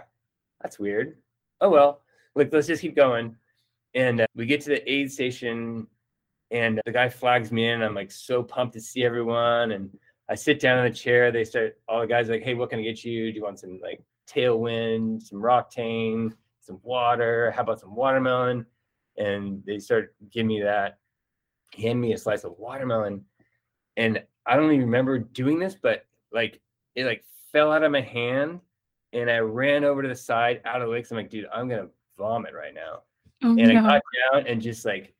that's 0.61 0.79
weird. 0.79 1.17
Oh 1.59 1.69
well, 1.69 2.01
like 2.35 2.53
let's 2.53 2.67
just 2.67 2.81
keep 2.81 2.95
going. 2.95 3.35
And 3.95 4.21
uh, 4.21 4.27
we 4.35 4.45
get 4.45 4.61
to 4.61 4.69
the 4.69 4.91
aid 4.91 5.11
station 5.11 5.87
and 6.51 6.81
the 6.85 6.91
guy 6.91 7.09
flags 7.09 7.51
me 7.51 7.67
in. 7.67 7.81
I'm 7.81 7.95
like 7.95 8.11
so 8.11 8.41
pumped 8.43 8.73
to 8.73 8.81
see 8.81 9.03
everyone. 9.03 9.71
And 9.71 9.89
I 10.29 10.35
sit 10.35 10.59
down 10.59 10.79
in 10.79 10.91
the 10.91 10.97
chair. 10.97 11.31
They 11.31 11.43
start, 11.43 11.77
all 11.87 12.01
the 12.01 12.07
guys 12.07 12.29
are 12.29 12.33
like, 12.33 12.43
hey, 12.43 12.53
what 12.53 12.69
can 12.69 12.79
I 12.79 12.83
get 12.83 13.03
you? 13.03 13.31
Do 13.31 13.37
you 13.37 13.43
want 13.43 13.59
some 13.59 13.79
like 13.81 14.01
tailwind, 14.29 15.23
some 15.23 15.39
Roctane, 15.41 16.33
some 16.61 16.79
water? 16.83 17.51
How 17.51 17.63
about 17.63 17.79
some 17.79 17.95
watermelon? 17.95 18.65
And 19.17 19.63
they 19.65 19.79
start 19.79 20.15
giving 20.31 20.47
me 20.47 20.61
that, 20.61 20.99
hand 21.77 21.99
me 21.99 22.13
a 22.13 22.17
slice 22.17 22.43
of 22.43 22.57
watermelon. 22.57 23.25
And 23.97 24.23
I 24.45 24.55
don't 24.55 24.71
even 24.71 24.85
remember 24.85 25.19
doing 25.19 25.59
this, 25.59 25.75
but 25.75 26.05
like 26.31 26.61
it 26.95 27.05
like 27.05 27.23
fell 27.51 27.71
out 27.71 27.83
of 27.83 27.91
my 27.91 28.01
hand 28.01 28.59
and 29.13 29.29
I 29.29 29.39
ran 29.39 29.83
over 29.83 30.01
to 30.01 30.07
the 30.07 30.15
side 30.15 30.61
out 30.65 30.81
of 30.81 30.87
the 30.87 30.91
lake. 30.91 30.99
lakes. 30.99 31.11
I'm 31.11 31.17
like, 31.17 31.29
dude, 31.29 31.47
I'm 31.53 31.67
gonna 31.67 31.87
vomit 32.17 32.53
right 32.53 32.73
now. 32.73 33.01
Oh, 33.43 33.49
and 33.49 33.57
no. 33.57 33.79
I 33.79 33.81
got 33.81 34.01
down 34.31 34.47
and 34.47 34.61
just 34.61 34.85
like 34.85 35.13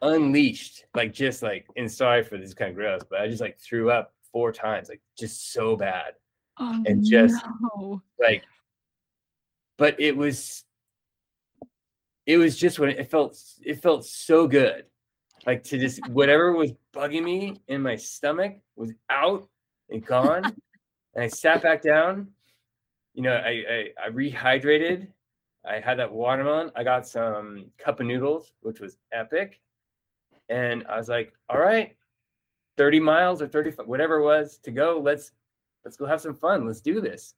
unleashed, 0.00 0.84
like 0.94 1.12
just 1.12 1.42
like, 1.42 1.66
and 1.76 1.90
sorry 1.90 2.22
for 2.22 2.38
this 2.38 2.54
kind 2.54 2.70
of 2.70 2.76
gross, 2.76 3.02
but 3.08 3.20
I 3.20 3.28
just 3.28 3.40
like 3.40 3.58
threw 3.58 3.90
up 3.90 4.14
four 4.32 4.52
times, 4.52 4.88
like 4.88 5.00
just 5.18 5.52
so 5.52 5.76
bad. 5.76 6.12
Oh, 6.58 6.82
and 6.86 7.04
just 7.04 7.42
no. 7.74 8.02
like, 8.20 8.44
but 9.78 9.98
it 10.00 10.16
was, 10.16 10.64
it 12.26 12.36
was 12.36 12.56
just 12.56 12.78
when 12.78 12.90
it 12.90 13.10
felt, 13.10 13.38
it 13.64 13.82
felt 13.82 14.04
so 14.04 14.46
good. 14.46 14.84
Like 15.46 15.64
to 15.64 15.78
just 15.78 16.06
whatever 16.08 16.52
was 16.52 16.72
bugging 16.94 17.24
me 17.24 17.60
in 17.66 17.82
my 17.82 17.96
stomach 17.96 18.58
was 18.76 18.92
out 19.10 19.48
and 19.90 20.04
gone. 20.04 20.44
and 21.14 21.24
I 21.24 21.26
sat 21.26 21.62
back 21.62 21.82
down. 21.82 22.28
You 23.14 23.22
know, 23.22 23.34
I, 23.34 23.64
I, 23.68 24.06
I 24.06 24.10
rehydrated 24.10 25.08
I 25.64 25.80
had 25.80 25.98
that 25.98 26.12
watermelon. 26.12 26.70
I 26.74 26.82
got 26.82 27.06
some 27.06 27.66
cup 27.78 28.00
of 28.00 28.06
noodles, 28.06 28.52
which 28.62 28.80
was 28.80 28.96
epic. 29.12 29.60
And 30.48 30.84
I 30.88 30.96
was 30.96 31.08
like, 31.08 31.32
all 31.48 31.58
right, 31.58 31.96
30 32.76 33.00
miles 33.00 33.42
or 33.42 33.48
30, 33.48 33.82
whatever 33.84 34.16
it 34.16 34.24
was 34.24 34.58
to 34.64 34.70
go. 34.70 35.00
Let's 35.02 35.32
let's 35.84 35.96
go 35.96 36.06
have 36.06 36.20
some 36.20 36.34
fun. 36.34 36.66
Let's 36.66 36.80
do 36.80 37.00
this. 37.00 37.34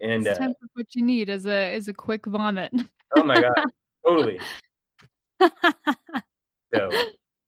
And 0.00 0.26
it's 0.26 0.38
uh, 0.38 0.48
what 0.74 0.94
you 0.94 1.02
need 1.04 1.28
is 1.28 1.46
a 1.46 1.74
is 1.74 1.88
a 1.88 1.94
quick 1.94 2.26
vomit. 2.26 2.72
oh 3.16 3.22
my 3.24 3.40
god, 3.40 3.64
totally. 4.06 4.40
so 5.40 6.90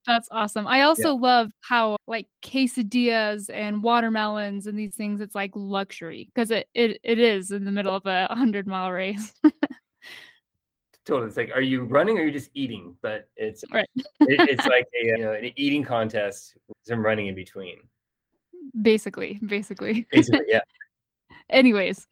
that's 0.07 0.29
awesome. 0.33 0.67
I 0.67 0.83
also 0.83 1.15
yeah. 1.15 1.21
love 1.21 1.51
how 1.61 1.97
like 2.07 2.27
quesadillas 2.43 3.51
and 3.53 3.83
watermelons 3.83 4.67
and 4.67 4.79
these 4.79 4.95
things, 4.97 5.21
it's 5.21 5.35
like 5.35 5.53
luxury 5.55 6.29
because 6.35 6.51
it, 6.51 6.69
it 6.75 6.99
it 7.05 7.19
is 7.19 7.53
in 7.53 7.65
the 7.65 7.71
middle 7.71 7.95
of 7.95 8.07
a 8.07 8.27
hundred 8.35 8.67
mile 8.67 8.91
race 8.91 9.33
totally. 11.11 11.29
It's 11.29 11.37
like, 11.37 11.51
are 11.55 11.61
you 11.61 11.83
running 11.83 12.19
or 12.19 12.23
are 12.23 12.25
you 12.25 12.33
just 12.33 12.51
eating? 12.55 12.97
But 13.03 13.29
it's 13.37 13.65
right. 13.73 13.89
it, 13.97 14.07
it's 14.21 14.67
like 14.77 14.87
a 15.01 15.07
you 15.07 15.19
know 15.19 15.33
an 15.33 15.53
eating 15.57 15.85
contest 15.85 16.57
with 16.69 16.77
some 16.83 17.05
running 17.05 17.27
in 17.27 17.35
between. 17.35 17.79
Basically, 18.81 19.39
basically. 19.45 20.07
Basically, 20.11 20.47
yeah. 20.49 20.61
Anyways. 21.51 22.07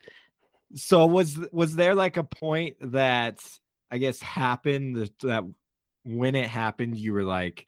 So 0.74 1.07
was 1.07 1.38
was 1.53 1.76
there 1.76 1.94
like 1.94 2.16
a 2.16 2.24
point 2.24 2.76
that 2.92 3.40
I 3.90 3.99
guess 3.99 4.20
happened 4.20 4.96
that, 4.96 5.18
that 5.20 5.44
when 6.05 6.34
it 6.34 6.49
happened 6.49 6.99
you 6.99 7.12
were 7.12 7.24
like, 7.24 7.66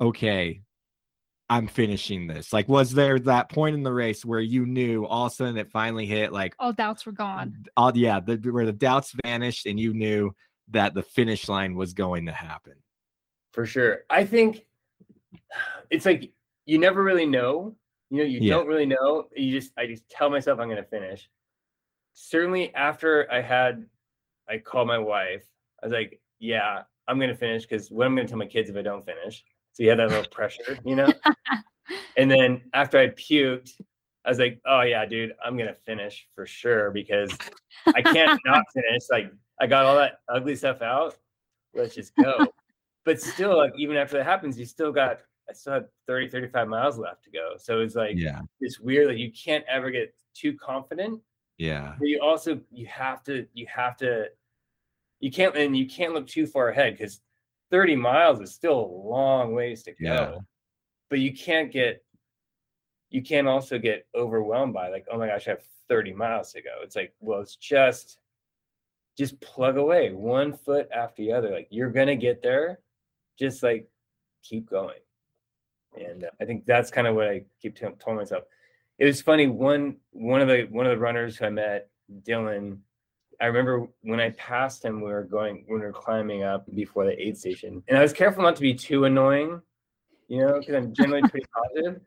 okay, 0.00 0.62
I'm 1.48 1.66
finishing 1.66 2.26
this? 2.26 2.52
Like, 2.52 2.68
was 2.68 2.92
there 2.92 3.18
that 3.20 3.50
point 3.50 3.74
in 3.74 3.82
the 3.82 3.92
race 3.92 4.24
where 4.24 4.40
you 4.40 4.66
knew 4.66 5.06
all 5.06 5.26
of 5.26 5.32
a 5.32 5.34
sudden 5.34 5.56
it 5.56 5.70
finally 5.70 6.06
hit? 6.06 6.32
Like, 6.32 6.54
all 6.58 6.72
doubts 6.72 7.06
were 7.06 7.12
gone. 7.12 7.64
All 7.76 7.96
yeah, 7.96 8.20
the, 8.20 8.36
where 8.50 8.66
the 8.66 8.72
doubts 8.72 9.14
vanished, 9.24 9.66
and 9.66 9.78
you 9.78 9.94
knew 9.94 10.34
that 10.68 10.94
the 10.94 11.02
finish 11.02 11.48
line 11.48 11.74
was 11.74 11.92
going 11.92 12.26
to 12.26 12.32
happen. 12.32 12.74
For 13.52 13.66
sure. 13.66 14.00
I 14.08 14.24
think 14.24 14.64
it's 15.90 16.06
like 16.06 16.32
you 16.64 16.78
never 16.78 17.02
really 17.02 17.26
know. 17.26 17.74
You 18.10 18.18
know, 18.18 18.24
you 18.24 18.40
Yeah. 18.40 18.54
don't 18.54 18.66
really 18.66 18.86
know. 18.86 19.28
You 19.36 19.52
just 19.58 19.72
I 19.78 19.86
just 19.86 20.08
tell 20.08 20.30
myself 20.30 20.58
I'm 20.58 20.68
gonna 20.68 20.82
finish. 20.84 21.28
Certainly 22.14 22.74
after 22.74 23.30
I 23.30 23.40
had 23.40 23.86
I 24.48 24.58
called 24.58 24.88
my 24.88 24.98
wife, 24.98 25.44
I 25.82 25.86
was 25.86 25.92
like, 25.92 26.20
Yeah, 26.38 26.82
I'm 27.08 27.18
gonna 27.18 27.34
finish 27.34 27.62
because 27.62 27.90
what 27.90 28.06
I'm 28.06 28.14
gonna 28.16 28.28
tell 28.28 28.38
my 28.38 28.46
kids 28.46 28.70
if 28.70 28.76
I 28.76 28.82
don't 28.82 29.04
finish. 29.04 29.44
So 29.72 29.82
you 29.82 29.88
have 29.90 29.98
that 29.98 30.08
little 30.10 30.30
pressure, 30.30 30.78
you 30.84 30.96
know? 30.96 31.12
and 32.16 32.30
then 32.30 32.62
after 32.74 32.98
I 32.98 33.08
puked, 33.08 33.72
I 34.24 34.28
was 34.30 34.38
like, 34.38 34.60
Oh 34.66 34.82
yeah, 34.82 35.04
dude, 35.04 35.34
I'm 35.44 35.56
gonna 35.58 35.74
finish 35.86 36.26
for 36.34 36.46
sure 36.46 36.90
because 36.90 37.36
I 37.94 38.00
can't 38.02 38.38
not 38.46 38.62
finish. 38.74 39.02
Like 39.10 39.32
I 39.60 39.66
got 39.66 39.86
all 39.86 39.96
that 39.96 40.20
ugly 40.28 40.56
stuff 40.56 40.82
out. 40.82 41.16
Let's 41.74 41.94
just 41.94 42.14
go. 42.16 42.46
but 43.04 43.20
still, 43.20 43.56
like 43.56 43.72
even 43.76 43.96
after 43.96 44.18
that 44.18 44.24
happens, 44.24 44.58
you 44.58 44.64
still 44.66 44.92
got 44.92 45.20
I 45.48 45.52
still 45.52 45.72
had 45.74 45.86
30, 46.06 46.28
35 46.28 46.68
miles 46.68 46.98
left 46.98 47.24
to 47.24 47.30
go. 47.30 47.54
So 47.58 47.80
it's 47.80 47.94
like 47.94 48.16
Yeah. 48.16 48.40
it's 48.60 48.80
weird 48.80 49.08
that 49.08 49.18
you 49.18 49.32
can't 49.32 49.64
ever 49.68 49.90
get 49.90 50.14
too 50.34 50.54
confident. 50.54 51.20
Yeah. 51.58 51.94
But 51.98 52.08
you 52.08 52.20
also 52.20 52.60
you 52.70 52.86
have 52.86 53.22
to 53.24 53.46
you 53.52 53.66
have 53.66 53.96
to 53.98 54.26
you 55.20 55.30
can't 55.30 55.56
and 55.56 55.76
you 55.76 55.86
can't 55.88 56.14
look 56.14 56.26
too 56.26 56.46
far 56.46 56.68
ahead 56.68 56.96
because 56.96 57.20
30 57.70 57.96
miles 57.96 58.40
is 58.40 58.52
still 58.52 58.78
a 58.78 59.08
long 59.08 59.54
ways 59.54 59.82
to 59.84 59.92
go. 59.92 59.96
Yeah. 60.00 60.34
But 61.10 61.20
you 61.20 61.32
can't 61.34 61.70
get 61.70 62.04
you 63.10 63.22
can't 63.22 63.46
also 63.46 63.78
get 63.78 64.06
overwhelmed 64.14 64.72
by 64.72 64.88
like, 64.88 65.06
oh 65.12 65.18
my 65.18 65.26
gosh, 65.26 65.46
I 65.46 65.50
have 65.50 65.64
30 65.88 66.14
miles 66.14 66.52
to 66.52 66.62
go. 66.62 66.70
It's 66.82 66.96
like, 66.96 67.12
well, 67.20 67.40
it's 67.40 67.56
just 67.56 68.18
just 69.16 69.40
plug 69.40 69.76
away 69.76 70.12
one 70.12 70.52
foot 70.52 70.88
after 70.94 71.22
the 71.22 71.32
other. 71.32 71.50
Like 71.50 71.68
you're 71.70 71.90
gonna 71.90 72.16
get 72.16 72.42
there. 72.42 72.80
Just 73.38 73.62
like 73.62 73.88
keep 74.42 74.68
going. 74.68 74.98
And 75.96 76.24
uh, 76.24 76.30
I 76.40 76.44
think 76.44 76.64
that's 76.64 76.90
kind 76.90 77.06
of 77.06 77.14
what 77.14 77.28
I 77.28 77.44
keep 77.60 77.76
t- 77.76 77.86
telling 77.98 78.18
myself. 78.18 78.44
It 78.98 79.06
was 79.06 79.20
funny. 79.20 79.46
One 79.46 79.96
one 80.12 80.40
of 80.40 80.48
the 80.48 80.66
one 80.70 80.86
of 80.86 80.90
the 80.90 80.98
runners 80.98 81.36
who 81.36 81.46
I 81.46 81.50
met, 81.50 81.88
Dylan. 82.22 82.78
I 83.40 83.46
remember 83.46 83.88
when 84.02 84.20
I 84.20 84.30
passed 84.30 84.84
him, 84.84 85.00
we 85.00 85.10
were 85.10 85.24
going 85.24 85.64
when 85.66 85.80
we 85.80 85.86
were 85.86 85.92
climbing 85.92 86.44
up 86.44 86.64
before 86.74 87.04
the 87.04 87.20
aid 87.20 87.36
station, 87.36 87.82
and 87.88 87.98
I 87.98 88.02
was 88.02 88.12
careful 88.12 88.42
not 88.42 88.54
to 88.56 88.62
be 88.62 88.74
too 88.74 89.04
annoying, 89.04 89.60
you 90.28 90.46
know, 90.46 90.58
because 90.58 90.74
I'm 90.74 90.94
generally 90.94 91.28
pretty 91.28 91.46
positive. 91.52 92.00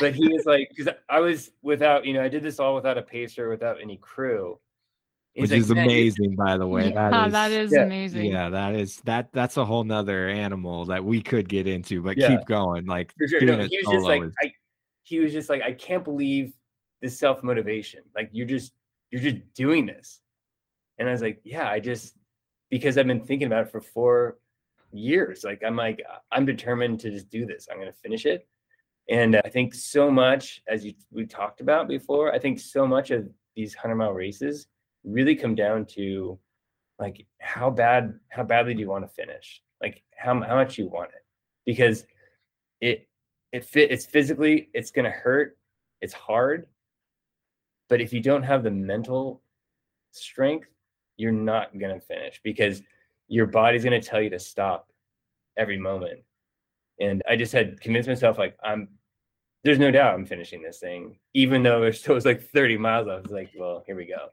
But 0.00 0.14
he 0.14 0.28
was 0.28 0.44
like, 0.46 0.70
because 0.74 0.92
I 1.08 1.20
was 1.20 1.50
without, 1.62 2.04
you 2.04 2.14
know, 2.14 2.22
I 2.22 2.28
did 2.28 2.42
this 2.42 2.58
all 2.58 2.74
without 2.74 2.98
a 2.98 3.02
pacer, 3.02 3.48
without 3.48 3.80
any 3.80 3.96
crew. 3.98 4.58
He's 5.34 5.42
Which 5.42 5.50
like, 5.52 5.60
is 5.60 5.70
amazing, 5.70 6.34
by 6.34 6.56
the 6.56 6.66
way. 6.66 6.88
yeah, 6.88 7.10
that 7.10 7.14
oh, 7.14 7.26
is, 7.26 7.32
that 7.32 7.52
is 7.52 7.72
yeah, 7.72 7.82
amazing. 7.82 8.24
yeah, 8.24 8.48
that 8.50 8.74
is 8.74 8.96
that 9.04 9.28
that's 9.32 9.56
a 9.56 9.64
whole 9.64 9.84
nother 9.84 10.28
animal 10.28 10.86
that 10.86 11.04
we 11.04 11.22
could 11.22 11.48
get 11.48 11.66
into, 11.68 12.02
but 12.02 12.16
Yeah. 12.16 12.28
keep 12.28 12.46
going. 12.46 12.86
Like 12.86 13.12
sure. 13.28 13.40
No, 13.42 13.58
he 13.58 13.78
was 13.78 13.86
just 13.92 14.04
like 14.06 14.22
is- 14.22 14.34
I 14.42 14.52
he 15.04 15.20
was 15.20 15.32
just 15.32 15.48
like, 15.48 15.62
I 15.62 15.72
can't 15.72 16.04
believe 16.04 16.52
this 17.00 17.18
self-motivation. 17.18 18.02
Like 18.16 18.30
you're 18.32 18.46
just 18.46 18.72
you're 19.10 19.22
just 19.22 19.36
doing 19.54 19.86
this. 19.86 20.20
And 20.98 21.08
I 21.08 21.12
was 21.12 21.22
like, 21.22 21.40
yeah, 21.44 21.68
I 21.70 21.78
just 21.78 22.16
because 22.70 22.98
I've 22.98 23.06
been 23.06 23.24
thinking 23.24 23.46
about 23.46 23.66
it 23.66 23.70
for 23.70 23.80
four 23.80 24.38
years. 24.92 25.44
Like 25.44 25.62
I'm 25.64 25.76
like, 25.76 26.02
I'm 26.32 26.46
determined 26.46 26.98
to 27.00 27.10
just 27.10 27.30
do 27.30 27.46
this. 27.46 27.68
I'm 27.70 27.78
gonna 27.78 27.92
finish 27.92 28.26
it. 28.26 28.48
And 29.08 29.36
I 29.36 29.48
think 29.48 29.72
so 29.74 30.10
much, 30.10 30.62
as 30.66 30.84
you 30.84 30.94
we 31.12 31.26
talked 31.26 31.60
about 31.60 31.86
before, 31.86 32.34
I 32.34 32.38
think 32.40 32.58
so 32.58 32.86
much 32.86 33.10
of 33.12 33.28
these 33.54 33.74
hundred 33.74 33.96
mile 33.96 34.12
races 34.12 34.66
really 35.04 35.34
come 35.34 35.54
down 35.54 35.86
to 35.86 36.38
like 36.98 37.26
how 37.40 37.70
bad 37.70 38.18
how 38.28 38.42
badly 38.42 38.74
do 38.74 38.80
you 38.80 38.88
want 38.88 39.04
to 39.04 39.14
finish? 39.14 39.62
Like 39.80 40.02
how 40.16 40.40
how 40.42 40.56
much 40.56 40.78
you 40.78 40.88
want 40.88 41.10
it. 41.10 41.24
Because 41.64 42.04
it 42.80 43.08
it 43.52 43.64
fit 43.64 43.90
it's 43.90 44.06
physically 44.06 44.68
it's 44.74 44.90
gonna 44.90 45.10
hurt, 45.10 45.56
it's 46.00 46.12
hard. 46.12 46.66
But 47.88 48.00
if 48.00 48.12
you 48.12 48.20
don't 48.20 48.42
have 48.42 48.62
the 48.62 48.70
mental 48.70 49.42
strength, 50.10 50.68
you're 51.16 51.32
not 51.32 51.78
gonna 51.78 52.00
finish 52.00 52.40
because 52.42 52.82
your 53.28 53.46
body's 53.46 53.84
gonna 53.84 54.00
tell 54.00 54.20
you 54.20 54.30
to 54.30 54.38
stop 54.38 54.90
every 55.56 55.78
moment. 55.78 56.20
And 57.00 57.22
I 57.28 57.36
just 57.36 57.52
had 57.52 57.80
convinced 57.80 58.08
myself 58.08 58.38
like 58.38 58.56
I'm 58.62 58.88
there's 59.64 59.78
no 59.78 59.90
doubt 59.90 60.14
I'm 60.14 60.26
finishing 60.26 60.62
this 60.62 60.78
thing, 60.78 61.18
even 61.34 61.62
though 61.62 61.82
it 61.84 62.08
was 62.08 62.24
like 62.24 62.42
30 62.42 62.78
miles. 62.78 63.08
I 63.08 63.20
was 63.20 63.30
like, 63.30 63.50
well, 63.56 63.82
here 63.86 63.96
we 63.96 64.06
go. 64.06 64.30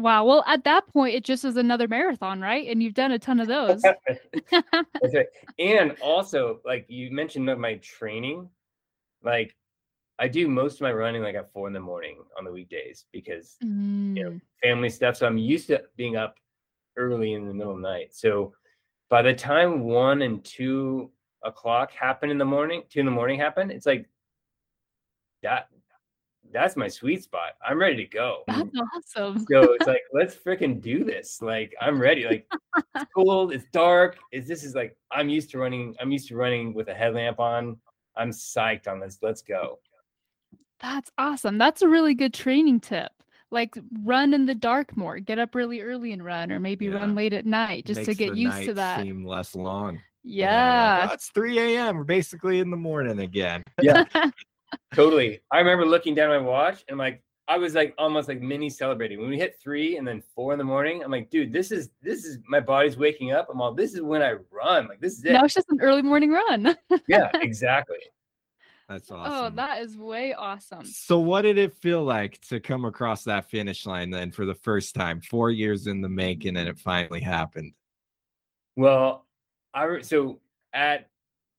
Wow. 0.00 0.24
Well, 0.24 0.44
at 0.46 0.64
that 0.64 0.86
point, 0.88 1.14
it 1.14 1.24
just 1.24 1.44
is 1.44 1.56
another 1.56 1.88
marathon, 1.88 2.40
right? 2.40 2.68
And 2.68 2.82
you've 2.82 2.94
done 2.94 3.12
a 3.12 3.18
ton 3.18 3.40
of 3.40 3.48
those. 3.48 3.82
Right. 5.02 5.26
And 5.58 5.96
also, 6.02 6.60
like 6.64 6.84
you 6.88 7.10
mentioned 7.10 7.46
my 7.58 7.76
training, 7.76 8.50
like 9.22 9.56
I 10.18 10.28
do 10.28 10.46
most 10.46 10.74
of 10.74 10.80
my 10.82 10.92
running 10.92 11.22
like 11.22 11.36
at 11.36 11.50
four 11.52 11.66
in 11.68 11.72
the 11.72 11.80
morning 11.80 12.18
on 12.36 12.44
the 12.44 12.52
weekdays 12.52 13.06
because 13.10 13.56
Mm, 13.62 14.40
family 14.62 14.90
stuff. 14.90 15.16
So 15.16 15.26
I'm 15.26 15.38
used 15.38 15.68
to 15.68 15.82
being 15.96 16.16
up 16.16 16.36
early 16.96 17.32
in 17.32 17.46
the 17.46 17.54
middle 17.54 17.72
of 17.72 17.80
the 17.80 17.88
night. 17.88 18.14
So 18.14 18.54
by 19.08 19.22
the 19.22 19.34
time 19.34 19.80
one 19.80 20.22
and 20.22 20.44
two 20.44 21.10
o'clock 21.42 21.92
happen 21.92 22.30
in 22.30 22.38
the 22.38 22.44
morning, 22.44 22.82
two 22.90 23.00
in 23.00 23.06
the 23.06 23.12
morning 23.12 23.38
happen, 23.38 23.70
it's 23.70 23.86
like 23.86 24.06
that 25.42 25.68
that's 26.52 26.76
my 26.76 26.88
sweet 26.88 27.22
spot. 27.22 27.52
I'm 27.66 27.78
ready 27.78 27.96
to 28.04 28.10
go. 28.10 28.42
That's 28.46 28.70
awesome. 29.16 29.46
So 29.50 29.72
it's 29.74 29.86
like, 29.86 30.02
let's 30.12 30.34
freaking 30.34 30.80
do 30.80 31.04
this. 31.04 31.40
Like, 31.42 31.74
I'm 31.80 32.00
ready. 32.00 32.24
Like, 32.24 32.46
it's 32.94 33.10
cold, 33.14 33.52
it's 33.52 33.64
dark. 33.72 34.18
Is 34.32 34.46
this 34.46 34.64
is 34.64 34.74
like 34.74 34.96
I'm 35.10 35.28
used 35.28 35.50
to 35.50 35.58
running. 35.58 35.94
I'm 36.00 36.10
used 36.10 36.28
to 36.28 36.36
running 36.36 36.74
with 36.74 36.88
a 36.88 36.94
headlamp 36.94 37.40
on. 37.40 37.76
I'm 38.16 38.30
psyched 38.30 38.88
on 38.88 39.00
this. 39.00 39.18
Let's 39.22 39.42
go. 39.42 39.78
That's 40.80 41.10
awesome. 41.18 41.58
That's 41.58 41.82
a 41.82 41.88
really 41.88 42.14
good 42.14 42.34
training 42.34 42.80
tip. 42.80 43.12
Like 43.50 43.76
run 44.04 44.32
in 44.32 44.46
the 44.46 44.54
dark 44.54 44.96
more. 44.96 45.18
Get 45.18 45.38
up 45.38 45.54
really 45.54 45.80
early 45.80 46.12
and 46.12 46.24
run, 46.24 46.52
or 46.52 46.60
maybe 46.60 46.86
Yeah. 46.86 46.92
run 46.94 47.14
late 47.14 47.32
at 47.32 47.46
night 47.46 47.86
just 47.86 48.04
to 48.04 48.14
get 48.14 48.32
the 48.32 48.38
used 48.40 48.58
to 48.60 48.66
night 48.66 48.76
that. 48.76 49.02
Seem 49.02 49.24
less 49.24 49.54
long. 49.54 50.00
Yeah. 50.22 51.08
oh, 51.10 51.14
it's 51.14 51.30
3 51.30 51.58
a.m. 51.58 51.96
We're 51.96 52.04
basically 52.04 52.60
in 52.60 52.70
the 52.70 52.76
morning 52.76 53.20
again. 53.20 53.62
Yeah, 53.80 54.04
totally. 54.94 55.40
I 55.50 55.58
remember 55.58 55.86
looking 55.86 56.14
down 56.14 56.30
at 56.32 56.40
my 56.40 56.46
watch 56.46 56.84
and 56.88 56.98
like 56.98 57.22
I 57.48 57.58
was 57.58 57.74
like 57.74 57.94
almost 57.98 58.28
like 58.28 58.40
mini 58.40 58.70
celebrating 58.70 59.20
when 59.20 59.28
we 59.28 59.36
hit 59.36 59.58
three 59.60 59.96
and 59.96 60.06
then 60.06 60.22
four 60.34 60.52
in 60.52 60.58
the 60.58 60.64
morning. 60.64 61.02
I'm 61.02 61.10
like, 61.10 61.30
dude, 61.30 61.52
this 61.52 61.72
is 61.72 61.90
this 62.00 62.24
is 62.24 62.38
my 62.48 62.60
body's 62.60 62.96
waking 62.96 63.32
up. 63.32 63.48
I'm 63.50 63.60
all 63.60 63.74
this 63.74 63.94
is 63.94 64.02
when 64.02 64.22
I 64.22 64.34
run. 64.50 64.86
Like 64.86 65.00
this 65.00 65.18
is 65.18 65.24
it. 65.24 65.32
now 65.32 65.44
it's 65.44 65.54
just 65.54 65.68
an 65.70 65.80
early 65.80 66.02
morning 66.02 66.30
run. 66.30 66.76
yeah, 67.08 67.30
exactly. 67.34 67.98
That's 68.88 69.10
oh, 69.10 69.16
awesome. 69.16 69.32
Oh, 69.32 69.50
that 69.56 69.82
is 69.82 69.96
way 69.96 70.34
awesome. 70.34 70.84
So, 70.84 71.20
what 71.20 71.42
did 71.42 71.58
it 71.58 71.74
feel 71.74 72.02
like 72.02 72.40
to 72.48 72.58
come 72.58 72.84
across 72.84 73.22
that 73.24 73.48
finish 73.48 73.86
line 73.86 74.10
then 74.10 74.32
for 74.32 74.44
the 74.44 74.54
first 74.54 74.96
time? 74.96 75.20
Four 75.20 75.50
years 75.50 75.86
in 75.86 76.00
the 76.00 76.08
making, 76.08 76.56
and 76.56 76.68
it 76.68 76.76
finally 76.76 77.20
happened. 77.20 77.72
Well, 78.76 79.26
I 79.74 80.00
so 80.00 80.40
at 80.72 81.08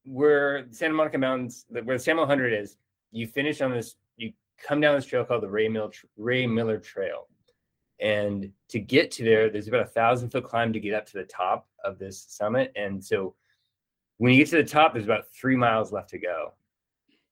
where 0.03 0.67
Santa 0.71 0.93
Monica 0.93 1.17
Mountains, 1.17 1.65
where 1.69 1.97
the 1.97 1.99
San 1.99 2.17
100 2.17 2.53
is, 2.53 2.75
you 3.11 3.27
finish 3.27 3.61
on 3.61 3.71
this. 3.71 3.95
You 4.17 4.33
come 4.61 4.81
down 4.81 4.95
this 4.95 5.05
trail 5.05 5.25
called 5.25 5.43
the 5.43 5.49
Ray 5.49 5.67
Miller 5.67 5.91
Ray 6.17 6.47
Miller 6.47 6.77
Trail, 6.77 7.27
and 7.99 8.51
to 8.69 8.79
get 8.79 9.11
to 9.11 9.23
there, 9.23 9.49
there's 9.49 9.67
about 9.67 9.81
a 9.81 9.87
thousand 9.89 10.29
foot 10.29 10.43
climb 10.43 10.73
to 10.73 10.79
get 10.79 10.93
up 10.93 11.05
to 11.07 11.13
the 11.13 11.23
top 11.23 11.67
of 11.83 11.99
this 11.99 12.25
summit. 12.29 12.71
And 12.75 13.03
so, 13.03 13.35
when 14.17 14.31
you 14.33 14.37
get 14.39 14.49
to 14.49 14.57
the 14.57 14.63
top, 14.63 14.93
there's 14.93 15.05
about 15.05 15.27
three 15.29 15.55
miles 15.55 15.91
left 15.91 16.09
to 16.09 16.19
go, 16.19 16.53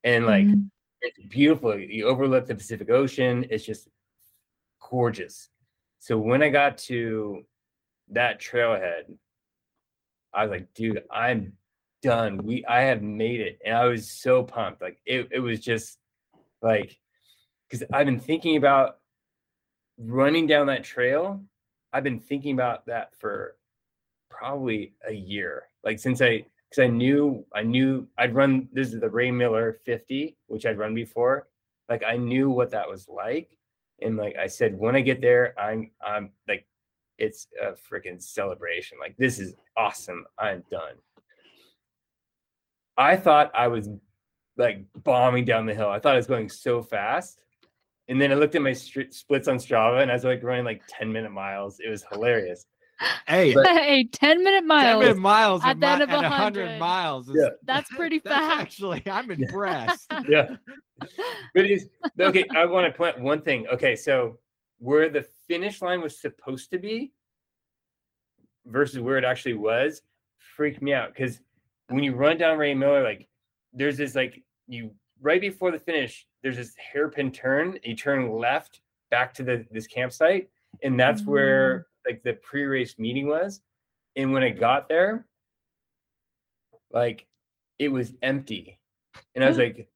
and 0.03 0.25
like 0.25 0.45
Mhm. 0.45 0.69
it's 1.01 1.19
beautiful. 1.27 1.77
You 1.80 2.07
overlook 2.07 2.45
the 2.45 2.55
Pacific 2.55 2.89
Ocean. 2.89 3.45
It's 3.49 3.65
just 3.65 3.88
gorgeous. 4.82 5.49
So 5.99 6.17
when 6.17 6.41
I 6.41 6.49
got 6.49 6.77
to 6.89 7.45
that 8.09 8.39
trailhead, 8.39 9.17
I 10.34 10.43
was 10.43 10.51
like, 10.51 10.73
dude, 10.73 11.03
I'm 11.11 11.57
done. 12.02 12.38
We 12.43 12.66
I 12.66 12.82
have 12.82 13.02
made 13.02 13.41
it. 13.41 13.60
And 13.66 13.76
I 13.76 13.86
was 13.86 14.10
so 14.10 14.43
pumped. 14.43 14.82
Like 14.82 15.00
it, 15.06 15.28
it 15.32 15.39
was 15.39 15.60
just 15.60 15.97
like 16.62 16.97
because 17.70 17.86
I've 17.93 18.06
been 18.06 18.20
thinking 18.20 18.58
about 18.58 18.97
running 19.97 20.47
down 20.47 20.68
that 20.68 20.84
trail. 20.84 21.43
I've 21.91 22.04
been 22.04 22.20
thinking 22.20 22.54
about 22.54 22.86
that 22.88 23.16
for 23.20 23.56
probably 24.30 24.93
a 25.08 25.14
year. 25.14 25.64
Like 25.84 26.00
since 26.00 26.22
I 26.22 26.45
because 26.70 26.84
I 26.84 26.88
knew 26.88 27.45
I 27.54 27.64
knew 27.64 28.08
I'd 28.18 28.36
run 28.36 28.70
this 28.72 28.93
is 28.93 29.00
the 29.00 29.10
Ray 29.10 29.32
Miller 29.32 29.80
50, 29.86 30.38
which 30.47 30.66
I'd 30.66 30.78
run 30.78 30.93
before. 30.93 31.47
Like 31.89 32.04
I 32.08 32.18
knew 32.18 32.50
what 32.50 32.72
that 32.72 32.88
was 32.88 33.08
like. 33.10 33.50
And 34.02 34.16
like 34.16 34.36
I 34.38 34.47
said, 34.47 34.78
when 34.78 34.95
I 34.95 35.02
get 35.02 35.22
there, 35.22 35.60
I'm 35.60 35.91
I'm 36.02 36.32
like 36.47 36.66
it's 37.18 37.47
a 37.62 37.72
freaking 37.72 38.22
celebration. 38.22 38.97
Like 39.00 39.18
this 39.18 39.39
is 39.39 39.56
awesome. 39.76 40.26
I'm 40.38 40.64
done. 40.72 40.95
I 43.00 43.16
thought 43.16 43.50
I 43.56 43.68
was 43.70 43.89
like 44.58 44.86
bombing 45.04 45.45
down 45.45 45.66
the 45.66 45.74
hill. 45.74 45.89
I 45.89 46.00
thought 46.00 46.14
I 46.14 46.18
was 46.18 46.28
going 46.28 46.50
so 46.50 46.84
fast. 46.84 47.41
And 48.10 48.20
then 48.20 48.32
I 48.32 48.36
looked 48.36 48.56
at 48.56 48.62
my 48.62 48.74
str- 48.74 49.10
splits 49.12 49.47
on 49.47 49.58
Strava 49.58 50.02
and 50.02 50.12
I 50.12 50.16
was 50.16 50.24
like 50.26 50.43
running 50.43 50.66
like 50.66 50.82
10 50.89 51.12
minute 51.12 51.32
miles. 51.32 51.80
It 51.80 51.89
was 51.89 52.04
hilarious. 52.12 52.66
Hey, 53.28 53.54
But- 53.54 53.66
hey, 53.68 54.04
10 54.04 54.43
minute 54.43 54.66
10 54.68 55.00
minute 55.00 55.18
miles 55.18 55.62
at 55.64 55.70
at, 55.72 55.80
the 55.80 55.88
end 55.88 56.00
mi- 56.00 56.04
of 56.04 56.10
at 56.10 56.16
100. 56.24 56.62
100 56.64 56.80
miles. 56.80 57.30
Is, 57.30 57.38
Yeah. 57.39 57.50
That's 57.64 57.89
pretty 57.95 58.20
that's 58.20 58.36
fast. 58.36 58.62
actually, 58.62 59.04
I'm 59.06 59.32
impressed. 59.39 60.12
yeah. 60.28 60.56
But 61.00 61.66
it's 61.66 61.86
okay. 62.20 62.45
I 62.54 62.66
want 62.66 62.93
to 62.93 63.12
one 63.20 63.41
thing. 63.43 63.66
Okay, 63.70 63.95
so 63.95 64.39
where 64.80 65.08
the 65.10 65.26
finish 65.47 65.82
line 65.82 66.02
was 66.02 66.20
supposed 66.20 66.72
to 66.72 66.80
be 66.80 67.14
versus 68.66 69.00
where 69.00 69.18
it 69.18 69.24
actually 69.24 69.54
was 69.54 70.02
freaked 70.56 70.82
me 70.82 70.93
out 70.93 71.14
because 71.14 71.39
when 71.90 72.04
you 72.04 72.16
run 72.16 72.38
down 72.38 72.58
Ray 72.58 72.74
Miller, 72.74 73.04
like 73.04 73.28
there's 73.74 73.98
this 73.98 74.16
like 74.16 74.42
you 74.68 74.92
right 75.22 75.42
before 75.42 75.72
the 75.72 75.80
finish, 75.80 76.26
there's 76.44 76.58
this 76.58 76.74
hairpin 76.78 77.32
turn. 77.32 77.78
You 77.84 77.96
turn 77.96 78.32
left 78.32 78.82
back 79.12 79.34
to 79.36 79.44
the 79.44 79.66
this 79.72 79.88
campsite, 79.88 80.50
and 80.84 81.00
that's 81.00 81.24
where 81.26 81.80
mm. 81.80 82.12
like 82.12 82.24
the 82.24 82.34
pre-race 82.34 82.98
meeting 82.98 83.28
was. 83.28 83.62
And 84.16 84.34
when 84.34 84.44
I 84.44 84.50
got 84.50 84.90
there, 84.90 85.26
like 86.92 87.28
it 87.78 87.90
was 87.90 88.14
empty, 88.22 88.80
and 89.36 89.44
I 89.44 89.48
was 89.48 89.58
like, 89.58 89.88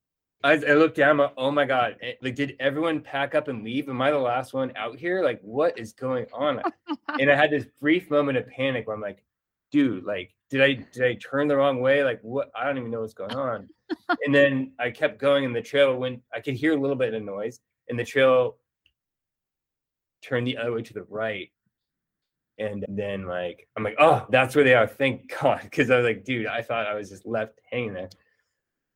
I, 0.44 0.54
I 0.54 0.74
looked 0.74 0.98
down. 0.98 1.12
I'm 1.12 1.18
like, 1.20 1.34
oh 1.38 1.52
my 1.52 1.66
god! 1.66 1.98
Like, 2.22 2.36
did 2.36 2.56
everyone 2.60 3.02
pack 3.02 3.34
up 3.36 3.48
and 3.48 3.64
leave? 3.64 3.88
Am 3.88 4.02
I 4.02 4.12
the 4.12 4.20
last 4.20 4.54
one 4.54 4.74
out 4.76 4.98
here? 4.98 5.24
Like, 5.24 5.40
what 5.42 5.78
is 5.80 5.94
going 5.94 6.26
on? 6.34 6.62
and 7.20 7.32
I 7.32 7.36
had 7.36 7.52
this 7.52 7.66
brief 7.80 8.10
moment 8.10 8.38
of 8.38 8.48
panic 8.48 8.88
where 8.88 8.96
I'm 8.96 9.02
like, 9.02 9.24
dude, 9.74 10.06
like, 10.06 10.32
did 10.50 10.62
I 10.62 10.74
did 10.94 11.04
I 11.04 11.16
turn 11.16 11.50
the 11.50 11.58
wrong 11.58 11.82
way? 11.82 12.04
Like, 12.04 12.20
what? 12.22 12.52
I 12.56 12.66
don't 12.66 12.78
even 12.78 12.92
know 12.92 13.02
what's 13.02 13.16
going 13.16 13.36
on. 13.36 13.68
and 14.26 14.34
then 14.34 14.72
I 14.80 14.92
kept 14.92 15.20
going, 15.20 15.44
and 15.44 15.54
the 15.54 15.62
trail 15.62 15.98
went. 15.98 16.22
I 16.34 16.40
could 16.40 16.54
hear 16.54 16.74
a 16.74 16.80
little 16.80 16.96
bit 16.96 17.14
of 17.14 17.24
noise, 17.24 17.60
and 17.90 18.00
the 18.00 18.06
trail 18.06 18.58
turned 20.24 20.48
the 20.48 20.58
other 20.58 20.72
way 20.72 20.84
to 20.84 20.94
the 20.94 21.04
right. 21.10 21.50
And 22.60 22.86
then, 22.88 23.26
like, 23.26 23.68
I'm 23.76 23.84
like, 23.84 23.96
oh, 23.98 24.28
that's 24.30 24.56
where 24.56 24.64
they 24.64 24.76
are. 24.76 24.86
Thank 24.88 25.34
God, 25.42 25.62
because 25.64 25.90
I 25.90 25.98
was 25.98 26.06
like, 26.06 26.24
dude, 26.24 26.46
I 26.46 26.62
thought 26.62 26.86
I 26.86 26.94
was 26.94 27.10
just 27.10 27.26
left 27.26 27.60
hanging 27.70 27.94
there. 27.94 28.10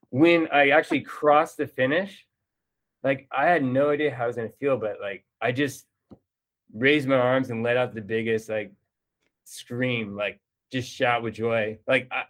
When 0.10 0.48
I 0.54 0.70
actually 0.70 1.02
crossed 1.02 1.58
the 1.58 1.68
finish, 1.68 2.26
like, 3.04 3.28
I 3.32 3.48
had 3.48 3.64
no 3.64 3.90
idea 3.90 4.14
how 4.14 4.26
I 4.26 4.28
was 4.28 4.36
gonna 4.36 4.50
feel, 4.60 4.78
but 4.78 4.98
like, 5.02 5.26
I 5.42 5.52
just 5.52 5.88
raised 6.74 7.08
my 7.08 7.16
arms 7.16 7.50
and 7.50 7.64
let 7.64 7.78
out 7.78 7.96
the 7.96 8.02
biggest 8.02 8.48
like 8.48 8.72
scream, 9.46 10.16
like 10.16 10.40
just 10.72 10.90
shout 10.90 11.24
with 11.24 11.36
joy. 11.36 11.78
Like 11.88 12.08
I, 12.12 12.24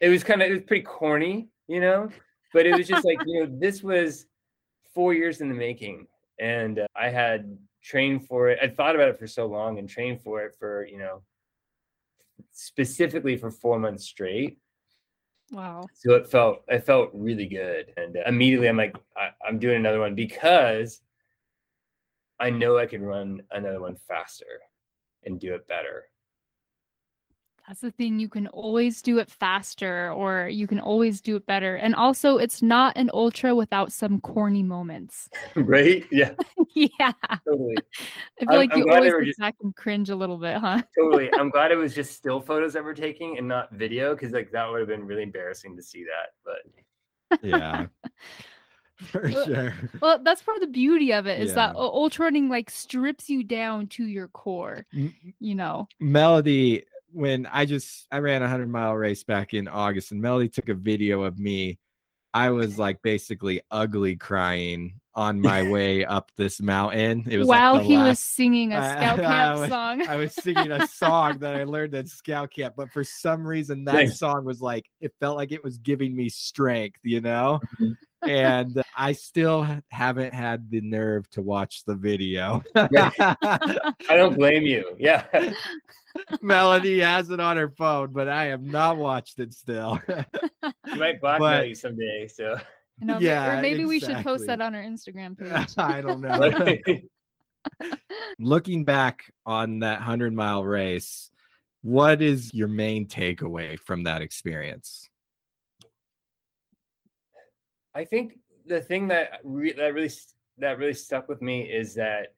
it 0.00 0.08
was 0.08 0.24
kind 0.24 0.42
of 0.42 0.48
it 0.48 0.52
was 0.52 0.62
pretty 0.62 0.82
corny, 0.82 1.48
you 1.68 1.80
know, 1.80 2.08
but 2.52 2.66
it 2.66 2.76
was 2.76 2.88
just 2.88 3.04
like 3.04 3.18
you 3.26 3.40
know 3.40 3.56
this 3.60 3.82
was 3.82 4.26
four 4.94 5.14
years 5.14 5.40
in 5.40 5.48
the 5.48 5.54
making, 5.54 6.06
and 6.38 6.80
uh, 6.80 6.86
I 6.96 7.08
had 7.08 7.56
trained 7.82 8.26
for 8.26 8.48
it. 8.48 8.58
I 8.62 8.68
thought 8.68 8.94
about 8.94 9.08
it 9.08 9.18
for 9.18 9.26
so 9.26 9.46
long 9.46 9.78
and 9.78 9.88
trained 9.88 10.22
for 10.22 10.42
it 10.42 10.54
for 10.58 10.86
you 10.86 10.98
know 10.98 11.22
specifically 12.52 13.36
for 13.36 13.50
four 13.50 13.78
months 13.78 14.04
straight. 14.04 14.58
Wow. 15.50 15.86
So 15.94 16.14
it 16.14 16.30
felt 16.30 16.62
it 16.68 16.84
felt 16.84 17.10
really 17.12 17.46
good, 17.46 17.92
and 17.96 18.16
uh, 18.16 18.22
immediately 18.26 18.68
I'm 18.68 18.76
like 18.76 18.96
I, 19.16 19.30
I'm 19.46 19.58
doing 19.58 19.76
another 19.76 20.00
one 20.00 20.14
because 20.14 21.00
I 22.40 22.50
know 22.50 22.76
I 22.76 22.86
can 22.86 23.02
run 23.02 23.42
another 23.52 23.80
one 23.80 23.96
faster 24.08 24.60
and 25.24 25.38
do 25.38 25.54
it 25.54 25.68
better. 25.68 26.04
That's 27.68 27.80
the 27.80 27.92
thing. 27.92 28.18
You 28.18 28.28
can 28.28 28.48
always 28.48 29.00
do 29.02 29.18
it 29.18 29.30
faster 29.30 30.10
or 30.12 30.48
you 30.48 30.66
can 30.66 30.80
always 30.80 31.20
do 31.20 31.36
it 31.36 31.46
better. 31.46 31.76
And 31.76 31.94
also, 31.94 32.38
it's 32.38 32.60
not 32.60 32.96
an 32.96 33.08
ultra 33.14 33.54
without 33.54 33.92
some 33.92 34.20
corny 34.20 34.62
moments. 34.64 35.30
right? 35.56 36.04
Yeah, 36.10 36.32
yeah. 36.74 37.12
totally. 37.46 37.76
I 38.40 38.44
feel 38.44 38.50
I'm- 38.50 38.58
like 38.58 38.72
I'm 38.72 38.78
you 38.78 38.84
glad 38.84 38.96
always 38.96 39.12
were 39.12 39.18
look 39.18 39.26
just- 39.28 39.38
back 39.38 39.54
and 39.62 39.74
cringe 39.76 40.10
a 40.10 40.16
little 40.16 40.38
bit, 40.38 40.56
huh? 40.56 40.82
Totally. 40.98 41.30
I'm 41.34 41.50
glad 41.50 41.70
it 41.70 41.76
was 41.76 41.94
just 41.94 42.12
still 42.14 42.40
photos 42.40 42.72
that 42.72 42.82
we're 42.82 42.94
taking 42.94 43.38
and 43.38 43.46
not 43.46 43.70
video 43.72 44.14
because 44.14 44.32
like 44.32 44.50
that 44.50 44.68
would 44.70 44.80
have 44.80 44.88
been 44.88 45.04
really 45.06 45.22
embarrassing 45.22 45.76
to 45.76 45.82
see 45.82 46.04
that. 46.04 46.32
But 46.44 47.38
Yeah. 47.42 47.86
For 49.06 49.30
Well, 49.32 49.46
sure. 49.46 49.74
Well, 50.00 50.18
that's 50.22 50.42
part 50.42 50.56
of 50.58 50.60
the 50.60 50.66
beauty 50.68 51.12
of 51.12 51.26
it 51.26 51.40
is 51.40 51.54
that 51.54 51.74
Yeah. 51.74 51.80
u- 51.80 51.86
ultra 51.88 52.24
running 52.26 52.48
like 52.48 52.70
strips 52.70 53.28
you 53.30 53.42
down 53.42 53.86
to 53.88 54.04
your 54.04 54.28
core, 54.28 54.84
you 54.92 55.54
know. 55.54 55.88
Melody, 55.98 56.84
when 57.12 57.46
I 57.46 57.64
just 57.66 58.06
I 58.10 58.18
ran 58.18 58.42
a 58.42 58.48
hundred 58.48 58.68
mile 58.70 58.94
race 58.94 59.24
back 59.24 59.54
in 59.54 59.68
August, 59.68 60.12
and 60.12 60.20
Melody 60.20 60.48
took 60.48 60.68
a 60.68 60.74
video 60.74 61.22
of 61.22 61.38
me. 61.38 61.78
I 62.34 62.48
was 62.50 62.78
like 62.78 63.02
basically 63.02 63.60
ugly 63.70 64.16
crying 64.16 64.94
on 65.14 65.40
my 65.42 65.68
way 65.68 66.04
up 66.04 66.30
this 66.38 66.62
mountain. 66.62 67.26
It 67.28 67.36
was 67.36 67.46
While 67.46 67.76
the 67.76 67.82
he 67.84 67.96
was 67.98 68.18
singing 68.18 68.72
a 68.72 68.76
scout 68.96 69.18
I 69.20 69.22
camp 69.22 69.60
was- 69.60 69.68
song. 69.68 70.08
I 70.08 70.16
was 70.16 70.34
singing 70.34 70.72
a 70.72 70.86
song 70.88 71.38
that 71.40 71.54
I 71.56 71.64
learned 71.64 71.94
at 71.94 72.08
scout 72.08 72.50
camp, 72.50 72.74
but 72.76 72.90
for 72.90 73.04
some 73.04 73.46
reason 73.46 73.84
that 73.84 74.08
song 74.14 74.44
was 74.46 74.62
like 74.62 74.86
it 75.00 75.12
felt 75.20 75.36
like 75.36 75.52
it 75.52 75.62
was 75.62 75.76
giving 75.78 76.16
me 76.16 76.28
strength, 76.30 77.00
you 77.02 77.20
know. 77.20 77.60
Mhm. 77.80 77.94
And 78.22 78.82
I 78.96 79.12
still 79.12 79.66
haven't 79.88 80.32
had 80.34 80.70
the 80.70 80.80
nerve 80.80 81.28
to 81.30 81.42
watch 81.42 81.84
the 81.84 81.94
video. 81.94 82.62
I 82.74 83.76
don't 84.08 84.36
blame 84.36 84.62
you. 84.64 84.94
Yeah. 84.98 85.24
Melody 86.40 87.00
has 87.00 87.30
it 87.30 87.40
on 87.40 87.56
her 87.56 87.70
phone, 87.70 88.12
but 88.12 88.28
I 88.28 88.44
have 88.46 88.62
not 88.62 88.96
watched 88.96 89.38
it 89.40 89.52
still. 89.54 90.00
You 90.08 90.96
might 90.96 91.20
blackmail 91.20 91.38
But- 91.38 91.68
you 91.68 91.74
someday. 91.74 92.28
So 92.28 92.58
You 93.00 93.06
know, 93.06 93.18
Yeah, 93.18 93.58
or 93.58 93.62
maybe 93.62 93.84
we 93.86 93.98
should 93.98 94.18
post 94.18 94.46
that 94.46 94.60
on 94.60 94.74
our 94.74 94.82
Instagram 94.82 95.36
page. 95.38 95.74
I 95.76 96.00
don't 96.00 96.20
know. 97.80 97.90
Looking 98.38 98.84
back 98.84 99.32
on 99.46 99.80
that 99.80 99.98
100 100.00 100.32
mile 100.34 100.64
race, 100.64 101.30
what 101.82 102.22
is 102.22 102.52
your 102.54 102.68
main 102.68 103.06
takeaway 103.08 103.78
from 103.78 104.04
that 104.04 104.22
experience? 104.22 105.08
I 107.94 108.04
think 108.04 108.38
the 108.66 108.80
thing 108.80 109.08
that 109.08 109.40
re- 109.44 109.72
that 109.72 109.94
really 109.94 110.10
that 110.58 110.78
really 110.78 110.94
stuck 110.94 111.28
with 111.28 111.42
me 111.42 111.62
is 111.62 111.94
that 111.94 112.34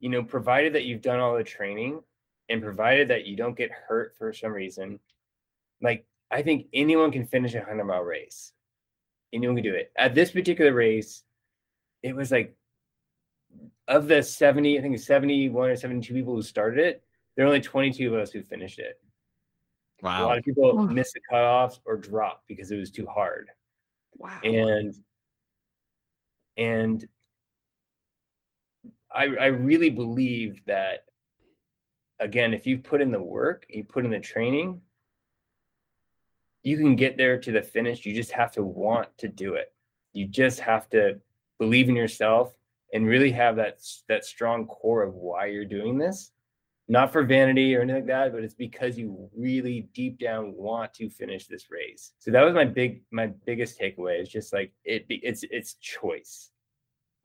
you 0.00 0.08
know, 0.08 0.22
provided 0.22 0.74
that 0.74 0.84
you've 0.84 1.02
done 1.02 1.20
all 1.20 1.36
the 1.36 1.44
training 1.44 2.00
and 2.48 2.62
provided 2.62 3.08
that 3.08 3.26
you 3.26 3.36
don't 3.36 3.56
get 3.56 3.70
hurt 3.70 4.14
for 4.16 4.32
some 4.32 4.52
reason, 4.52 5.00
like 5.82 6.06
I 6.30 6.42
think 6.42 6.66
anyone 6.72 7.10
can 7.10 7.26
finish 7.26 7.54
a 7.54 7.62
hundred 7.62 7.84
mile 7.84 8.02
race. 8.02 8.52
Anyone 9.32 9.56
can 9.56 9.64
do 9.64 9.74
it. 9.74 9.92
At 9.96 10.14
this 10.14 10.30
particular 10.30 10.72
race, 10.72 11.24
it 12.02 12.14
was 12.14 12.30
like 12.30 12.54
of 13.88 14.08
the 14.08 14.22
70, 14.22 14.78
I 14.78 14.82
think 14.82 14.98
71 14.98 15.70
or 15.70 15.76
72 15.76 16.14
people 16.14 16.34
who 16.34 16.42
started 16.42 16.78
it, 16.78 17.02
there 17.34 17.44
are 17.44 17.48
only 17.48 17.60
22 17.60 18.14
of 18.14 18.20
us 18.20 18.30
who 18.30 18.42
finished 18.42 18.78
it. 18.78 19.00
Wow. 20.02 20.24
A 20.24 20.26
lot 20.26 20.38
of 20.38 20.44
people 20.44 20.80
Oof. 20.80 20.90
missed 20.90 21.14
the 21.14 21.20
cutoffs 21.30 21.80
or 21.84 21.96
dropped 21.96 22.46
because 22.46 22.70
it 22.70 22.76
was 22.76 22.90
too 22.90 23.06
hard 23.06 23.50
Wow. 24.18 24.40
and 24.42 24.94
and 26.56 27.08
I 29.14 29.24
I 29.24 29.46
really 29.46 29.90
believe 29.90 30.64
that 30.66 31.04
again, 32.20 32.52
if 32.52 32.66
you 32.66 32.78
put 32.78 33.00
in 33.00 33.10
the 33.10 33.22
work, 33.22 33.64
you 33.68 33.84
put 33.84 34.04
in 34.04 34.10
the 34.10 34.20
training, 34.20 34.80
you 36.62 36.76
can 36.76 36.96
get 36.96 37.16
there 37.16 37.38
to 37.38 37.52
the 37.52 37.62
finish. 37.62 38.04
You 38.04 38.14
just 38.14 38.32
have 38.32 38.52
to 38.52 38.62
want 38.62 39.16
to 39.18 39.28
do 39.28 39.54
it. 39.54 39.72
You 40.12 40.26
just 40.26 40.60
have 40.60 40.88
to 40.90 41.20
believe 41.58 41.88
in 41.88 41.96
yourself 41.96 42.54
and 42.92 43.06
really 43.06 43.30
have 43.32 43.56
that 43.56 43.80
that 44.08 44.24
strong 44.24 44.66
core 44.66 45.02
of 45.02 45.14
why 45.14 45.46
you're 45.46 45.64
doing 45.64 45.98
this. 45.98 46.32
Not 46.90 47.12
for 47.12 47.22
vanity 47.22 47.76
or 47.76 47.82
anything 47.82 48.02
like 48.02 48.06
that, 48.06 48.32
but 48.32 48.42
it's 48.42 48.54
because 48.54 48.96
you 48.96 49.28
really 49.36 49.88
deep 49.92 50.18
down 50.18 50.54
want 50.54 50.94
to 50.94 51.10
finish 51.10 51.46
this 51.46 51.70
race. 51.70 52.12
So 52.18 52.30
that 52.30 52.42
was 52.42 52.54
my 52.54 52.64
big 52.64 53.02
my 53.10 53.26
biggest 53.44 53.78
takeaway. 53.78 54.20
Is 54.22 54.28
just 54.28 54.52
like 54.54 54.72
it 54.84 55.06
be- 55.06 55.16
it's 55.22 55.44
it's 55.50 55.74
choice. 55.74 56.50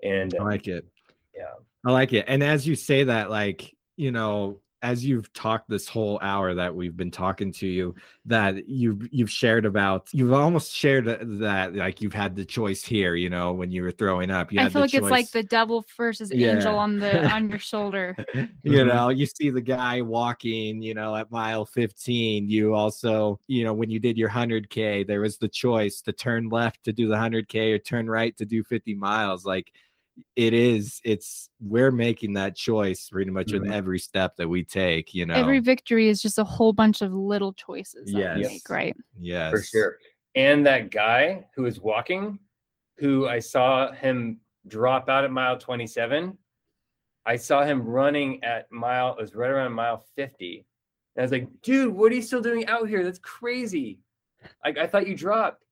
And 0.04 0.36
I 0.38 0.44
like 0.44 0.68
it. 0.68 0.86
yeah. 1.34 1.54
I 1.86 1.92
like 1.92 2.12
it. 2.12 2.26
And 2.28 2.44
as 2.44 2.68
you 2.68 2.76
say 2.76 3.06
that, 3.06 3.30
like, 3.30 3.74
you 3.96 4.12
know, 4.12 4.60
as 4.84 5.04
you've 5.06 5.32
talked 5.34 5.70
this 5.70 5.88
whole 5.88 6.20
hour 6.22 6.54
that 6.54 6.76
we've 6.76 6.96
been 6.96 7.10
talking 7.10 7.52
to 7.54 7.68
you, 7.68 7.96
that 8.26 8.68
you've 8.70 9.08
you've 9.12 9.32
shared 9.32 9.66
about, 9.66 10.10
you've 10.14 10.34
almost 10.34 10.74
shared 10.74 11.06
that 11.06 11.74
like 11.76 12.02
you've 12.02 12.14
had 12.14 12.36
the 12.36 12.46
choice 12.46 12.84
here, 12.84 13.16
you 13.16 13.30
know, 13.30 13.54
when 13.54 13.72
you 13.72 13.82
were 13.82 13.92
throwing 13.92 14.30
up. 14.30 14.52
You 14.52 14.60
I 14.60 14.64
had 14.64 14.74
feel 14.74 14.82
the 14.82 14.88
like 14.88 14.94
it's 14.94 15.10
like 15.10 15.32
the 15.32 15.44
devil 15.44 15.86
versus 15.98 16.32
angel 16.38 16.76
on 16.78 17.00
the 17.00 17.34
on 17.34 17.50
your 17.50 17.60
shoulder. 17.60 18.16
you 18.64 18.84
Mhm. 18.84 18.88
know 18.88 19.10
you 19.10 19.26
see 19.26 19.50
the 19.50 19.62
guy 19.62 20.02
walking 20.02 20.82
you 20.82 20.94
know 20.94 21.16
at 21.16 21.32
mile 21.32 21.66
15 21.66 22.48
you 22.50 22.74
also 22.74 23.40
you 23.48 23.64
know 23.64 23.74
when 23.74 23.90
you 23.90 24.00
did 24.00 24.18
your 24.18 24.30
100k 24.30 25.04
there 25.08 25.22
was 25.22 25.38
the 25.38 25.48
choice 25.48 26.02
to 26.02 26.12
turn 26.14 26.50
left 26.50 26.84
to 26.84 26.94
do 26.94 27.08
the 27.08 27.16
100k 27.16 27.74
or 27.74 27.80
turn 27.80 28.08
right 28.10 28.36
to 28.38 28.46
do 28.46 28.64
50 28.64 28.94
miles 28.96 29.46
like 29.46 29.72
it 30.36 30.54
is 30.54 31.02
it's 31.04 31.50
we're 31.60 31.92
making 31.92 32.34
that 32.34 32.56
choice 32.56 33.10
pretty 33.10 33.32
much 33.32 33.52
with 33.52 33.64
Mhm. 33.64 33.72
every 33.72 33.98
step 34.00 34.36
that 34.38 34.48
we 34.48 34.64
take 34.64 35.14
you 35.14 35.26
know 35.26 35.34
Every 35.34 35.60
victory 35.60 36.08
is 36.08 36.22
just 36.22 36.38
a 36.38 36.44
whole 36.44 36.72
bunch 36.74 37.02
of 37.02 37.14
little 37.14 37.54
choices 37.54 38.12
that 38.12 38.36
we 38.36 38.42
Yes. 38.42 38.52
make, 38.52 38.70
right? 38.70 38.96
yes 39.20 39.52
for 39.52 39.62
sure. 39.64 39.98
And 40.36 40.66
that 40.66 40.90
guy 40.92 41.46
who 41.56 41.64
was 41.64 41.80
walking, 41.80 42.40
who 42.98 43.28
I 43.28 43.40
saw 43.40 43.92
him 43.92 44.40
drop 44.68 45.10
out 45.10 45.24
at 45.24 45.32
mile 45.32 45.58
27, 45.58 46.38
I 47.26 47.36
saw 47.36 47.64
him 47.64 47.84
running 47.84 48.44
at 48.44 48.72
mile, 48.72 49.16
it 49.16 49.22
was 49.22 49.36
right 49.36 49.50
around 49.50 49.74
mile 49.74 50.06
50. 50.16 50.66
And 51.16 51.22
I 51.22 51.24
was 51.24 51.32
like, 51.32 51.48
dude, 51.62 51.94
what 51.94 52.12
are 52.12 52.16
you 52.16 52.22
still 52.24 52.42
doing 52.42 52.66
out 52.68 52.90
here? 52.90 53.04
That's 53.04 53.20
crazy. 53.20 54.00
Like, 54.66 54.78
I 54.78 54.88
thought 54.88 55.08
you 55.08 55.16
dropped. 55.16 55.64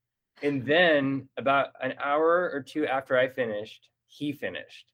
And 0.43 0.63
then 0.65 1.27
about 1.37 1.69
an 1.81 1.93
hour 2.01 2.49
or 2.53 2.61
two 2.61 2.85
after 2.87 3.17
I 3.17 3.27
finished, 3.27 3.89
he 4.11 4.31
finished. 4.33 4.91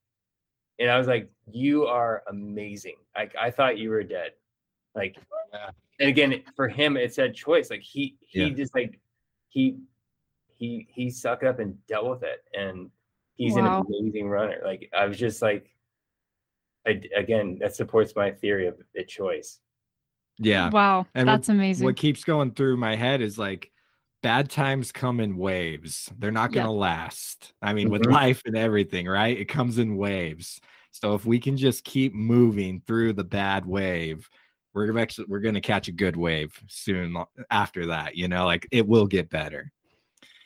And 0.80 0.91
I 0.91 0.97
was 0.97 1.07
like, 1.07 1.28
you 1.51 1.86
are 1.88 2.24
amazing. 2.30 2.95
Like, 3.15 3.36
I 3.39 3.49
thought 3.49 3.80
you 3.80 3.89
were 3.89 4.03
dead. 4.03 4.32
Like, 4.93 5.15
Yeah. 5.51 5.72
and 5.99 6.09
again, 6.09 6.43
for 6.55 6.68
him, 6.68 6.97
it 6.97 7.13
said 7.13 7.34
choice. 7.34 7.72
Like, 7.72 7.82
he, 7.82 8.15
he 8.22 8.43
Yeah. 8.43 8.49
just 8.49 8.76
like, 8.76 8.99
he, 9.49 9.80
he, 10.59 10.88
he 10.91 11.09
sucked 11.09 11.43
up 11.43 11.57
and 11.59 11.76
dealt 11.88 12.07
with 12.07 12.22
it. 12.24 12.43
And 12.53 12.91
he's 13.38 13.55
Wow. 13.55 13.82
an 13.82 13.86
amazing 13.88 14.30
runner. 14.30 14.61
Like, 14.63 14.88
I 14.95 15.05
was 15.05 15.18
just 15.18 15.41
like, 15.41 15.74
I, 16.86 17.01
again, 17.15 17.57
that 17.59 17.76
supports 17.76 18.15
my 18.15 18.32
theory 18.32 18.68
of 18.68 18.78
the 18.93 19.03
choice. 19.03 19.59
Yeah. 20.38 20.70
Wow. 20.70 21.07
And 21.15 21.26
what- 21.28 21.34
that's 21.34 21.49
amazing. 21.49 21.86
What 21.86 21.97
keeps 21.97 22.24
going 22.24 22.51
through 22.51 22.78
my 22.78 22.95
head 22.95 23.22
is 23.22 23.39
like 23.39 23.72
bad 24.24 24.49
times 24.49 24.91
come 24.91 25.20
in 25.20 25.38
waves. 25.38 26.11
They're 26.18 26.32
not 26.32 26.51
going 26.51 26.65
to 26.65 26.72
last. 26.72 27.53
I 27.61 27.74
mean, 27.74 27.89
with 27.89 28.01
Mhm. 28.01 28.11
life 28.13 28.41
and 28.45 28.57
everything, 28.57 29.07
right? 29.07 29.38
It 29.38 29.45
comes 29.45 29.78
in 29.78 29.95
waves. 29.95 30.59
So 30.91 31.13
if 31.13 31.26
we 31.26 31.39
can 31.39 31.57
just 31.57 31.84
keep 31.84 32.13
moving 32.13 32.82
through 32.88 33.13
the 33.13 33.24
bad 33.24 33.65
wave, 33.65 34.30
we're 34.74 34.97
actually 34.99 35.26
we're 35.28 35.39
going 35.39 35.55
to 35.55 35.61
catch 35.61 35.88
a 35.88 35.91
good 35.91 36.15
wave 36.15 36.59
soon 36.68 37.15
after 37.49 37.88
that, 37.88 38.15
you 38.15 38.28
know, 38.28 38.45
like 38.45 38.68
it 38.72 38.88
will 38.88 39.07
get 39.07 39.30
better. 39.30 39.72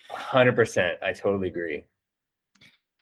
100%. 0.10 0.98
I 1.02 1.14
totally 1.14 1.48
agree. 1.48 1.86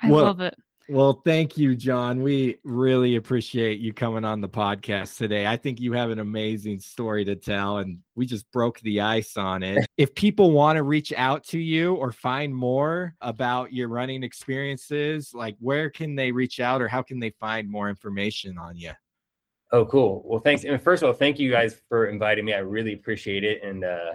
I 0.02 0.10
Well, 0.10 0.26
love 0.26 0.40
it. 0.42 0.56
Well, 0.92 1.22
thank 1.24 1.56
you, 1.56 1.76
John. 1.76 2.24
We 2.24 2.58
really 2.64 3.16
appreciate 3.16 3.80
you 3.80 3.94
coming 3.94 4.26
on 4.26 4.42
the 4.42 4.50
podcast 4.50 5.18
today. 5.18 5.46
I 5.46 5.56
think 5.56 5.80
you 5.80 5.94
have 5.94 6.10
an 6.10 6.18
amazing 6.18 6.80
story 6.80 7.24
to 7.26 7.36
tell, 7.36 7.78
and 7.78 8.00
we 8.16 8.26
just 8.26 8.52
broke 8.52 8.80
the 8.80 9.02
ice 9.02 9.38
on 9.38 9.62
it. 9.62 9.86
if 9.98 10.16
people 10.16 10.50
want 10.50 10.78
to 10.78 10.84
reach 10.84 11.14
out 11.16 11.44
to 11.50 11.60
you 11.60 11.94
or 11.94 12.12
find 12.12 12.56
more 12.56 13.14
about 13.22 13.72
your 13.72 13.88
running 13.88 14.24
experiences, 14.24 15.32
like 15.32 15.56
where 15.60 15.92
can 15.92 16.16
they 16.16 16.32
reach 16.32 16.60
out 16.60 16.82
or 16.82 16.88
how 16.88 17.04
can 17.04 17.20
they 17.20 17.30
find 17.40 17.70
more 17.70 17.88
information 17.88 18.58
on 18.58 18.76
you? 18.76 18.92
Oh, 19.72 19.86
cool. 19.86 20.24
Well, 20.26 20.40
thanks. 20.40 20.64
And 20.64 20.82
first 20.82 21.04
of 21.04 21.08
all, 21.10 21.14
thank 21.14 21.38
you 21.38 21.52
guys 21.52 21.80
for 21.88 22.08
inviting 22.08 22.46
me. 22.46 22.56
I 22.56 22.60
really 22.60 22.94
appreciate 22.94 23.44
it. 23.44 23.62
And 23.64 23.84
uh, 23.84 24.14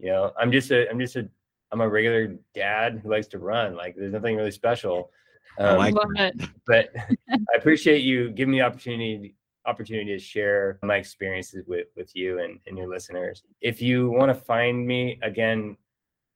you 0.00 0.08
know, 0.08 0.32
I'm 0.36 0.50
just 0.50 0.72
a 0.72 0.90
I'm 0.90 0.98
just 0.98 1.14
a 1.14 1.28
I'm 1.70 1.80
a 1.80 1.88
regular 1.88 2.34
dad 2.52 3.00
who 3.00 3.10
likes 3.10 3.28
to 3.28 3.38
run. 3.38 3.76
Like 3.76 3.94
there's 3.94 4.12
nothing 4.12 4.34
really 4.34 4.50
special. 4.50 5.12
I 5.58 5.62
Um, 5.62 5.78
like 5.78 5.94
love 5.94 6.10
it. 6.16 6.34
but 6.66 6.90
I 7.30 7.56
appreciate 7.56 8.02
you 8.02 8.30
giving 8.30 8.52
me 8.52 8.58
the 8.58 8.64
opportunity 8.64 9.34
opportunity 9.66 10.12
to 10.16 10.18
share 10.18 10.78
my 10.82 10.96
experiences 10.96 11.64
with 11.66 11.88
with 11.96 12.14
you 12.14 12.38
and, 12.40 12.60
and 12.66 12.78
your 12.78 12.88
listeners. 12.88 13.42
If 13.60 13.82
you 13.82 14.10
want 14.10 14.30
to 14.30 14.34
find 14.34 14.86
me 14.86 15.18
again, 15.22 15.76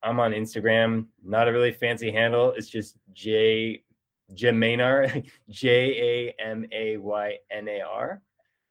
I'm 0.03 0.19
on 0.21 0.33
Instagram. 0.33 1.07
Not 1.25 1.49
a 1.49 1.53
really 1.53 1.73
fancy 1.73 2.11
handle. 2.11 2.53
It's 2.57 2.69
just 2.69 2.97
J 3.13 3.85
Jamaynar, 4.35 5.29
J 5.49 6.35
A 6.39 6.43
M 6.43 6.67
A 6.73 6.97
Y 6.97 7.37
N 7.51 7.69
A 7.69 7.81
R. 7.83 8.23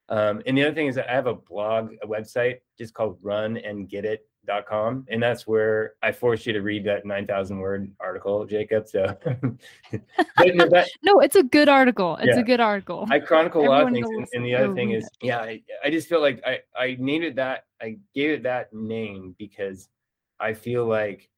Um, 0.09 0.41
and 0.47 0.57
the 0.57 0.63
other 0.63 0.73
thing 0.73 0.87
is 0.87 0.95
that 0.95 1.09
I 1.09 1.13
have 1.13 1.27
a 1.27 1.35
blog, 1.35 1.93
a 2.01 2.07
website 2.07 2.57
just 2.77 2.95
called 2.95 3.19
Run 3.21 3.57
And 3.57 3.87
that's 4.45 5.47
where 5.47 5.93
I 6.01 6.11
forced 6.11 6.45
you 6.45 6.53
to 6.53 6.61
read 6.61 6.85
that 6.85 7.05
9,000 7.05 7.59
word 7.59 7.91
article, 7.99 8.45
Jacob. 8.45 8.87
So 8.87 9.15
no, 10.37 10.67
that, 10.69 10.89
No, 11.03 11.19
it's 11.19 11.35
a 11.35 11.43
good 11.43 11.69
article. 11.69 12.17
It's 12.17 12.35
Yeah. 12.35 12.39
a 12.39 12.43
good 12.43 12.59
article. 12.59 13.05
I 13.09 13.19
chronicle 13.19 13.65
a 13.65 13.69
lot 13.69 13.87
of 13.87 13.93
things, 13.93 14.07
and, 14.09 14.27
and 14.33 14.45
the 14.45 14.55
other 14.55 14.73
thing 14.73 14.91
is, 14.91 15.05
it. 15.05 15.27
yeah, 15.27 15.39
I, 15.39 15.61
I 15.83 15.89
just 15.89 16.07
feel 16.07 16.21
like 16.21 16.41
I 16.45 16.59
I 16.75 16.97
named 16.99 17.25
it 17.25 17.35
that 17.35 17.65
I 17.81 17.97
gave 18.13 18.31
it 18.31 18.43
that 18.43 18.73
name 18.73 19.35
because 19.37 19.89
I 20.39 20.53
feel 20.53 20.85
like, 20.85 21.29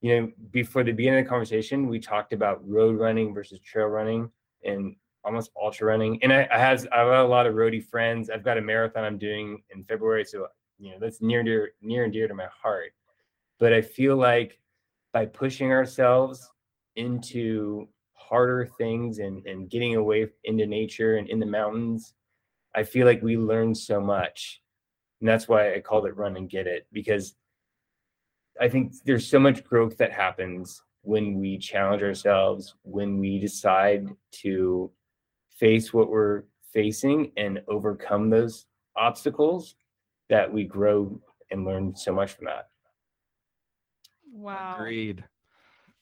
you 0.00 0.20
know, 0.20 0.32
before 0.50 0.82
the 0.84 0.92
beginning 0.92 1.20
of 1.20 1.24
the 1.24 1.28
conversation, 1.28 1.88
we 1.88 2.00
talked 2.00 2.32
about 2.32 2.66
road 2.68 2.98
running 2.98 3.34
versus 3.34 3.60
trail 3.60 3.86
running 3.86 4.30
and 4.64 4.96
almost 5.24 5.50
ultra 5.60 5.86
running, 5.86 6.22
and 6.22 6.32
I, 6.32 6.48
I 6.52 6.58
have 6.58 6.86
I 6.92 6.98
have 7.00 7.08
got 7.08 7.24
a 7.24 7.28
lot 7.28 7.46
of 7.46 7.54
roadie 7.54 7.84
friends. 7.84 8.30
I've 8.30 8.44
got 8.44 8.58
a 8.58 8.62
marathon 8.62 9.04
I'm 9.04 9.18
doing 9.18 9.62
in 9.74 9.84
February, 9.84 10.24
so 10.24 10.46
you 10.78 10.92
know 10.92 10.98
that's 11.00 11.22
near 11.22 11.42
dear 11.42 11.70
near 11.82 12.04
and 12.04 12.12
dear 12.12 12.28
to 12.28 12.34
my 12.34 12.48
heart. 12.62 12.92
But 13.58 13.72
I 13.72 13.80
feel 13.80 14.16
like 14.16 14.58
by 15.12 15.26
pushing 15.26 15.72
ourselves 15.72 16.50
into 16.96 17.88
harder 18.12 18.66
things 18.78 19.18
and, 19.18 19.46
and 19.46 19.70
getting 19.70 19.96
away 19.96 20.26
into 20.44 20.66
nature 20.66 21.16
and 21.16 21.28
in 21.28 21.38
the 21.38 21.46
mountains, 21.46 22.14
I 22.74 22.82
feel 22.82 23.06
like 23.06 23.22
we 23.22 23.36
learn 23.36 23.74
so 23.74 24.00
much. 24.00 24.60
And 25.20 25.28
that's 25.28 25.48
why 25.48 25.74
I 25.74 25.80
called 25.80 26.06
it 26.06 26.16
Run 26.16 26.36
and 26.36 26.50
Get 26.50 26.66
It, 26.66 26.86
because 26.92 27.34
I 28.60 28.68
think 28.68 28.92
there's 29.04 29.26
so 29.26 29.38
much 29.38 29.64
growth 29.64 29.96
that 29.98 30.12
happens 30.12 30.82
when 31.02 31.38
we 31.38 31.56
challenge 31.56 32.02
ourselves, 32.02 32.74
when 32.82 33.18
we 33.18 33.38
decide 33.38 34.08
to 34.32 34.90
face 35.48 35.94
what 35.94 36.10
we're 36.10 36.42
facing 36.72 37.32
and 37.36 37.62
overcome 37.68 38.28
those 38.28 38.66
obstacles, 38.96 39.76
that 40.28 40.52
we 40.52 40.64
grow 40.64 41.20
and 41.50 41.64
learn 41.64 41.94
so 41.94 42.12
much 42.12 42.32
from 42.32 42.46
that. 42.46 42.68
wow. 44.32 44.74
Agreed. 44.76 45.24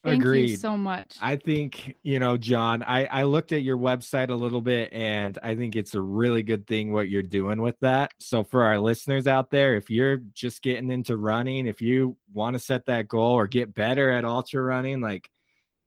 Thank 0.04 0.22
Agreed. 0.22 0.50
you 0.50 0.56
so 0.58 0.76
much. 0.76 1.16
I 1.22 1.36
think, 1.36 1.96
you 2.02 2.18
know, 2.18 2.36
John, 2.36 2.82
I, 2.82 3.06
I 3.06 3.22
looked 3.22 3.52
at 3.52 3.62
your 3.62 3.78
website 3.78 4.28
a 4.28 4.34
little 4.34 4.60
bit 4.60 4.92
and 4.92 5.38
I 5.42 5.54
think 5.54 5.76
it's 5.76 5.94
a 5.94 6.00
really 6.00 6.42
good 6.42 6.66
thing 6.66 6.92
what 6.92 7.08
you're 7.08 7.22
doing 7.22 7.62
with 7.62 7.76
that. 7.80 8.12
So, 8.20 8.44
for 8.44 8.64
our 8.64 8.78
listeners 8.78 9.26
out 9.26 9.50
there, 9.50 9.76
if 9.76 9.88
you're 9.88 10.18
just 10.34 10.62
getting 10.62 10.90
into 10.90 11.16
running, 11.16 11.66
if 11.66 11.80
you 11.80 12.18
want 12.34 12.52
to 12.52 12.58
set 12.60 12.84
that 12.84 13.08
goal 13.08 13.32
or 13.32 13.46
get 13.46 13.74
better 13.74 14.10
at 14.10 14.26
ultra 14.26 14.62
running, 14.62 15.00
like 15.00 15.30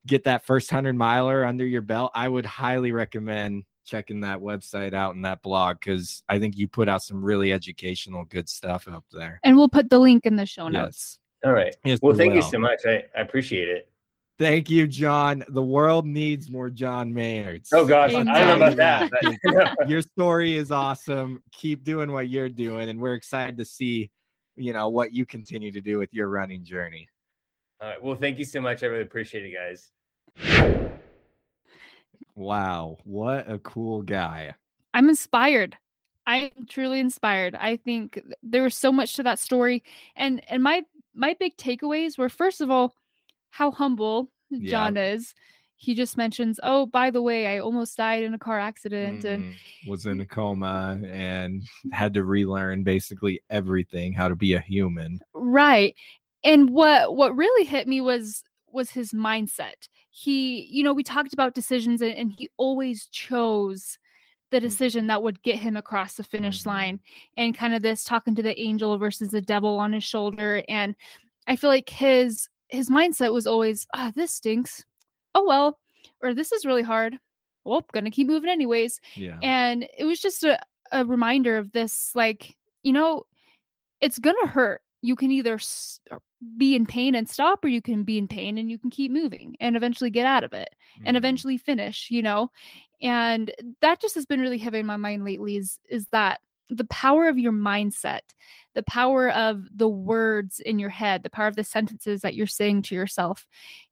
get 0.08 0.24
that 0.24 0.48
first 0.48 0.72
100 0.72 0.96
miler 0.96 1.46
under 1.46 1.66
your 1.66 1.84
belt, 1.84 2.12
I 2.16 2.28
would 2.28 2.46
highly 2.46 2.92
recommend 2.92 3.66
checking 3.88 4.20
that 4.22 4.40
website 4.40 4.94
out 4.94 5.16
and 5.16 5.26
that 5.26 5.42
blog 5.42 5.78
because 5.80 6.22
I 6.30 6.38
think 6.38 6.58
you 6.58 6.68
put 6.68 6.88
out 6.90 7.02
some 7.02 7.24
really 7.24 7.52
educational, 7.54 8.26
good 8.26 8.48
stuff 8.50 8.88
up 8.88 9.06
there. 9.12 9.40
and 9.44 9.56
we'll 9.58 9.70
put 9.70 9.90
the 9.90 9.98
link 9.98 10.26
in 10.26 10.36
the 10.36 10.46
show 10.46 10.68
notes. 10.68 11.18
Yes. 11.44 11.50
All 11.50 11.54
right. 11.54 11.76
Yes, 11.84 12.00
Well, 12.02 12.12
we 12.14 12.18
thank 12.18 12.36
you 12.36 12.42
so 12.42 12.60
much. 12.60 12.82
I, 12.86 13.04
I 13.18 13.22
appreciate 13.22 13.70
it. 13.70 13.90
Thank 14.40 14.70
you, 14.70 14.86
John. 14.88 15.44
The 15.50 15.64
world 15.64 16.06
needs 16.06 16.52
more 16.52 16.70
John 16.70 17.12
Maynards. 17.12 17.70
Oh 17.74 17.88
gosh, 17.88 18.12
I 18.14 18.24
don't 18.24 18.60
know 18.60 18.68
about 18.68 18.76
that. 18.76 19.12
But- 19.44 19.50
your 19.90 20.02
story 20.04 20.56
is 20.58 20.72
awesome. 20.72 21.42
Keep 21.52 21.84
doing 21.84 22.12
what 22.12 22.30
you're 22.30 22.50
doing, 22.50 22.90
and 22.90 23.00
we're 23.00 23.16
excited 23.16 23.58
to 23.58 23.66
see, 23.66 24.12
you 24.56 24.74
know, 24.74 24.90
what 24.90 25.12
you 25.12 25.26
continue 25.26 25.72
to 25.72 25.82
do 25.82 25.98
with 25.98 26.14
your 26.14 26.28
running 26.28 26.64
journey. 26.64 27.08
All 27.82 27.90
right. 27.90 28.04
Well, 28.04 28.16
thank 28.16 28.38
you 28.38 28.46
so 28.46 28.62
much. 28.62 28.84
I 28.84 28.88
really 28.88 29.04
appreciate 29.04 29.44
it, 29.46 29.56
guys. 29.56 30.98
Wow, 32.38 33.00
what 33.04 33.50
a 33.52 33.60
cool 33.60 34.02
guy. 34.02 34.54
I'm 34.94 35.10
inspired. 35.10 35.78
I 36.26 36.52
am 36.58 36.66
truly 36.68 37.00
inspired. 37.00 37.56
I 37.56 37.78
think 37.78 38.22
there 38.44 38.64
was 38.64 38.76
so 38.76 38.92
much 38.92 39.14
to 39.16 39.24
that 39.24 39.40
story, 39.40 39.84
and 40.16 40.42
and 40.50 40.62
my 40.62 40.84
my 41.14 41.36
big 41.40 41.58
takeaways 41.58 42.18
were 42.18 42.30
first 42.30 42.62
of 42.62 42.70
all 42.70 42.94
how 43.50 43.72
humble 43.72 44.32
Yeah. 44.50 44.70
John 44.72 44.98
is. 44.98 45.34
He 45.78 45.96
just 45.96 46.18
mentions, 46.18 46.60
"Oh, 46.64 46.86
by 46.86 47.12
the 47.12 47.22
way, 47.22 47.48
I 47.48 47.60
almost 47.60 47.98
died 47.98 48.24
in 48.24 48.34
a 48.34 48.40
car 48.40 48.60
accident," 48.60 49.24
and 49.26 49.46
Mhm. 49.46 49.56
Was 49.88 50.06
in 50.06 50.20
a 50.22 50.26
coma 50.26 51.00
and 51.06 51.64
had 51.92 52.14
to 52.16 52.24
relearn 52.24 52.84
basically 52.84 53.40
everything, 53.50 54.14
how 54.14 54.28
to 54.28 54.36
be 54.36 54.54
a 54.54 54.60
human. 54.60 55.20
right. 55.34 55.96
And 56.44 56.70
what 56.70 57.16
what 57.16 57.36
really 57.36 57.66
hit 57.66 57.88
me 57.88 58.02
was 58.02 58.44
was 58.68 58.92
his 58.92 59.12
mindset. 59.12 59.88
He, 60.20 60.68
you 60.72 60.84
know, 60.84 60.94
we 60.94 61.04
talked 61.04 61.32
about 61.34 61.54
decisions, 61.54 62.02
and, 62.02 62.12
and 62.16 62.32
he 62.36 62.50
always 62.58 63.06
chose 63.12 64.00
the 64.50 64.60
decision 64.60 65.06
that 65.08 65.22
would 65.22 65.44
get 65.44 65.58
him 65.58 65.78
across 65.78 66.16
the 66.16 66.24
finish 66.24 66.64
Mhm. 66.64 66.66
line 66.66 67.00
and 67.36 67.56
kind 67.56 67.76
of 67.76 67.84
this 67.84 68.04
talking 68.04 68.34
to 68.34 68.42
the 68.42 68.60
angel 68.60 68.98
versus 68.98 69.30
the 69.30 69.42
devil 69.42 69.78
on 69.78 69.92
his 69.92 70.06
shoulder 70.06 70.64
and 70.70 70.96
i 71.48 71.56
feel 71.58 71.70
like 71.70 71.90
his 71.90 72.48
his 72.70 72.90
mindset 72.90 73.34
was 73.34 73.46
always 73.46 73.86
ah 73.94 74.10
this 74.16 74.32
stinks 74.32 74.86
oh 75.36 75.46
well 75.46 75.78
or 76.22 76.34
this 76.34 76.54
is 76.54 76.66
really 76.66 76.82
hard 76.82 77.20
well 77.66 77.86
gonna 77.92 78.10
keep 78.10 78.26
moving 78.26 78.50
anyways 78.50 79.02
Yeah. 79.16 79.38
and 79.44 79.86
it 79.98 80.06
was 80.06 80.22
just 80.22 80.46
a, 80.46 80.58
a 80.94 81.04
reminder 81.04 81.58
of 81.58 81.74
this 81.74 82.12
like 82.16 82.56
you 82.84 82.94
know 82.94 83.26
it's 84.00 84.18
gonna 84.18 84.48
hurt 84.48 84.82
you 85.02 85.18
can 85.18 85.30
either 85.30 85.60
be 86.58 86.76
in 86.76 86.86
pain 86.86 87.16
and 87.16 87.30
stop 87.30 87.66
or 87.66 87.68
you 87.68 87.82
can 87.82 88.04
be 88.04 88.18
in 88.18 88.28
pain 88.28 88.58
and 88.58 88.70
you 88.70 88.78
can 88.78 88.90
keep 88.90 89.12
moving 89.12 89.56
and 89.60 89.76
eventually 89.76 90.10
get 90.10 90.26
out 90.26 90.44
of 90.44 90.54
it 90.54 90.76
and 91.04 91.18
Mhm. 91.18 91.18
eventually 91.18 91.58
finish 91.58 92.10
you 92.12 92.22
know 92.22 92.52
and 93.02 93.52
that 93.82 94.00
just 94.00 94.16
has 94.16 94.26
been 94.26 94.42
really 94.42 94.58
heavy 94.58 94.80
in 94.80 94.86
my 94.86 94.98
mind 94.98 95.24
lately 95.26 95.56
is 95.58 95.80
is 95.90 96.08
that 96.10 96.40
the 96.70 96.86
power 96.86 97.28
of 97.28 97.40
your 97.40 97.52
mindset 97.54 98.22
the 98.76 98.84
power 98.84 99.30
of 99.32 99.66
the 99.76 99.90
words 99.90 100.60
in 100.60 100.78
your 100.80 100.90
head 100.90 101.24
the 101.24 101.30
power 101.30 101.48
of 101.48 101.56
the 101.56 101.64
sentences 101.64 102.22
that 102.22 102.36
you're 102.36 102.46
saying 102.48 102.82
to 102.84 102.94
yourself 102.96 103.48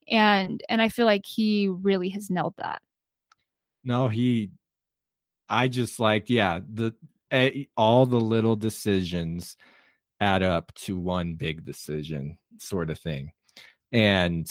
and 0.10 0.62
and 0.70 0.82
i 0.82 0.90
feel 0.90 1.06
like 1.06 1.26
he 1.26 1.68
really 1.68 2.10
has 2.10 2.30
nailed 2.30 2.56
that 2.58 2.82
No, 3.84 4.08
he 4.08 4.52
I 5.50 5.68
just 5.68 6.00
like, 6.00 6.30
yeah, 6.30 6.60
the 6.68 6.94
eh, 7.32 7.66
all 7.78 8.06
the 8.06 8.20
little 8.20 8.56
decisions 8.56 9.58
add 10.26 10.44
up 10.44 10.74
to 10.74 10.98
one 10.98 11.36
big 11.36 11.66
decision, 11.66 12.38
sort 12.58 12.90
of 12.90 13.00
thing. 13.00 13.32
And 13.92 14.50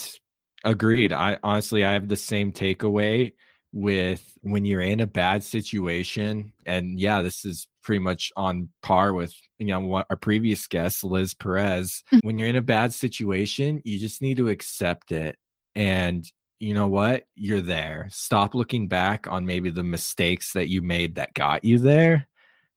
agreed. 0.65 1.13
I 1.13 1.39
honestly, 1.43 1.85
I 1.85 1.93
have 1.93 2.09
the 2.09 2.17
same 2.17 2.53
takeaway 2.53 3.33
with 3.73 4.23
when 4.43 4.65
you're 4.65 4.81
in 4.81 5.01
a 5.01 5.07
bad 5.07 5.43
situation. 5.43 6.53
And 6.65 6.99
yeah, 6.99 7.23
this 7.23 7.45
is 7.45 7.67
pretty 7.83 7.99
much 7.99 8.33
on 8.37 8.69
par 8.83 9.13
with 9.13 9.35
you 9.59 9.67
know 9.67 9.81
what 9.81 10.07
our 10.11 10.17
previous 10.17 10.67
guest, 10.67 11.05
Liz 11.05 11.35
Perez. 11.35 12.03
Mm. 12.13 12.25
when 12.25 12.39
you're 12.39 12.49
in 12.49 12.57
a 12.57 12.63
bad 12.63 12.95
situation, 12.95 13.83
you 13.85 13.99
just 13.99 14.23
need 14.23 14.37
to 14.39 14.49
accept 14.49 15.13
it. 15.13 15.37
And 15.75 16.25
you 16.61 16.73
know 16.73 16.87
what? 16.87 17.25
You're 17.35 17.61
there. 17.61 18.09
Stop 18.11 18.55
looking 18.55 18.87
back 18.89 19.27
on 19.29 19.45
maybe 19.45 19.71
the 19.71 19.83
mistakes 19.83 20.53
that 20.53 20.69
you 20.69 20.81
made 20.81 21.17
that 21.17 21.35
got 21.35 21.65
you 21.65 21.79
there 21.79 22.29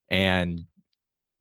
and 0.09 0.65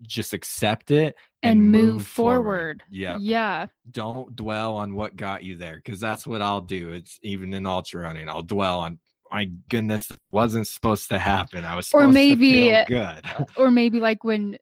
just 0.03 0.35
accept 0.35 0.91
it 0.91 1.17
And, 1.43 1.71
move, 1.71 2.07
forward. 2.07 2.83
Yeah. 2.91 3.19
Yeah. 3.21 3.67
Don't 3.91 4.35
dwell 4.35 4.75
on 4.77 4.95
what 4.95 5.17
got 5.17 5.45
you 5.45 5.57
there 5.57 5.77
because 5.77 6.01
that's 6.01 6.27
what 6.27 6.43
I'll 6.43 6.61
do. 6.61 6.93
It's 6.93 7.19
even 7.23 7.55
in 7.55 7.67
ultra 7.67 8.03
running. 8.03 8.29
I'll 8.29 8.43
dwell 8.43 8.81
on 8.81 8.99
my 9.31 9.47
goodness, 9.69 10.11
wasn't 10.31 10.67
supposed 10.67 11.09
to 11.11 11.19
happen. 11.19 11.65
I 11.65 11.77
was 11.77 11.91
Or 11.93 12.09
maybe- 12.09 12.71
good. 12.89 13.25
Or 13.57 13.71
maybe 13.71 14.01
like 14.01 14.25
when 14.25 14.57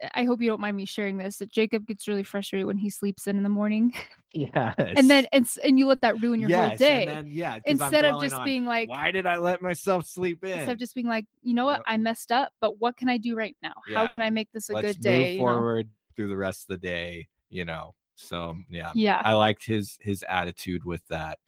eh, 0.00 0.08
I 0.14 0.24
hope 0.24 0.40
you 0.40 0.48
don't 0.48 0.60
mind 0.60 0.76
me 0.76 0.84
sharing 0.84 1.16
this 1.16 1.38
that 1.38 1.50
Jacob 1.50 1.86
gets 1.86 2.08
really 2.08 2.22
frustrated 2.22 2.66
when 2.66 2.78
he 2.78 2.90
sleeps 2.90 3.26
in 3.26 3.36
in 3.36 3.42
the 3.42 3.48
morning. 3.48 3.92
yes. 4.32 4.74
And 4.78 5.08
then 5.10 5.26
it's 5.32 5.56
and 5.58 5.78
you 5.78 5.86
let 5.86 6.00
that 6.02 6.20
ruin 6.20 6.40
your 6.40 6.50
whole 6.50 6.76
day. 6.76 7.06
And 7.06 7.18
then, 7.18 7.26
yeah. 7.28 7.58
instead 7.64 8.04
of 8.04 8.20
just 8.20 8.34
on, 8.34 8.44
being 8.44 8.64
like 8.64 8.88
why 8.88 9.10
did 9.10 9.26
I 9.26 9.36
let 9.36 9.62
myself 9.62 10.06
sleep 10.06 10.44
in? 10.44 10.50
instead 10.50 10.72
of 10.72 10.78
just 10.78 10.94
being 10.94 11.08
like, 11.08 11.26
you 11.42 11.54
know 11.54 11.64
what. 11.64 11.82
I 11.86 11.96
messed 11.96 12.32
up, 12.32 12.52
but 12.60 12.80
what 12.80 12.96
can 12.96 13.08
I 13.08 13.16
do 13.16 13.36
right 13.36 13.56
now? 13.62 13.74
How 13.94 14.06
can 14.06 14.24
I 14.24 14.30
make 14.30 14.48
this 14.52 14.70
a 14.70 14.74
Let's 14.74 14.86
good 14.88 15.00
day? 15.02 15.38
move 15.38 15.40
you 15.40 15.46
know? 15.46 15.82
Through 16.20 16.28
the 16.28 16.36
rest 16.36 16.64
of 16.68 16.78
the 16.78 16.86
day, 16.86 17.26
you 17.48 17.64
know. 17.64 17.94
So 18.14 18.54
yeah. 18.68 18.90
Yeah. 18.94 19.22
I 19.24 19.32
liked 19.32 19.64
his 19.64 19.96
his 20.02 20.22
attitude 20.28 20.84
with 20.84 21.00
that 21.08 21.38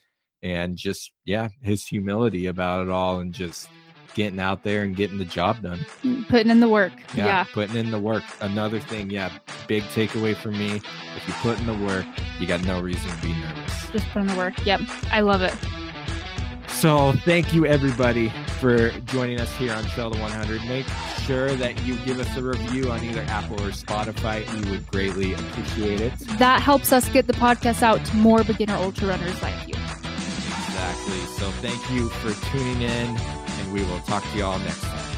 and 0.43 0.79
just 0.79 1.13
yeah, 1.27 1.49
his 1.61 1.87
humility 1.87 2.47
about 2.47 2.87
it 2.87 2.91
all 2.91 3.21
and 3.21 3.35
just 3.35 3.69
getting 4.15 4.41
out 4.41 4.63
there 4.63 4.83
and 4.83 4.97
getting 4.97 5.19
the 5.19 5.27
job 5.27 5.61
done. 5.61 5.81
Mm, 6.03 6.27
Putting 6.29 6.51
in 6.51 6.61
the 6.61 6.69
work. 6.71 6.93
Yeah, 7.15 7.27
Yeah. 7.27 7.45
putting 7.53 7.77
in 7.77 7.91
the 7.91 8.01
work. 8.01 8.25
Another 8.41 8.81
thing, 8.81 9.11
yeah, 9.11 9.31
big 9.69 9.83
takeaway 9.85 10.35
for 10.35 10.51
me. 10.51 10.77
If 11.17 11.29
you 11.29 11.35
put 11.35 11.59
in 11.61 11.67
the 11.67 11.87
work, 11.87 12.07
you 12.41 12.47
got 12.47 12.65
no 12.65 12.81
reason 12.81 13.11
to 13.11 13.23
be 13.23 13.35
nervous. 13.35 13.91
Just 13.91 14.07
put 14.09 14.21
in 14.23 14.29
the 14.29 14.37
work. 14.37 14.65
Yep. 14.65 14.81
I 15.11 15.21
love 15.21 15.43
it. 15.43 15.55
So 16.73 17.13
thank 17.25 17.55
you 17.55 17.65
everybody 17.65 18.33
for 18.59 18.91
joining 19.03 19.41
us 19.41 19.55
here 19.57 19.73
on 19.73 19.85
Trail 19.85 20.11
to 20.11 20.19
100. 20.19 20.65
Make 20.65 20.87
sure 21.21 21.55
that 21.55 21.81
you 21.83 21.97
give 22.05 22.19
us 22.19 22.37
a 22.37 22.43
review 22.43 22.91
on 22.91 23.05
either 23.05 23.23
Apple 23.29 23.63
or 23.63 23.71
Spotify. 23.71 24.45
We 24.65 24.71
would 24.71 24.87
greatly 24.91 25.35
appreciate 25.35 26.01
it. 26.01 26.19
That 26.39 26.61
helps 26.61 26.93
us 26.93 27.09
get 27.11 27.27
the 27.29 27.35
podcast 27.35 27.83
out 27.83 28.05
to 28.07 28.17
more 28.17 28.43
beginner 28.43 28.75
ultra 28.75 29.09
runners 29.09 29.41
like 29.43 29.69
you. 29.69 29.75
Exactly. 29.75 31.19
So 31.39 31.51
thank 31.61 31.91
you 31.91 32.09
for 32.09 32.33
tuning 32.51 32.83
in, 32.83 33.17
and 33.17 33.73
we 33.73 33.85
will 33.85 34.01
talk 34.01 34.25
to 34.25 34.37
you 34.37 34.45
all 34.45 34.59
next 34.59 34.81
time. 34.81 35.12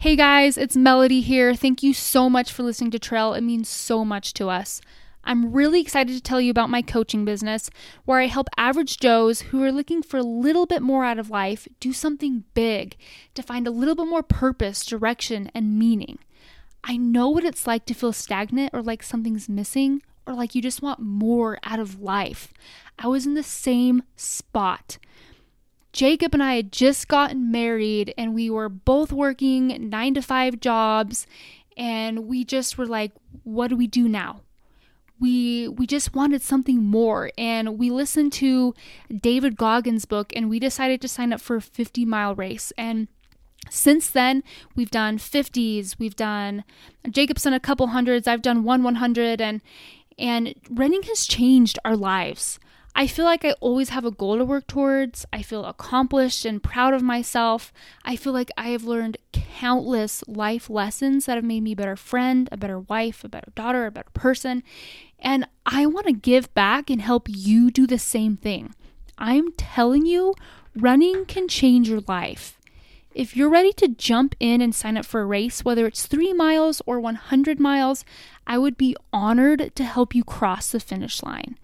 Hey 0.00 0.16
guys, 0.16 0.56
it's 0.56 0.78
Melody 0.78 1.20
here. 1.20 1.54
Thank 1.54 1.82
you 1.82 1.92
so 1.92 2.30
much 2.30 2.50
for 2.50 2.62
listening 2.62 2.90
to 2.92 2.98
Trail. 2.98 3.34
It 3.34 3.42
means 3.42 3.68
so 3.68 4.02
much 4.02 4.32
to 4.32 4.48
us. 4.48 4.80
I'm 5.24 5.52
really 5.52 5.78
excited 5.78 6.16
to 6.16 6.22
tell 6.22 6.40
you 6.40 6.50
about 6.50 6.70
my 6.70 6.80
coaching 6.80 7.26
business 7.26 7.68
where 8.06 8.18
I 8.18 8.24
help 8.24 8.48
average 8.56 8.96
Joes 8.96 9.42
who 9.42 9.62
are 9.62 9.70
looking 9.70 10.02
for 10.02 10.16
a 10.16 10.22
little 10.22 10.64
bit 10.64 10.80
more 10.80 11.04
out 11.04 11.18
of 11.18 11.28
life 11.28 11.68
do 11.80 11.92
something 11.92 12.44
big 12.54 12.96
to 13.34 13.42
find 13.42 13.66
a 13.66 13.70
little 13.70 13.94
bit 13.94 14.06
more 14.06 14.22
purpose, 14.22 14.86
direction, 14.86 15.50
and 15.54 15.78
meaning. 15.78 16.18
I 16.82 16.96
know 16.96 17.28
what 17.28 17.44
it's 17.44 17.66
like 17.66 17.84
to 17.84 17.92
feel 17.92 18.14
stagnant 18.14 18.70
or 18.72 18.80
like 18.80 19.02
something's 19.02 19.50
missing 19.50 20.00
or 20.26 20.32
like 20.32 20.54
you 20.54 20.62
just 20.62 20.80
want 20.80 21.00
more 21.00 21.58
out 21.62 21.78
of 21.78 22.00
life. 22.00 22.54
I 22.98 23.06
was 23.06 23.26
in 23.26 23.34
the 23.34 23.42
same 23.42 24.04
spot. 24.16 24.96
Jacob 25.92 26.34
and 26.34 26.42
I 26.42 26.54
had 26.54 26.72
just 26.72 27.08
gotten 27.08 27.50
married 27.50 28.14
and 28.16 28.34
we 28.34 28.48
were 28.48 28.68
both 28.68 29.12
working 29.12 29.90
nine 29.90 30.14
to 30.14 30.22
five 30.22 30.60
jobs 30.60 31.26
and 31.76 32.26
we 32.26 32.44
just 32.44 32.78
were 32.78 32.86
like, 32.86 33.12
what 33.42 33.68
do 33.68 33.76
we 33.76 33.86
do 33.86 34.08
now? 34.08 34.42
We 35.18 35.68
we 35.68 35.86
just 35.86 36.14
wanted 36.14 36.40
something 36.40 36.82
more 36.82 37.30
and 37.36 37.78
we 37.78 37.90
listened 37.90 38.32
to 38.34 38.74
David 39.14 39.56
Goggins' 39.56 40.06
book 40.06 40.32
and 40.34 40.48
we 40.48 40.58
decided 40.58 41.00
to 41.02 41.08
sign 41.08 41.32
up 41.32 41.40
for 41.40 41.56
a 41.56 41.60
50 41.60 42.04
mile 42.06 42.34
race 42.34 42.72
and 42.78 43.08
since 43.68 44.08
then 44.08 44.42
we've 44.74 44.90
done 44.90 45.18
50s 45.18 45.98
we've 45.98 46.16
done 46.16 46.64
jacob's 47.10 47.42
done 47.42 47.52
a 47.52 47.60
couple 47.60 47.88
hundreds 47.88 48.26
i've 48.26 48.40
done 48.40 48.64
one 48.64 48.82
100 48.82 49.38
and 49.38 49.60
and 50.18 50.54
running 50.70 51.02
has 51.02 51.26
changed 51.26 51.78
our 51.84 51.94
lives 51.94 52.58
I 52.94 53.06
feel 53.06 53.24
like 53.24 53.44
I 53.44 53.52
always 53.60 53.90
have 53.90 54.04
a 54.04 54.10
goal 54.10 54.36
to 54.38 54.44
work 54.44 54.66
towards. 54.66 55.24
I 55.32 55.42
feel 55.42 55.64
accomplished 55.64 56.44
and 56.44 56.62
proud 56.62 56.92
of 56.92 57.02
myself. 57.02 57.72
I 58.04 58.16
feel 58.16 58.32
like 58.32 58.50
I 58.56 58.68
have 58.70 58.84
learned 58.84 59.16
countless 59.32 60.24
life 60.26 60.68
lessons 60.68 61.26
that 61.26 61.36
have 61.36 61.44
made 61.44 61.62
me 61.62 61.72
a 61.72 61.76
better 61.76 61.96
friend, 61.96 62.48
a 62.50 62.56
better 62.56 62.80
wife, 62.80 63.24
a 63.24 63.28
better 63.28 63.52
daughter, 63.54 63.86
a 63.86 63.90
better 63.90 64.10
person. 64.12 64.62
And 65.18 65.46
I 65.64 65.86
want 65.86 66.06
to 66.06 66.12
give 66.12 66.52
back 66.54 66.90
and 66.90 67.00
help 67.00 67.26
you 67.28 67.70
do 67.70 67.86
the 67.86 67.98
same 67.98 68.36
thing. 68.36 68.74
I'm 69.18 69.52
telling 69.52 70.06
you, 70.06 70.34
running 70.74 71.26
can 71.26 71.46
change 71.46 71.88
your 71.88 72.00
life. 72.08 72.58
If 73.12 73.36
you're 73.36 73.50
ready 73.50 73.72
to 73.74 73.88
jump 73.88 74.36
in 74.38 74.60
and 74.60 74.74
sign 74.74 74.96
up 74.96 75.04
for 75.04 75.20
a 75.20 75.26
race, 75.26 75.64
whether 75.64 75.86
it's 75.86 76.06
three 76.06 76.32
miles 76.32 76.80
or 76.86 77.00
100 77.00 77.58
miles, 77.58 78.04
I 78.46 78.56
would 78.56 78.76
be 78.76 78.96
honored 79.12 79.74
to 79.74 79.84
help 79.84 80.14
you 80.14 80.22
cross 80.22 80.70
the 80.70 80.80
finish 80.80 81.22
line. 81.22 81.58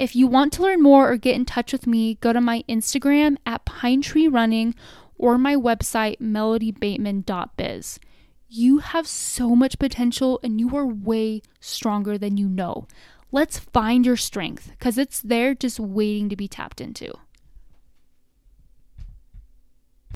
If 0.00 0.16
you 0.16 0.26
want 0.28 0.54
to 0.54 0.62
learn 0.62 0.80
more 0.80 1.12
or 1.12 1.18
get 1.18 1.34
in 1.36 1.44
touch 1.44 1.74
with 1.74 1.86
me, 1.86 2.14
go 2.22 2.32
to 2.32 2.40
my 2.40 2.64
Instagram 2.66 3.36
at 3.44 3.66
Pine 3.66 4.00
Tree 4.00 4.28
Running 4.28 4.74
or 5.18 5.36
my 5.36 5.54
website, 5.54 6.18
melodybateman.biz. 6.20 8.00
You 8.48 8.78
have 8.78 9.06
so 9.06 9.54
much 9.54 9.78
potential 9.78 10.40
and 10.42 10.58
you 10.58 10.74
are 10.74 10.86
way 10.86 11.42
stronger 11.60 12.16
than 12.16 12.38
you 12.38 12.48
know. 12.48 12.88
Let's 13.30 13.58
find 13.58 14.06
your 14.06 14.16
strength 14.16 14.70
because 14.70 14.96
it's 14.96 15.20
there 15.20 15.54
just 15.54 15.78
waiting 15.78 16.30
to 16.30 16.36
be 16.36 16.48
tapped 16.48 16.80
into. 16.80 17.12